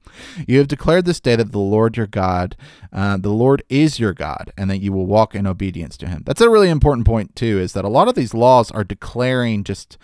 You 0.48 0.58
have 0.58 0.68
declared 0.68 1.06
this 1.06 1.20
day 1.20 1.36
that 1.36 1.52
the 1.52 1.60
Lord 1.60 1.96
your 1.96 2.08
God, 2.08 2.56
uh, 2.92 3.18
the 3.18 3.30
Lord 3.30 3.64
is 3.70 4.00
your 4.00 4.14
God, 4.14 4.52
and 4.58 4.70
that 4.70 4.80
you 4.80 4.92
will 4.92 5.06
walk 5.06 5.34
in 5.34 5.48
obedience 5.48 5.98
to 5.98 6.08
him. 6.08 6.24
That's 6.26 6.42
a 6.42 6.50
really 6.50 6.70
important 6.70 7.08
point, 7.08 7.36
too, 7.36 7.60
is 7.60 7.74
that 7.74 7.86
a 7.86 7.90
lot 7.90 8.08
of 8.08 8.16
these 8.16 8.34
laws 8.34 8.70
are 8.72 8.84
declaring 8.84 9.64
just 9.64 9.98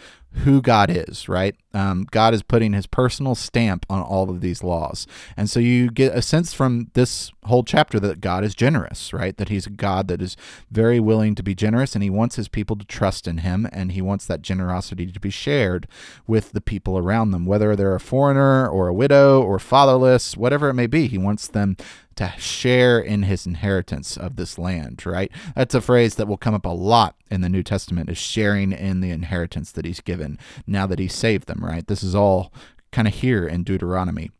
who 0.45 0.61
God 0.61 0.89
is, 0.89 1.27
right? 1.27 1.55
Um, 1.73 2.07
God 2.11 2.33
is 2.33 2.43
putting 2.43 2.73
his 2.73 2.85
personal 2.85 3.35
stamp 3.35 3.85
on 3.89 4.01
all 4.01 4.29
of 4.29 4.41
these 4.41 4.63
laws. 4.63 5.07
And 5.35 5.49
so 5.49 5.59
you 5.59 5.89
get 5.89 6.15
a 6.15 6.21
sense 6.21 6.53
from 6.53 6.91
this 6.93 7.31
whole 7.45 7.63
chapter 7.63 7.99
that 7.99 8.21
God 8.21 8.43
is 8.43 8.55
generous, 8.55 9.11
right? 9.11 9.35
That 9.37 9.49
he's 9.49 9.65
a 9.65 9.71
God 9.71 10.07
that 10.07 10.21
is 10.21 10.37
very 10.71 10.99
willing 10.99 11.35
to 11.35 11.43
be 11.43 11.55
generous 11.55 11.95
and 11.95 12.03
he 12.03 12.09
wants 12.09 12.35
his 12.35 12.47
people 12.47 12.75
to 12.75 12.85
trust 12.85 13.27
in 13.27 13.39
him 13.39 13.67
and 13.71 13.91
he 13.91 14.01
wants 14.01 14.25
that 14.27 14.41
generosity 14.41 15.07
to 15.07 15.19
be 15.19 15.29
shared 15.29 15.87
with 16.27 16.51
the 16.51 16.61
people 16.61 16.97
around 16.97 17.31
them, 17.31 17.45
whether 17.45 17.75
they're 17.75 17.95
a 17.95 17.99
foreigner 17.99 18.67
or 18.67 18.87
a 18.87 18.93
widow 18.93 19.41
or 19.41 19.59
fatherless, 19.59 20.37
whatever 20.37 20.69
it 20.69 20.75
may 20.75 20.87
be. 20.87 21.07
He 21.07 21.17
wants 21.17 21.47
them 21.47 21.75
to 22.15 22.31
share 22.37 22.99
in 22.99 23.23
his 23.23 23.45
inheritance 23.45 24.17
of 24.17 24.35
this 24.35 24.57
land, 24.57 25.05
right? 25.05 25.31
That's 25.55 25.73
a 25.73 25.81
phrase 25.81 26.15
that 26.15 26.27
will 26.27 26.37
come 26.37 26.53
up 26.53 26.65
a 26.65 26.69
lot 26.69 27.15
in 27.31 27.41
the 27.41 27.49
New 27.49 27.63
Testament 27.63 28.09
is 28.09 28.17
sharing 28.17 28.71
in 28.71 29.01
the 29.01 29.09
inheritance 29.09 29.71
that 29.71 29.85
he's 29.85 29.99
given 29.99 30.37
now 30.67 30.85
that 30.85 30.99
he's 30.99 31.15
saved 31.15 31.47
them, 31.47 31.62
right? 31.63 31.85
This 31.87 32.03
is 32.03 32.15
all 32.15 32.53
kind 32.91 33.07
of 33.07 33.13
here 33.13 33.47
in 33.47 33.63
Deuteronomy. 33.63 34.31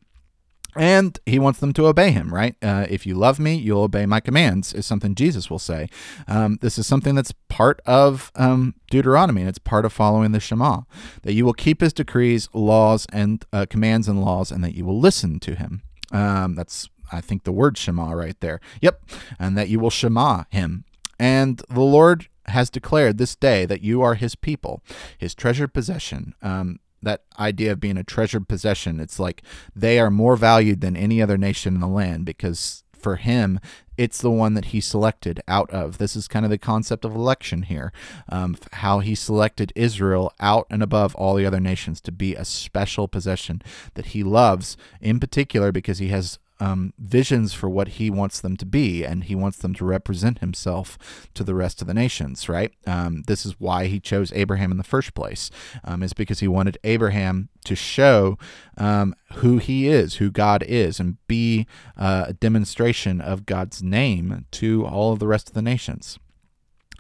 And 0.76 1.20
he 1.28 1.38
wants 1.38 1.60
them 1.60 1.72
to 1.74 1.86
obey 1.86 2.10
him, 2.10 2.34
right? 2.34 2.56
Uh, 2.60 2.88
if 2.90 3.06
you 3.06 3.14
love 3.14 3.40
me, 3.40 3.54
you'll 3.54 3.84
obey 3.84 4.08
my 4.08 4.20
commands, 4.20 4.74
is 4.74 4.88
something 4.88 5.14
Jesus 5.14 5.48
will 5.48 5.60
say. 5.60 5.88
Um, 6.28 6.58
this 6.62 6.80
is 6.80 6.88
something 6.88 7.14
that's 7.14 7.34
part 7.48 7.80
of 7.86 8.32
um, 8.36 8.74
Deuteronomy, 8.90 9.42
and 9.42 9.50
it's 9.50 9.60
part 9.60 9.86
of 9.86 9.94
following 9.94 10.32
the 10.32 10.40
Shema. 10.40 10.82
That 11.22 11.34
you 11.34 11.46
will 11.46 11.54
keep 11.54 11.82
his 11.82 11.94
decrees, 11.94 12.50
laws, 12.54 13.06
and 13.14 13.46
uh, 13.54 13.68
commands 13.70 14.08
and 14.08 14.24
laws, 14.24 14.52
and 14.52 14.64
that 14.64 14.74
you 14.74 14.84
will 14.84 15.00
listen 15.00 15.40
to 15.42 15.54
him. 15.54 15.84
Um, 16.12 16.56
that's 16.56 16.90
I 17.12 17.22
think 17.22 17.44
the 17.44 17.52
word 17.52 17.78
Shema 17.78 18.12
right 18.14 18.40
there. 18.40 18.60
Yep. 18.82 19.04
And 19.40 19.58
that 19.58 19.70
you 19.70 19.80
will 19.80 19.92
Shema 19.92 20.46
him. 20.50 20.86
And 21.20 21.62
the 21.70 21.82
Lord 21.82 22.28
has 22.48 22.70
declared 22.70 23.18
this 23.18 23.36
day 23.36 23.66
that 23.66 23.82
you 23.82 24.02
are 24.02 24.16
his 24.16 24.36
people, 24.36 24.82
his 25.18 25.36
treasured 25.36 25.74
possession. 25.74 26.34
Um, 26.42 26.80
that 27.04 27.24
idea 27.40 27.72
of 27.72 27.80
being 27.80 27.98
a 27.98 28.04
treasured 28.04 28.48
possession, 28.48 29.00
it's 29.00 29.20
like 29.20 29.44
they 29.76 30.00
are 30.00 30.12
more 30.12 30.36
valued 30.36 30.82
than 30.82 30.96
any 30.96 31.22
other 31.22 31.38
nation 31.38 31.76
in 31.76 31.82
the 31.82 31.88
land 31.88 32.26
because 32.26 32.84
for 33.04 33.18
him, 33.18 33.60
it's 33.98 34.22
the 34.22 34.32
one 34.32 34.56
that 34.56 34.66
he 34.66 34.82
selected 34.82 35.42
out 35.48 35.70
of. 35.70 35.98
This 35.98 36.16
is 36.16 36.28
kind 36.28 36.46
of 36.46 36.50
the 36.50 36.58
concept 36.58 37.06
of 37.06 37.14
election 37.14 37.64
here, 37.64 37.92
um, 38.30 38.58
how 38.72 39.00
he 39.00 39.14
selected 39.14 39.72
Israel 39.76 40.34
out 40.40 40.66
and 40.70 40.82
above 40.82 41.14
all 41.16 41.36
the 41.36 41.46
other 41.46 41.60
nations 41.60 42.02
to 42.02 42.12
be 42.12 42.34
a 42.34 42.46
special 42.46 43.08
possession 43.08 43.62
that 43.94 44.08
he 44.08 44.24
loves, 44.24 44.78
in 45.00 45.20
particular 45.20 45.72
because 45.72 46.00
he 46.00 46.08
has 46.08 46.40
um, 46.64 46.94
visions 46.98 47.54
for 47.54 47.68
what 47.68 47.90
he 47.90 48.10
wants 48.10 48.40
them 48.40 48.56
to 48.56 48.66
be, 48.66 49.04
and 49.04 49.26
he 49.26 49.36
wants 49.36 49.58
them 49.58 49.76
to 49.76 49.84
represent 49.84 50.40
himself 50.40 50.98
to 51.34 51.44
the 51.44 51.54
rest 51.54 51.82
of 51.82 51.88
the 51.88 51.94
nations, 51.94 52.48
right? 52.48 52.72
Um, 52.88 53.24
this 53.28 53.46
is 53.46 53.60
why 53.60 53.88
he 53.88 54.00
chose 54.00 54.32
Abraham 54.34 54.72
in 54.72 54.78
the 54.78 54.84
first 54.84 55.14
place, 55.14 55.52
um, 55.84 56.02
is 56.02 56.14
because 56.14 56.40
he 56.40 56.48
wanted 56.48 56.78
Abraham 56.86 57.50
to 57.66 57.76
show 57.76 58.38
um, 58.78 59.14
who 59.36 59.58
he 59.58 59.90
is, 59.90 60.16
who 60.16 60.32
God 60.32 60.64
is, 60.64 61.02
and 61.02 61.18
be 61.28 61.68
uh, 61.98 62.26
a 62.30 62.34
demonstration 62.34 63.20
of 63.20 63.46
God's 63.46 63.84
name 63.84 64.46
to 64.52 64.86
all 64.86 65.12
of 65.12 65.20
the 65.20 65.28
rest 65.28 65.50
of 65.50 65.56
the 65.56 65.62
nations 65.62 66.18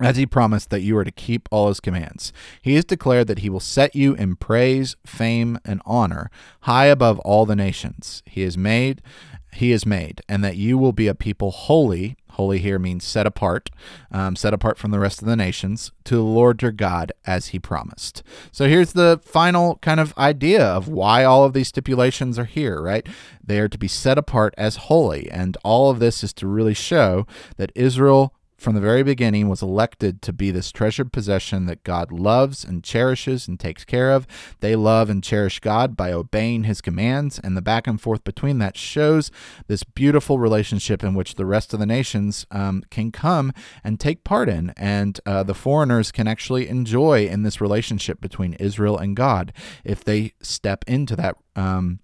as 0.01 0.17
he 0.17 0.25
promised 0.25 0.69
that 0.69 0.81
you 0.81 0.97
are 0.97 1.03
to 1.03 1.11
keep 1.11 1.47
all 1.51 1.67
his 1.67 1.79
commands. 1.79 2.33
He 2.61 2.75
has 2.75 2.85
declared 2.85 3.27
that 3.27 3.39
he 3.39 3.49
will 3.49 3.59
set 3.59 3.95
you 3.95 4.15
in 4.15 4.35
praise, 4.35 4.95
fame, 5.05 5.59
and 5.63 5.81
honor 5.85 6.31
high 6.61 6.87
above 6.87 7.19
all 7.19 7.45
the 7.45 7.55
nations. 7.55 8.23
He 8.25 8.41
has 8.41 8.57
made 8.57 9.01
he 9.55 9.71
is 9.71 9.85
made, 9.85 10.21
and 10.27 10.43
that 10.43 10.57
you 10.57 10.77
will 10.77 10.93
be 10.93 11.07
a 11.07 11.15
people 11.15 11.51
holy. 11.51 12.17
Holy 12.31 12.57
here 12.59 12.79
means 12.79 13.03
set 13.03 13.27
apart, 13.27 13.69
um, 14.11 14.35
set 14.35 14.53
apart 14.53 14.79
from 14.79 14.89
the 14.89 14.99
rest 14.99 15.21
of 15.21 15.27
the 15.27 15.35
nations, 15.35 15.91
to 16.05 16.15
the 16.15 16.23
Lord 16.23 16.61
your 16.61 16.71
God 16.71 17.11
as 17.27 17.47
he 17.47 17.59
promised. 17.59 18.23
So 18.51 18.67
here's 18.67 18.93
the 18.93 19.21
final 19.23 19.75
kind 19.77 19.99
of 19.99 20.17
idea 20.17 20.65
of 20.65 20.87
why 20.87 21.23
all 21.23 21.43
of 21.43 21.53
these 21.53 21.67
stipulations 21.67 22.39
are 22.39 22.45
here, 22.45 22.81
right? 22.81 23.07
They 23.43 23.59
are 23.59 23.69
to 23.69 23.77
be 23.77 23.87
set 23.87 24.17
apart 24.17 24.55
as 24.57 24.77
holy, 24.87 25.29
and 25.29 25.57
all 25.63 25.91
of 25.91 25.99
this 25.99 26.23
is 26.23 26.33
to 26.33 26.47
really 26.47 26.73
show 26.73 27.27
that 27.57 27.71
Israel 27.75 28.33
from 28.63 28.75
the 28.75 28.81
very 28.81 29.03
beginning 29.03 29.49
was 29.49 29.61
elected 29.61 30.21
to 30.21 30.31
be 30.31 30.49
this 30.49 30.71
treasured 30.71 31.11
possession 31.11 31.65
that 31.65 31.83
God 31.83 32.11
loves 32.11 32.63
and 32.63 32.83
cherishes 32.83 33.47
and 33.47 33.59
takes 33.59 33.83
care 33.83 34.11
of. 34.11 34.25
They 34.61 34.75
love 34.75 35.09
and 35.09 35.21
cherish 35.21 35.59
God 35.59 35.97
by 35.97 36.13
obeying 36.13 36.63
his 36.63 36.79
commands, 36.79 37.37
and 37.37 37.57
the 37.57 37.61
back 37.61 37.87
and 37.87 37.99
forth 37.99 38.23
between 38.23 38.59
that 38.59 38.77
shows 38.77 39.31
this 39.67 39.83
beautiful 39.83 40.39
relationship 40.39 41.03
in 41.03 41.13
which 41.13 41.35
the 41.35 41.45
rest 41.45 41.73
of 41.73 41.79
the 41.79 41.85
nations 41.85 42.45
um, 42.51 42.83
can 42.89 43.11
come 43.11 43.51
and 43.83 43.99
take 43.99 44.23
part 44.23 44.47
in, 44.47 44.73
and 44.77 45.19
uh, 45.25 45.43
the 45.43 45.53
foreigners 45.53 46.11
can 46.11 46.27
actually 46.27 46.69
enjoy 46.69 47.25
in 47.25 47.43
this 47.43 47.59
relationship 47.59 48.21
between 48.21 48.53
Israel 48.53 48.97
and 48.97 49.15
God 49.15 49.51
if 49.83 50.03
they 50.05 50.33
step 50.41 50.85
into 50.87 51.17
that. 51.17 51.35
Um, 51.55 51.99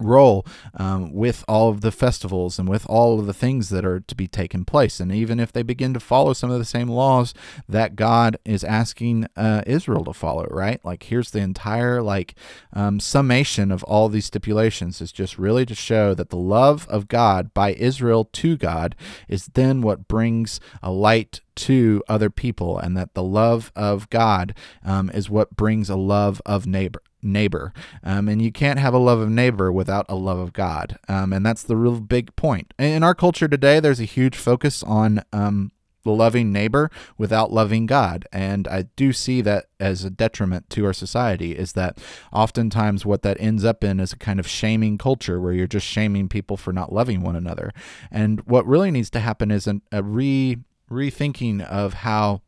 role 0.00 0.46
um, 0.74 1.12
with 1.12 1.44
all 1.48 1.70
of 1.70 1.80
the 1.80 1.92
festivals 1.92 2.58
and 2.58 2.68
with 2.68 2.86
all 2.88 3.18
of 3.18 3.26
the 3.26 3.34
things 3.34 3.68
that 3.68 3.84
are 3.84 4.00
to 4.00 4.14
be 4.14 4.26
taken 4.26 4.64
place. 4.64 5.00
And 5.00 5.12
even 5.12 5.38
if 5.40 5.52
they 5.52 5.62
begin 5.62 5.94
to 5.94 6.00
follow 6.00 6.32
some 6.32 6.50
of 6.50 6.58
the 6.58 6.64
same 6.64 6.88
laws 6.88 7.34
that 7.68 7.96
God 7.96 8.38
is 8.44 8.64
asking 8.64 9.26
uh, 9.36 9.62
Israel 9.66 10.04
to 10.04 10.12
follow, 10.12 10.46
right? 10.50 10.84
Like 10.84 11.04
here's 11.04 11.30
the 11.30 11.40
entire 11.40 12.02
like 12.02 12.34
um, 12.72 13.00
summation 13.00 13.70
of 13.70 13.82
all 13.84 14.08
these 14.08 14.26
stipulations 14.26 15.00
is 15.00 15.12
just 15.12 15.38
really 15.38 15.66
to 15.66 15.74
show 15.74 16.14
that 16.14 16.30
the 16.30 16.36
love 16.36 16.86
of 16.88 17.08
God 17.08 17.52
by 17.54 17.74
Israel 17.74 18.24
to 18.32 18.56
God 18.56 18.94
is 19.28 19.46
then 19.54 19.82
what 19.82 20.08
brings 20.08 20.60
a 20.82 20.90
light 20.90 21.40
to 21.56 22.02
other 22.08 22.30
people 22.30 22.78
and 22.78 22.96
that 22.96 23.14
the 23.14 23.22
love 23.22 23.70
of 23.76 24.10
God 24.10 24.54
um, 24.84 25.10
is 25.10 25.30
what 25.30 25.56
brings 25.56 25.88
a 25.88 25.96
love 25.96 26.42
of 26.44 26.66
neighbor 26.66 27.02
neighbor. 27.24 27.72
Um, 28.02 28.28
and 28.28 28.40
you 28.40 28.52
can't 28.52 28.78
have 28.78 28.94
a 28.94 28.98
love 28.98 29.20
of 29.20 29.30
neighbor 29.30 29.72
without 29.72 30.06
a 30.08 30.14
love 30.14 30.38
of 30.38 30.52
God. 30.52 30.98
Um, 31.08 31.32
and 31.32 31.44
that's 31.44 31.62
the 31.62 31.76
real 31.76 32.00
big 32.00 32.34
point. 32.36 32.74
In 32.78 33.02
our 33.02 33.14
culture 33.14 33.48
today, 33.48 33.80
there's 33.80 34.00
a 34.00 34.04
huge 34.04 34.36
focus 34.36 34.82
on 34.82 35.22
um, 35.32 35.72
loving 36.12 36.52
neighbor 36.52 36.90
without 37.16 37.52
loving 37.52 37.86
God. 37.86 38.26
And 38.32 38.68
I 38.68 38.82
do 38.96 39.12
see 39.12 39.40
that 39.42 39.66
as 39.80 40.04
a 40.04 40.10
detriment 40.10 40.68
to 40.70 40.84
our 40.84 40.92
society 40.92 41.52
is 41.52 41.72
that 41.72 41.98
oftentimes 42.32 43.06
what 43.06 43.22
that 43.22 43.40
ends 43.40 43.64
up 43.64 43.82
in 43.82 44.00
is 44.00 44.12
a 44.12 44.18
kind 44.18 44.38
of 44.38 44.46
shaming 44.46 44.98
culture 44.98 45.40
where 45.40 45.52
you're 45.52 45.66
just 45.66 45.86
shaming 45.86 46.28
people 46.28 46.56
for 46.56 46.72
not 46.72 46.92
loving 46.92 47.22
one 47.22 47.36
another. 47.36 47.72
And 48.10 48.40
what 48.46 48.66
really 48.66 48.90
needs 48.90 49.10
to 49.10 49.20
happen 49.20 49.50
is 49.50 49.66
an, 49.66 49.82
a 49.90 50.02
re 50.02 50.58
rethinking 50.90 51.62
of 51.62 51.94
how 51.94 52.42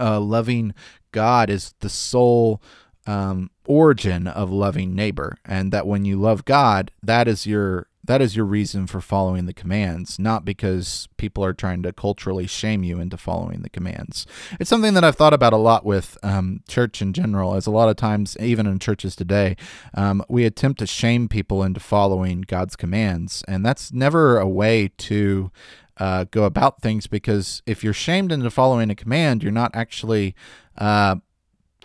uh, 0.00 0.18
loving 0.18 0.74
God 1.12 1.50
is 1.50 1.74
the 1.80 1.88
sole 1.88 2.60
um, 3.06 3.50
origin 3.66 4.26
of 4.26 4.50
loving 4.50 4.94
neighbor, 4.94 5.36
and 5.44 5.72
that 5.72 5.86
when 5.86 6.04
you 6.04 6.20
love 6.20 6.44
God, 6.44 6.90
that 7.02 7.28
is 7.28 7.46
your 7.46 7.88
that 8.06 8.20
is 8.20 8.36
your 8.36 8.44
reason 8.44 8.86
for 8.86 9.00
following 9.00 9.46
the 9.46 9.54
commands, 9.54 10.18
not 10.18 10.44
because 10.44 11.08
people 11.16 11.42
are 11.42 11.54
trying 11.54 11.82
to 11.82 11.92
culturally 11.92 12.46
shame 12.46 12.84
you 12.84 13.00
into 13.00 13.16
following 13.16 13.62
the 13.62 13.70
commands. 13.70 14.26
It's 14.60 14.68
something 14.68 14.92
that 14.92 15.04
I've 15.04 15.16
thought 15.16 15.32
about 15.32 15.54
a 15.54 15.58
lot 15.58 15.86
with 15.86 16.18
um, 16.22 16.62
church 16.68 17.00
in 17.00 17.14
general, 17.14 17.54
as 17.54 17.66
a 17.66 17.70
lot 17.70 17.88
of 17.88 17.96
times, 17.96 18.36
even 18.38 18.66
in 18.66 18.78
churches 18.78 19.16
today, 19.16 19.56
um, 19.94 20.22
we 20.28 20.44
attempt 20.44 20.80
to 20.80 20.86
shame 20.86 21.28
people 21.28 21.62
into 21.62 21.80
following 21.80 22.42
God's 22.42 22.76
commands, 22.76 23.42
and 23.48 23.64
that's 23.64 23.90
never 23.90 24.38
a 24.38 24.48
way 24.48 24.88
to 24.98 25.50
uh, 25.96 26.24
go 26.30 26.44
about 26.44 26.82
things 26.82 27.06
because 27.06 27.62
if 27.66 27.84
you're 27.84 27.92
shamed 27.92 28.32
into 28.32 28.50
following 28.50 28.90
a 28.90 28.94
command, 28.94 29.42
you're 29.42 29.52
not 29.52 29.70
actually 29.74 30.34
uh, 30.76 31.16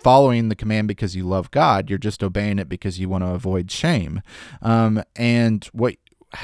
following 0.01 0.49
the 0.49 0.55
command 0.55 0.87
because 0.87 1.15
you 1.15 1.23
love 1.23 1.51
God. 1.51 1.89
You're 1.89 1.99
just 1.99 2.23
obeying 2.23 2.59
it 2.59 2.69
because 2.69 2.99
you 2.99 3.09
want 3.09 3.23
to 3.23 3.31
avoid 3.31 3.69
shame. 3.71 4.21
Um, 4.61 5.03
and 5.15 5.65
what 5.73 5.95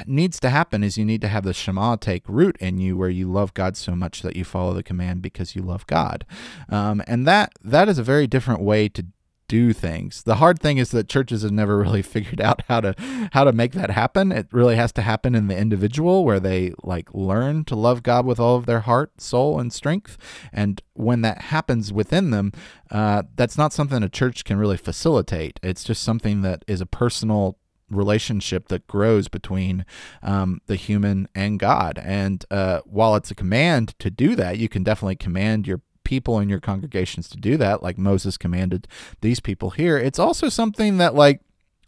needs 0.06 0.40
to 0.40 0.50
happen 0.50 0.84
is 0.84 0.98
you 0.98 1.06
need 1.06 1.22
to 1.22 1.28
have 1.28 1.44
the 1.44 1.54
Shema 1.54 1.96
take 1.96 2.28
root 2.28 2.58
in 2.60 2.80
you, 2.80 2.98
where 2.98 3.10
you 3.10 3.32
love 3.32 3.54
God 3.54 3.78
so 3.78 3.96
much 3.96 4.22
that 4.22 4.36
you 4.36 4.44
follow 4.44 4.74
the 4.74 4.84
command 4.84 5.22
because 5.22 5.56
you 5.56 5.62
love 5.62 5.86
God. 5.88 6.26
Um, 6.70 7.02
and 7.08 7.28
that 7.28 7.54
that 7.64 7.88
is 7.88 7.98
a 7.98 8.04
very 8.04 8.28
different 8.28 8.62
way 8.62 8.90
to 8.90 9.06
do 9.48 9.74
things. 9.74 10.24
The 10.24 10.36
hard 10.36 10.60
thing 10.60 10.78
is 10.78 10.92
that 10.92 11.10
churches 11.10 11.44
have 11.44 11.52
never 11.52 11.78
really 11.78 12.02
figured 12.16 12.42
out 12.42 12.64
how 12.68 12.82
to 12.82 12.96
how 13.34 13.44
to 13.44 13.52
make 13.52 13.74
that 13.74 13.92
happen. 13.92 14.32
It 14.32 14.48
really 14.52 14.76
has 14.76 14.92
to 14.94 15.02
happen 15.02 15.36
in 15.36 15.48
the 15.48 15.58
individual 15.58 16.26
where 16.26 16.40
they 16.40 16.74
like 16.84 17.14
learn 17.14 17.66
to 17.66 17.76
love 17.76 18.04
God 18.04 18.26
with 18.26 18.40
all 18.40 18.56
of 18.56 18.66
their 18.66 18.82
heart, 18.82 19.22
soul, 19.22 19.60
and 19.60 19.72
strength. 19.72 20.18
And 20.52 20.82
when 20.94 21.22
that 21.22 21.44
happens 21.44 21.92
within 21.92 22.32
them, 22.32 22.52
uh, 22.92 23.24
that's 23.36 23.58
not 23.58 23.74
something 23.74 24.04
a 24.04 24.10
church 24.10 24.44
can 24.44 24.58
really 24.58 24.78
facilitate. 24.78 25.60
It's 25.64 25.84
just 25.84 26.04
something 26.04 26.42
that 26.42 26.64
is 26.68 26.82
a 26.82 26.86
personal 26.86 27.58
relationship 27.90 28.68
that 28.70 28.88
grows 28.88 29.28
between 29.28 29.86
um, 30.24 30.60
the 30.66 30.76
human 30.76 31.28
and 31.36 31.60
God. 31.60 32.00
And 32.04 32.44
uh, 32.50 32.82
while 32.86 33.16
it's 33.16 33.32
a 33.32 33.36
command 33.36 33.98
to 34.00 34.10
do 34.10 34.36
that, 34.36 34.58
you 34.58 34.70
can 34.70 34.84
definitely 34.84 35.18
command 35.18 35.68
your 35.68 35.82
people 36.06 36.40
in 36.40 36.48
your 36.48 36.62
congregations 36.62 37.28
to 37.30 37.38
do 37.38 37.58
that, 37.58 37.84
like 37.84 37.98
Moses 37.98 38.38
commanded 38.38 38.88
these 39.22 39.42
people 39.42 39.72
here. 39.72 39.98
It's 39.98 40.20
also 40.20 40.48
something 40.48 40.98
that, 41.00 41.16
like, 41.16 41.42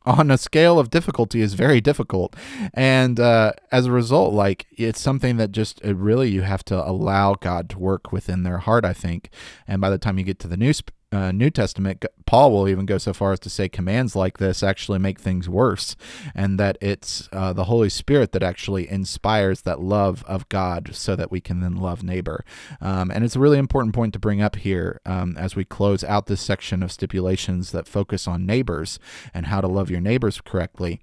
on 0.08 0.32
a 0.32 0.38
scale 0.38 0.80
of 0.80 0.90
difficulty 0.90 1.42
is 1.42 1.54
very 1.54 1.82
difficult 1.82 2.34
and 2.74 3.20
uh, 3.20 3.52
as 3.74 3.86
a 3.86 3.92
result 3.92 4.34
like 4.34 4.66
it's 4.72 5.02
something 5.02 5.36
that 5.36 5.52
just 5.52 5.82
really 5.84 6.30
you 6.30 6.44
have 6.44 6.64
to 6.64 6.90
allow 6.90 7.36
god 7.36 7.70
to 7.70 7.78
work 7.78 8.12
within 8.14 8.44
their 8.44 8.60
heart 8.60 8.86
i 8.86 8.94
think 8.94 9.30
and 9.68 9.82
by 9.82 9.90
the 9.90 9.98
time 9.98 10.18
you 10.18 10.24
get 10.24 10.40
to 10.40 10.48
the 10.48 10.56
new 10.56 10.72
uh, 11.12 11.32
New 11.32 11.50
Testament, 11.50 12.04
Paul 12.26 12.52
will 12.52 12.68
even 12.68 12.86
go 12.86 12.98
so 12.98 13.14
far 13.14 13.32
as 13.32 13.40
to 13.42 13.50
say 13.50 13.70
commands 13.70 14.16
like 14.16 14.38
this 14.38 14.62
actually 14.62 15.00
make 15.00 15.20
things 15.20 15.48
worse, 15.48 15.96
and 16.36 16.60
that 16.60 16.78
it's 16.82 17.30
uh, 17.32 17.54
the 17.54 17.66
Holy 17.66 17.90
Spirit 17.90 18.34
that 18.34 18.44
actually 18.44 18.90
inspires 18.90 19.62
that 19.62 19.80
love 19.80 20.24
of 20.26 20.50
God 20.50 20.90
so 20.94 21.16
that 21.16 21.32
we 21.32 21.40
can 21.40 21.62
then 21.62 21.78
love 21.78 22.04
neighbor. 22.04 22.44
Um, 22.82 23.10
and 23.10 23.24
it's 23.24 23.36
a 23.36 23.40
really 23.40 23.58
important 23.58 23.96
point 23.96 24.14
to 24.14 24.20
bring 24.20 24.42
up 24.42 24.58
here 24.58 25.00
um, 25.06 25.38
as 25.38 25.56
we 25.56 25.64
close 25.64 26.04
out 26.04 26.26
this 26.26 26.42
section 26.42 26.84
of 26.84 26.92
stipulations 26.92 27.72
that 27.72 27.88
focus 27.88 28.28
on 28.28 28.46
neighbors 28.46 29.00
and 29.34 29.46
how 29.46 29.62
to 29.62 29.68
love 29.68 29.90
your 29.90 30.02
neighbors 30.02 30.42
correctly 30.42 31.02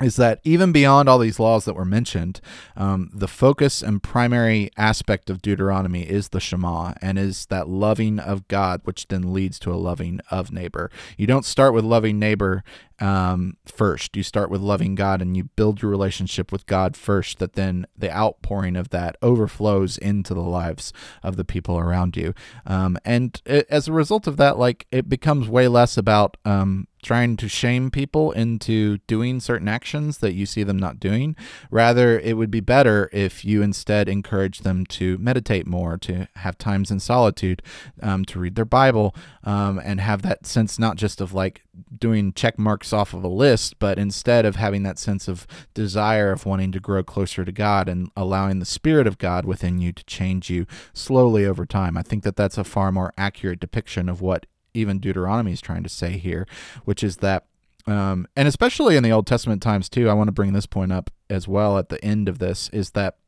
is 0.00 0.16
that 0.16 0.40
even 0.44 0.72
beyond 0.72 1.08
all 1.08 1.18
these 1.18 1.38
laws 1.38 1.64
that 1.64 1.74
were 1.74 1.84
mentioned, 1.84 2.40
um, 2.76 3.10
the 3.14 3.28
focus 3.28 3.82
and 3.82 4.02
primary 4.02 4.70
aspect 4.76 5.30
of 5.30 5.40
Deuteronomy 5.40 6.02
is 6.02 6.30
the 6.30 6.40
Shema 6.40 6.94
and 7.00 7.18
is 7.18 7.46
that 7.46 7.68
loving 7.68 8.18
of 8.18 8.48
God, 8.48 8.80
which 8.84 9.08
then 9.08 9.32
leads 9.32 9.58
to 9.60 9.72
a 9.72 9.76
loving 9.76 10.20
of 10.30 10.50
neighbor. 10.50 10.90
You 11.16 11.26
don't 11.26 11.44
start 11.44 11.74
with 11.74 11.84
loving 11.84 12.18
neighbor 12.18 12.64
um, 13.00 13.56
first. 13.66 14.16
You 14.16 14.22
start 14.22 14.50
with 14.50 14.60
loving 14.60 14.94
God 14.94 15.20
and 15.20 15.36
you 15.36 15.44
build 15.44 15.82
your 15.82 15.90
relationship 15.90 16.50
with 16.50 16.66
God 16.66 16.96
first, 16.96 17.38
that 17.38 17.54
then 17.54 17.86
the 17.96 18.14
outpouring 18.14 18.76
of 18.76 18.90
that 18.90 19.16
overflows 19.22 19.98
into 19.98 20.34
the 20.34 20.40
lives 20.40 20.92
of 21.22 21.36
the 21.36 21.44
people 21.44 21.78
around 21.78 22.16
you. 22.16 22.34
Um, 22.66 22.98
and 23.04 23.40
it, 23.46 23.66
as 23.70 23.88
a 23.88 23.92
result 23.92 24.26
of 24.26 24.36
that, 24.38 24.58
like 24.58 24.86
it 24.90 25.08
becomes 25.08 25.48
way 25.48 25.68
less 25.68 25.96
about 25.96 26.36
um, 26.44 26.88
trying 27.04 27.36
to 27.36 27.48
shame 27.48 27.90
people 27.90 28.32
into 28.32 28.98
doing 29.06 29.38
certain 29.38 29.68
actions 29.68 30.18
that 30.18 30.32
you 30.32 30.46
see 30.46 30.64
them 30.64 30.78
not 30.78 30.98
doing. 30.98 31.36
Rather, 31.70 32.18
it 32.18 32.36
would 32.36 32.50
be 32.50 32.60
better 32.60 33.10
if 33.12 33.44
you 33.44 33.62
instead 33.62 34.08
encourage 34.08 34.60
them 34.60 34.86
to 34.86 35.18
meditate 35.18 35.66
more, 35.66 35.98
to 35.98 36.26
have 36.36 36.56
times 36.56 36.90
in 36.90 36.98
solitude, 36.98 37.62
um, 38.02 38.24
to 38.24 38.40
read 38.40 38.54
their 38.54 38.64
Bible, 38.64 39.14
um, 39.44 39.80
and 39.84 40.00
have 40.00 40.22
that 40.22 40.46
sense 40.46 40.78
not 40.78 40.96
just 40.96 41.20
of 41.20 41.34
like 41.34 41.62
doing 41.98 42.32
check 42.32 42.58
marks 42.58 42.92
off 42.92 43.12
of 43.12 43.22
a 43.22 43.28
list, 43.28 43.78
but 43.78 43.98
instead 43.98 44.46
of 44.46 44.56
having 44.56 44.82
that 44.84 44.98
sense 44.98 45.28
of 45.28 45.46
desire 45.74 46.32
of 46.32 46.46
wanting 46.46 46.72
to 46.72 46.80
grow 46.80 47.02
closer 47.02 47.44
to 47.44 47.52
God 47.52 47.88
and 47.88 48.10
allowing 48.16 48.58
the 48.58 48.64
Spirit 48.64 49.06
of 49.06 49.18
God 49.18 49.44
within 49.44 49.78
you 49.78 49.92
to 49.92 50.04
change 50.04 50.48
you 50.48 50.66
slowly 50.94 51.44
over 51.44 51.66
time. 51.66 51.96
I 51.96 52.02
think 52.02 52.22
that 52.24 52.36
that's 52.36 52.56
a 52.56 52.64
far 52.64 52.90
more 52.90 53.12
accurate 53.18 53.60
depiction 53.60 54.08
of 54.08 54.22
what 54.22 54.46
even 54.74 54.98
Deuteronomy 54.98 55.52
is 55.52 55.60
trying 55.60 55.82
to 55.82 55.88
say 55.88 56.18
here, 56.18 56.46
which 56.84 57.02
is 57.02 57.18
that. 57.18 57.46
Um, 57.86 58.26
and 58.34 58.48
especially 58.48 58.96
in 58.96 59.02
the 59.02 59.12
Old 59.12 59.26
Testament 59.26 59.62
times 59.62 59.90
too, 59.90 60.08
I 60.08 60.14
want 60.14 60.28
to 60.28 60.32
bring 60.32 60.54
this 60.54 60.64
point 60.64 60.90
up 60.90 61.10
as 61.28 61.46
well 61.46 61.76
at 61.76 61.90
the 61.90 62.02
end 62.02 62.30
of 62.30 62.38
this 62.38 62.70
is 62.70 62.92
that 62.92 63.18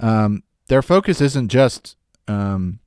um, 0.00 0.42
their 0.68 0.82
focus 0.82 1.22
isn't 1.22 1.48
just 1.48 1.96
um, 2.28 2.80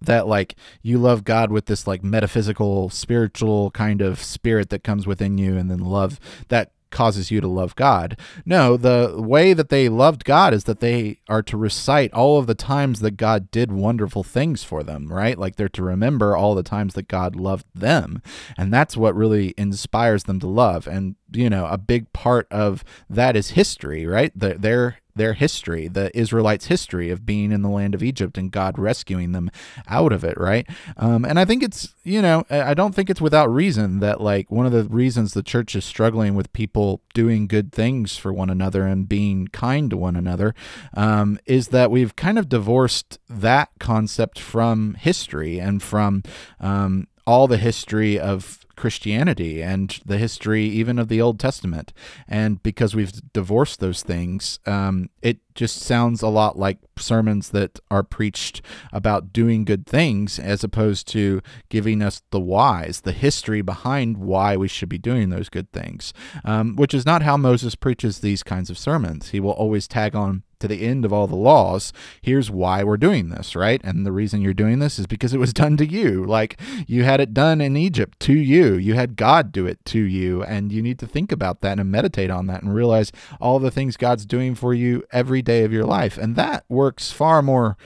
that 0.00 0.26
like 0.26 0.56
you 0.82 0.98
love 0.98 1.24
God 1.24 1.50
with 1.50 1.66
this 1.66 1.86
like 1.86 2.02
metaphysical 2.02 2.90
spiritual 2.90 3.70
kind 3.70 4.00
of 4.00 4.22
spirit 4.22 4.70
that 4.70 4.84
comes 4.84 5.06
within 5.06 5.38
you 5.38 5.56
and 5.56 5.70
then 5.70 5.80
love 5.80 6.20
that 6.48 6.72
causes 6.90 7.30
you 7.30 7.40
to 7.40 7.48
love 7.48 7.74
God. 7.76 8.18
No, 8.44 8.76
the 8.76 9.14
way 9.16 9.52
that 9.52 9.68
they 9.68 9.88
loved 9.88 10.24
God 10.24 10.54
is 10.54 10.64
that 10.64 10.80
they 10.80 11.20
are 11.28 11.42
to 11.42 11.56
recite 11.56 12.12
all 12.12 12.38
of 12.38 12.46
the 12.46 12.54
times 12.54 13.00
that 13.00 13.16
God 13.16 13.50
did 13.50 13.72
wonderful 13.72 14.22
things 14.22 14.64
for 14.64 14.82
them, 14.82 15.12
right? 15.12 15.38
Like 15.38 15.56
they're 15.56 15.68
to 15.70 15.82
remember 15.82 16.36
all 16.36 16.54
the 16.54 16.62
times 16.62 16.94
that 16.94 17.08
God 17.08 17.36
loved 17.36 17.66
them. 17.74 18.22
And 18.56 18.72
that's 18.72 18.96
what 18.96 19.14
really 19.14 19.54
inspires 19.56 20.24
them 20.24 20.40
to 20.40 20.46
love. 20.46 20.86
And, 20.86 21.16
you 21.32 21.50
know, 21.50 21.66
a 21.66 21.78
big 21.78 22.12
part 22.12 22.46
of 22.50 22.84
that 23.08 23.36
is 23.36 23.50
history, 23.50 24.06
right? 24.06 24.32
They're, 24.34 24.54
their 24.54 24.98
history, 25.34 25.88
the 25.88 26.16
Israelites' 26.18 26.66
history 26.66 27.10
of 27.10 27.26
being 27.26 27.52
in 27.52 27.62
the 27.62 27.68
land 27.68 27.94
of 27.94 28.02
Egypt 28.02 28.38
and 28.38 28.50
God 28.50 28.78
rescuing 28.78 29.32
them 29.32 29.50
out 29.88 30.12
of 30.12 30.24
it, 30.24 30.38
right? 30.38 30.68
Um, 30.96 31.24
and 31.24 31.38
I 31.38 31.44
think 31.44 31.62
it's, 31.62 31.94
you 32.04 32.22
know, 32.22 32.44
I 32.50 32.74
don't 32.74 32.94
think 32.94 33.10
it's 33.10 33.20
without 33.20 33.52
reason 33.52 34.00
that, 34.00 34.20
like, 34.20 34.50
one 34.50 34.66
of 34.66 34.72
the 34.72 34.84
reasons 34.84 35.34
the 35.34 35.42
church 35.42 35.74
is 35.74 35.84
struggling 35.84 36.34
with 36.34 36.52
people 36.52 37.02
doing 37.14 37.46
good 37.46 37.72
things 37.72 38.16
for 38.16 38.32
one 38.32 38.50
another 38.50 38.86
and 38.86 39.08
being 39.08 39.48
kind 39.48 39.90
to 39.90 39.96
one 39.96 40.16
another 40.16 40.54
um, 40.94 41.38
is 41.46 41.68
that 41.68 41.90
we've 41.90 42.16
kind 42.16 42.38
of 42.38 42.48
divorced 42.48 43.18
that 43.28 43.70
concept 43.78 44.38
from 44.38 44.94
history 44.94 45.58
and 45.58 45.82
from 45.82 46.22
um, 46.60 47.06
all 47.28 47.46
the 47.46 47.58
history 47.58 48.18
of 48.18 48.64
Christianity 48.74 49.62
and 49.62 50.00
the 50.06 50.16
history 50.16 50.64
even 50.64 50.98
of 50.98 51.08
the 51.08 51.20
Old 51.20 51.38
Testament. 51.38 51.92
And 52.26 52.62
because 52.62 52.96
we've 52.96 53.12
divorced 53.34 53.80
those 53.80 54.02
things, 54.02 54.60
um, 54.64 55.10
it 55.20 55.36
just 55.54 55.80
sounds 55.80 56.22
a 56.22 56.28
lot 56.28 56.58
like 56.58 56.78
sermons 56.96 57.50
that 57.50 57.80
are 57.90 58.02
preached 58.02 58.62
about 58.94 59.30
doing 59.30 59.66
good 59.66 59.86
things 59.86 60.38
as 60.38 60.64
opposed 60.64 61.06
to 61.08 61.42
giving 61.68 62.00
us 62.00 62.22
the 62.30 62.40
whys, 62.40 63.02
the 63.02 63.12
history 63.12 63.60
behind 63.60 64.16
why 64.16 64.56
we 64.56 64.66
should 64.66 64.88
be 64.88 64.96
doing 64.96 65.28
those 65.28 65.50
good 65.50 65.70
things, 65.70 66.14
um, 66.46 66.76
which 66.76 66.94
is 66.94 67.04
not 67.04 67.20
how 67.20 67.36
Moses 67.36 67.74
preaches 67.74 68.20
these 68.20 68.42
kinds 68.42 68.70
of 68.70 68.78
sermons. 68.78 69.30
He 69.30 69.40
will 69.40 69.50
always 69.50 69.86
tag 69.86 70.16
on 70.16 70.44
to 70.60 70.68
the 70.68 70.82
end 70.82 71.04
of 71.04 71.12
all 71.12 71.26
the 71.26 71.36
laws, 71.36 71.92
here's 72.20 72.50
why 72.50 72.82
we're 72.82 72.96
doing 72.96 73.28
this, 73.28 73.54
right? 73.54 73.80
And 73.84 74.04
the 74.04 74.12
reason 74.12 74.40
you're 74.40 74.54
doing 74.54 74.78
this 74.78 74.98
is 74.98 75.06
because 75.06 75.32
it 75.34 75.38
was 75.38 75.52
done 75.52 75.76
to 75.78 75.86
you. 75.86 76.24
Like 76.24 76.60
you 76.86 77.04
had 77.04 77.20
it 77.20 77.34
done 77.34 77.60
in 77.60 77.76
Egypt 77.76 78.18
to 78.20 78.32
you. 78.32 78.74
You 78.74 78.94
had 78.94 79.16
God 79.16 79.52
do 79.52 79.66
it 79.66 79.84
to 79.86 80.00
you. 80.00 80.42
And 80.42 80.72
you 80.72 80.82
need 80.82 80.98
to 81.00 81.06
think 81.06 81.32
about 81.32 81.60
that 81.60 81.78
and 81.78 81.90
meditate 81.90 82.30
on 82.30 82.46
that 82.46 82.62
and 82.62 82.74
realize 82.74 83.12
all 83.40 83.58
the 83.58 83.70
things 83.70 83.96
God's 83.96 84.26
doing 84.26 84.54
for 84.54 84.74
you 84.74 85.04
every 85.12 85.42
day 85.42 85.64
of 85.64 85.72
your 85.72 85.84
life. 85.84 86.18
And 86.18 86.36
that 86.36 86.64
works 86.68 87.12
far 87.12 87.42
more 87.42 87.76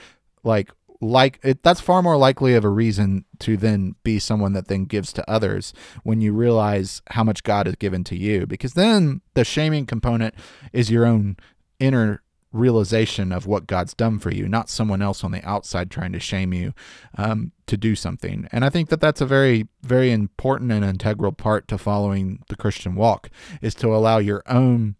like 0.43 0.71
like 1.03 1.39
it, 1.43 1.61
that's 1.63 1.81
far 1.81 2.01
more 2.01 2.17
likely 2.17 2.55
of 2.55 2.63
a 2.63 2.69
reason 2.69 3.25
to 3.39 3.57
then 3.57 3.95
be 4.03 4.19
someone 4.19 4.53
that 4.53 4.67
then 4.67 4.85
gives 4.85 5.11
to 5.13 5.29
others 5.29 5.73
when 6.03 6.21
you 6.21 6.33
realize 6.33 7.01
how 7.11 7.23
much 7.23 7.43
God 7.43 7.65
has 7.65 7.75
given 7.75 8.03
to 8.05 8.17
you 8.17 8.47
because 8.47 8.73
then 8.73 9.21
the 9.33 9.43
shaming 9.43 9.85
component 9.85 10.33
is 10.71 10.89
your 10.89 11.05
own 11.05 11.37
inner 11.79 12.22
realization 12.53 13.31
of 13.31 13.45
what 13.45 13.67
God's 13.67 13.93
done 13.93 14.19
for 14.19 14.31
you, 14.31 14.47
not 14.47 14.69
someone 14.69 15.01
else 15.01 15.23
on 15.23 15.31
the 15.31 15.43
outside 15.43 15.91
trying 15.91 16.13
to 16.13 16.19
shame 16.19 16.53
you 16.53 16.73
um, 17.17 17.51
to 17.65 17.75
do 17.75 17.95
something. 17.95 18.47
And 18.51 18.63
I 18.63 18.69
think 18.69 18.89
that 18.89 19.01
that's 19.01 19.21
a 19.21 19.25
very, 19.25 19.67
very 19.81 20.11
important 20.11 20.71
and 20.71 20.85
integral 20.85 21.31
part 21.33 21.67
to 21.67 21.77
following 21.77 22.43
the 22.49 22.55
Christian 22.55 22.95
walk 22.95 23.29
is 23.61 23.73
to 23.75 23.93
allow 23.93 24.19
your 24.19 24.43
own 24.47 24.95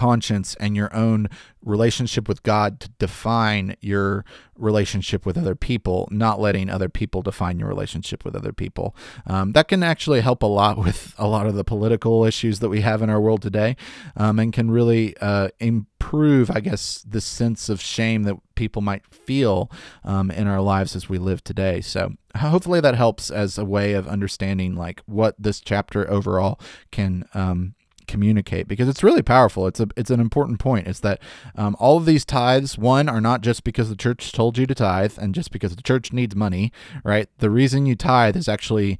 conscience 0.00 0.56
and 0.58 0.74
your 0.74 0.90
own 0.96 1.28
relationship 1.62 2.26
with 2.26 2.42
God 2.42 2.80
to 2.80 2.88
define 2.98 3.76
your 3.82 4.24
relationship 4.56 5.26
with 5.26 5.36
other 5.36 5.54
people, 5.54 6.08
not 6.10 6.40
letting 6.40 6.70
other 6.70 6.88
people 6.88 7.20
define 7.20 7.58
your 7.58 7.68
relationship 7.68 8.24
with 8.24 8.34
other 8.34 8.54
people. 8.54 8.96
Um, 9.26 9.52
that 9.52 9.68
can 9.68 9.82
actually 9.82 10.22
help 10.22 10.42
a 10.42 10.46
lot 10.46 10.78
with 10.78 11.14
a 11.18 11.28
lot 11.28 11.46
of 11.46 11.54
the 11.54 11.64
political 11.64 12.24
issues 12.24 12.60
that 12.60 12.70
we 12.70 12.80
have 12.80 13.02
in 13.02 13.10
our 13.10 13.20
world 13.20 13.42
today 13.42 13.76
um, 14.16 14.38
and 14.38 14.54
can 14.54 14.70
really 14.70 15.14
uh, 15.20 15.48
improve, 15.58 16.50
I 16.50 16.60
guess, 16.60 17.04
the 17.06 17.20
sense 17.20 17.68
of 17.68 17.82
shame 17.82 18.22
that 18.22 18.36
people 18.54 18.80
might 18.80 19.04
feel 19.06 19.70
um, 20.02 20.30
in 20.30 20.46
our 20.46 20.62
lives 20.62 20.96
as 20.96 21.10
we 21.10 21.18
live 21.18 21.44
today. 21.44 21.82
So 21.82 22.14
hopefully 22.38 22.80
that 22.80 22.94
helps 22.94 23.30
as 23.30 23.58
a 23.58 23.66
way 23.66 23.92
of 23.92 24.08
understanding 24.08 24.76
like 24.76 25.02
what 25.04 25.34
this 25.38 25.60
chapter 25.60 26.10
overall 26.10 26.58
can 26.90 27.26
um, 27.34 27.74
communicate 28.10 28.66
because 28.68 28.88
it's 28.88 29.02
really 29.02 29.22
powerful. 29.22 29.66
It's 29.66 29.80
a 29.80 29.88
it's 29.96 30.10
an 30.10 30.20
important 30.20 30.58
point. 30.58 30.86
It's 30.86 31.00
that 31.00 31.20
um, 31.56 31.76
all 31.78 31.96
of 31.96 32.06
these 32.06 32.24
tithes, 32.24 32.76
one, 32.76 33.08
are 33.08 33.20
not 33.20 33.40
just 33.40 33.64
because 33.64 33.88
the 33.88 33.96
church 33.96 34.32
told 34.32 34.58
you 34.58 34.66
to 34.66 34.74
tithe 34.74 35.14
and 35.18 35.34
just 35.34 35.50
because 35.52 35.76
the 35.76 35.82
church 35.82 36.12
needs 36.12 36.34
money, 36.34 36.72
right? 37.04 37.28
The 37.38 37.50
reason 37.50 37.86
you 37.86 37.94
tithe 37.94 38.36
is 38.36 38.48
actually 38.48 38.98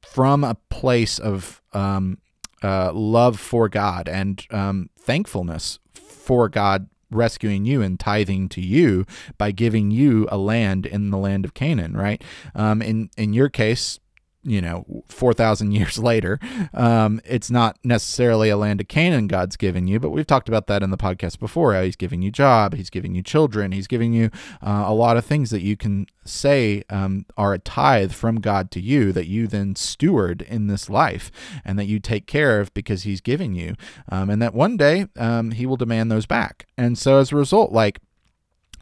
from 0.00 0.44
a 0.44 0.56
place 0.70 1.18
of 1.18 1.60
um, 1.72 2.18
uh, 2.62 2.92
love 2.92 3.38
for 3.38 3.68
God 3.68 4.08
and 4.08 4.44
um, 4.50 4.90
thankfulness 4.98 5.78
for 5.92 6.48
God 6.48 6.88
rescuing 7.10 7.64
you 7.64 7.82
and 7.82 7.98
tithing 8.00 8.48
to 8.50 8.60
you 8.60 9.06
by 9.38 9.50
giving 9.50 9.90
you 9.90 10.26
a 10.30 10.36
land 10.36 10.86
in 10.86 11.10
the 11.10 11.18
land 11.18 11.44
of 11.44 11.54
Canaan, 11.54 11.96
right? 11.96 12.22
Um, 12.54 12.82
in 12.82 13.10
in 13.16 13.32
your 13.32 13.48
case, 13.48 14.00
you 14.46 14.60
know, 14.62 15.04
4,000 15.08 15.72
years 15.72 15.98
later. 15.98 16.38
Um, 16.72 17.20
it's 17.24 17.50
not 17.50 17.78
necessarily 17.84 18.48
a 18.48 18.56
land 18.56 18.80
of 18.80 18.88
Canaan 18.88 19.26
God's 19.26 19.56
given 19.56 19.86
you, 19.88 19.98
but 19.98 20.10
we've 20.10 20.26
talked 20.26 20.48
about 20.48 20.68
that 20.68 20.82
in 20.82 20.90
the 20.90 20.96
podcast 20.96 21.38
before. 21.38 21.74
How 21.74 21.82
he's 21.82 21.96
giving 21.96 22.22
you 22.22 22.30
job, 22.30 22.74
he's 22.74 22.90
giving 22.90 23.14
you 23.14 23.22
children, 23.22 23.72
he's 23.72 23.86
giving 23.86 24.12
you 24.12 24.30
uh, 24.62 24.84
a 24.86 24.94
lot 24.94 25.16
of 25.16 25.24
things 25.24 25.50
that 25.50 25.62
you 25.62 25.76
can 25.76 26.06
say 26.24 26.82
um, 26.90 27.26
are 27.36 27.54
a 27.54 27.58
tithe 27.58 28.12
from 28.12 28.40
God 28.40 28.70
to 28.72 28.80
you 28.80 29.12
that 29.12 29.26
you 29.26 29.46
then 29.46 29.74
steward 29.74 30.42
in 30.42 30.66
this 30.66 30.88
life 30.88 31.30
and 31.64 31.78
that 31.78 31.86
you 31.86 31.98
take 31.98 32.26
care 32.26 32.60
of 32.60 32.72
because 32.74 33.02
he's 33.02 33.20
giving 33.20 33.54
you. 33.54 33.74
Um, 34.08 34.30
and 34.30 34.40
that 34.42 34.54
one 34.54 34.76
day 34.76 35.06
um, 35.16 35.50
he 35.52 35.66
will 35.66 35.76
demand 35.76 36.10
those 36.10 36.26
back. 36.26 36.66
And 36.78 36.96
so 36.96 37.18
as 37.18 37.32
a 37.32 37.36
result, 37.36 37.72
like, 37.72 38.00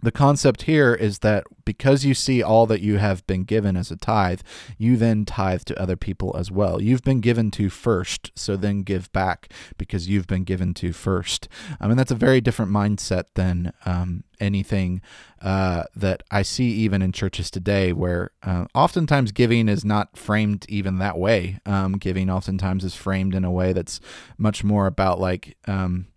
the 0.04 0.12
concept 0.12 0.62
here 0.62 0.94
is 0.94 1.20
that 1.20 1.44
because 1.64 2.04
you 2.04 2.14
see 2.14 2.42
all 2.42 2.66
that 2.66 2.80
you 2.80 2.98
have 2.98 3.26
been 3.26 3.44
given 3.44 3.76
as 3.76 3.90
a 3.90 3.96
tithe, 3.96 4.40
you 4.76 4.96
then 4.96 5.24
tithe 5.24 5.62
to 5.64 5.80
other 5.80 5.96
people 5.96 6.36
as 6.38 6.50
well. 6.50 6.80
You've 6.80 7.02
been 7.02 7.20
given 7.20 7.50
to 7.52 7.70
first, 7.70 8.30
so 8.34 8.56
then 8.56 8.82
give 8.82 9.10
back 9.12 9.50
because 9.78 10.08
you've 10.08 10.26
been 10.26 10.44
given 10.44 10.74
to 10.74 10.92
first. 10.92 11.48
I 11.80 11.88
mean, 11.88 11.96
that's 11.96 12.10
a 12.10 12.16
very 12.16 12.40
different 12.40 12.70
mindset 12.70 13.24
than 13.34 13.72
um, 13.86 14.24
anything 14.40 15.00
uh, 15.40 15.84
that 15.96 16.22
I 16.30 16.42
see 16.42 16.70
even 16.70 17.02
in 17.02 17.12
churches 17.12 17.50
today, 17.50 17.92
where 17.92 18.30
uh, 18.42 18.66
oftentimes 18.74 19.32
giving 19.32 19.68
is 19.68 19.84
not 19.84 20.16
framed 20.16 20.66
even 20.68 20.98
that 20.98 21.18
way. 21.18 21.60
Um, 21.64 21.94
giving 21.94 22.30
oftentimes 22.30 22.84
is 22.84 22.94
framed 22.94 23.34
in 23.34 23.44
a 23.44 23.50
way 23.50 23.72
that's 23.72 24.00
much 24.36 24.62
more 24.62 24.86
about 24.86 25.18
like, 25.18 25.56
um, 25.66 26.08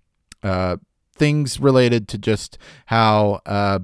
uh, 0.44 0.78
things 1.18 1.60
related 1.60 2.08
to 2.10 2.18
just 2.18 2.58
how 2.88 3.42
uh, 3.46 3.80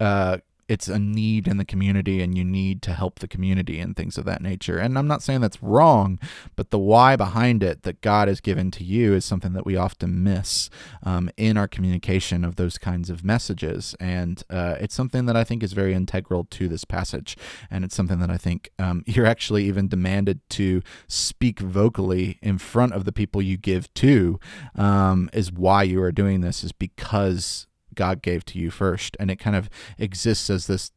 uh, 0.00 0.38
it's 0.72 0.88
a 0.88 0.98
need 0.98 1.46
in 1.46 1.58
the 1.58 1.66
community 1.66 2.22
and 2.22 2.34
you 2.34 2.42
need 2.42 2.80
to 2.80 2.94
help 2.94 3.18
the 3.18 3.28
community 3.28 3.78
and 3.78 3.94
things 3.94 4.16
of 4.16 4.24
that 4.24 4.40
nature. 4.40 4.78
And 4.78 4.96
I'm 4.96 5.06
not 5.06 5.22
saying 5.22 5.42
that's 5.42 5.62
wrong, 5.62 6.18
but 6.56 6.70
the 6.70 6.78
why 6.78 7.14
behind 7.14 7.62
it 7.62 7.82
that 7.82 8.00
God 8.00 8.26
has 8.26 8.40
given 8.40 8.70
to 8.70 8.82
you 8.82 9.12
is 9.12 9.26
something 9.26 9.52
that 9.52 9.66
we 9.66 9.76
often 9.76 10.24
miss 10.24 10.70
um, 11.02 11.28
in 11.36 11.58
our 11.58 11.68
communication 11.68 12.42
of 12.42 12.56
those 12.56 12.78
kinds 12.78 13.10
of 13.10 13.22
messages. 13.22 13.94
And 14.00 14.42
uh, 14.48 14.76
it's 14.80 14.94
something 14.94 15.26
that 15.26 15.36
I 15.36 15.44
think 15.44 15.62
is 15.62 15.74
very 15.74 15.92
integral 15.92 16.44
to 16.52 16.68
this 16.68 16.86
passage. 16.86 17.36
And 17.70 17.84
it's 17.84 17.94
something 17.94 18.20
that 18.20 18.30
I 18.30 18.38
think 18.38 18.70
um, 18.78 19.04
you're 19.06 19.26
actually 19.26 19.66
even 19.66 19.88
demanded 19.88 20.40
to 20.50 20.80
speak 21.06 21.60
vocally 21.60 22.38
in 22.40 22.56
front 22.56 22.94
of 22.94 23.04
the 23.04 23.12
people 23.12 23.42
you 23.42 23.58
give 23.58 23.92
to, 23.92 24.40
um, 24.74 25.28
is 25.34 25.52
why 25.52 25.82
you 25.82 26.02
are 26.02 26.12
doing 26.12 26.40
this, 26.40 26.64
is 26.64 26.72
because 26.72 27.66
God 27.94 28.22
gave 28.22 28.44
to 28.46 28.58
you 28.58 28.70
first, 28.70 29.16
and 29.20 29.30
it 29.30 29.36
kind 29.36 29.56
of 29.56 29.68
exists 29.98 30.50
as 30.50 30.66
this 30.66 30.90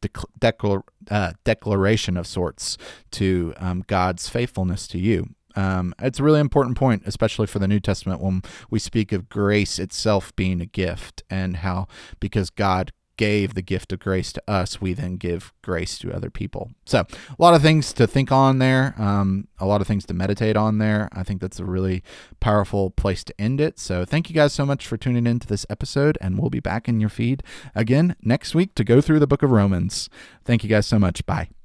uh, 1.10 1.32
declaration 1.44 2.16
of 2.16 2.26
sorts 2.26 2.78
to 3.12 3.54
um, 3.58 3.84
God's 3.86 4.28
faithfulness 4.28 4.86
to 4.88 4.98
you. 4.98 5.30
Um, 5.54 5.94
it's 5.98 6.20
a 6.20 6.22
really 6.22 6.40
important 6.40 6.76
point, 6.76 7.02
especially 7.06 7.46
for 7.46 7.58
the 7.58 7.68
New 7.68 7.80
Testament, 7.80 8.20
when 8.20 8.42
we 8.70 8.78
speak 8.78 9.10
of 9.12 9.28
grace 9.28 9.78
itself 9.78 10.34
being 10.36 10.60
a 10.60 10.66
gift, 10.66 11.22
and 11.30 11.58
how 11.58 11.86
because 12.20 12.50
God 12.50 12.92
gave 13.16 13.54
the 13.54 13.62
gift 13.62 13.92
of 13.92 13.98
grace 13.98 14.32
to 14.32 14.42
us, 14.46 14.80
we 14.80 14.92
then 14.92 15.16
give 15.16 15.52
grace 15.62 15.98
to 15.98 16.12
other 16.12 16.30
people. 16.30 16.70
So, 16.84 17.00
a 17.00 17.42
lot 17.42 17.54
of 17.54 17.62
things 17.62 17.92
to 17.94 18.06
think 18.06 18.30
on 18.30 18.58
there, 18.58 18.94
um, 18.98 19.48
a 19.58 19.66
lot 19.66 19.80
of 19.80 19.86
things 19.86 20.06
to 20.06 20.14
meditate 20.14 20.56
on 20.56 20.78
there. 20.78 21.08
I 21.12 21.22
think 21.22 21.40
that's 21.40 21.58
a 21.58 21.64
really 21.64 22.02
powerful 22.40 22.90
place 22.90 23.24
to 23.24 23.40
end 23.40 23.60
it. 23.60 23.78
So, 23.78 24.04
thank 24.04 24.28
you 24.28 24.34
guys 24.34 24.52
so 24.52 24.66
much 24.66 24.86
for 24.86 24.96
tuning 24.96 25.26
in 25.26 25.38
to 25.40 25.46
this 25.46 25.66
episode, 25.68 26.18
and 26.20 26.38
we'll 26.38 26.50
be 26.50 26.60
back 26.60 26.88
in 26.88 27.00
your 27.00 27.10
feed 27.10 27.42
again 27.74 28.16
next 28.22 28.54
week 28.54 28.74
to 28.74 28.84
go 28.84 29.00
through 29.00 29.18
the 29.18 29.26
book 29.26 29.42
of 29.42 29.50
Romans. 29.50 30.08
Thank 30.44 30.62
you 30.62 30.70
guys 30.70 30.86
so 30.86 30.98
much. 30.98 31.24
Bye. 31.26 31.55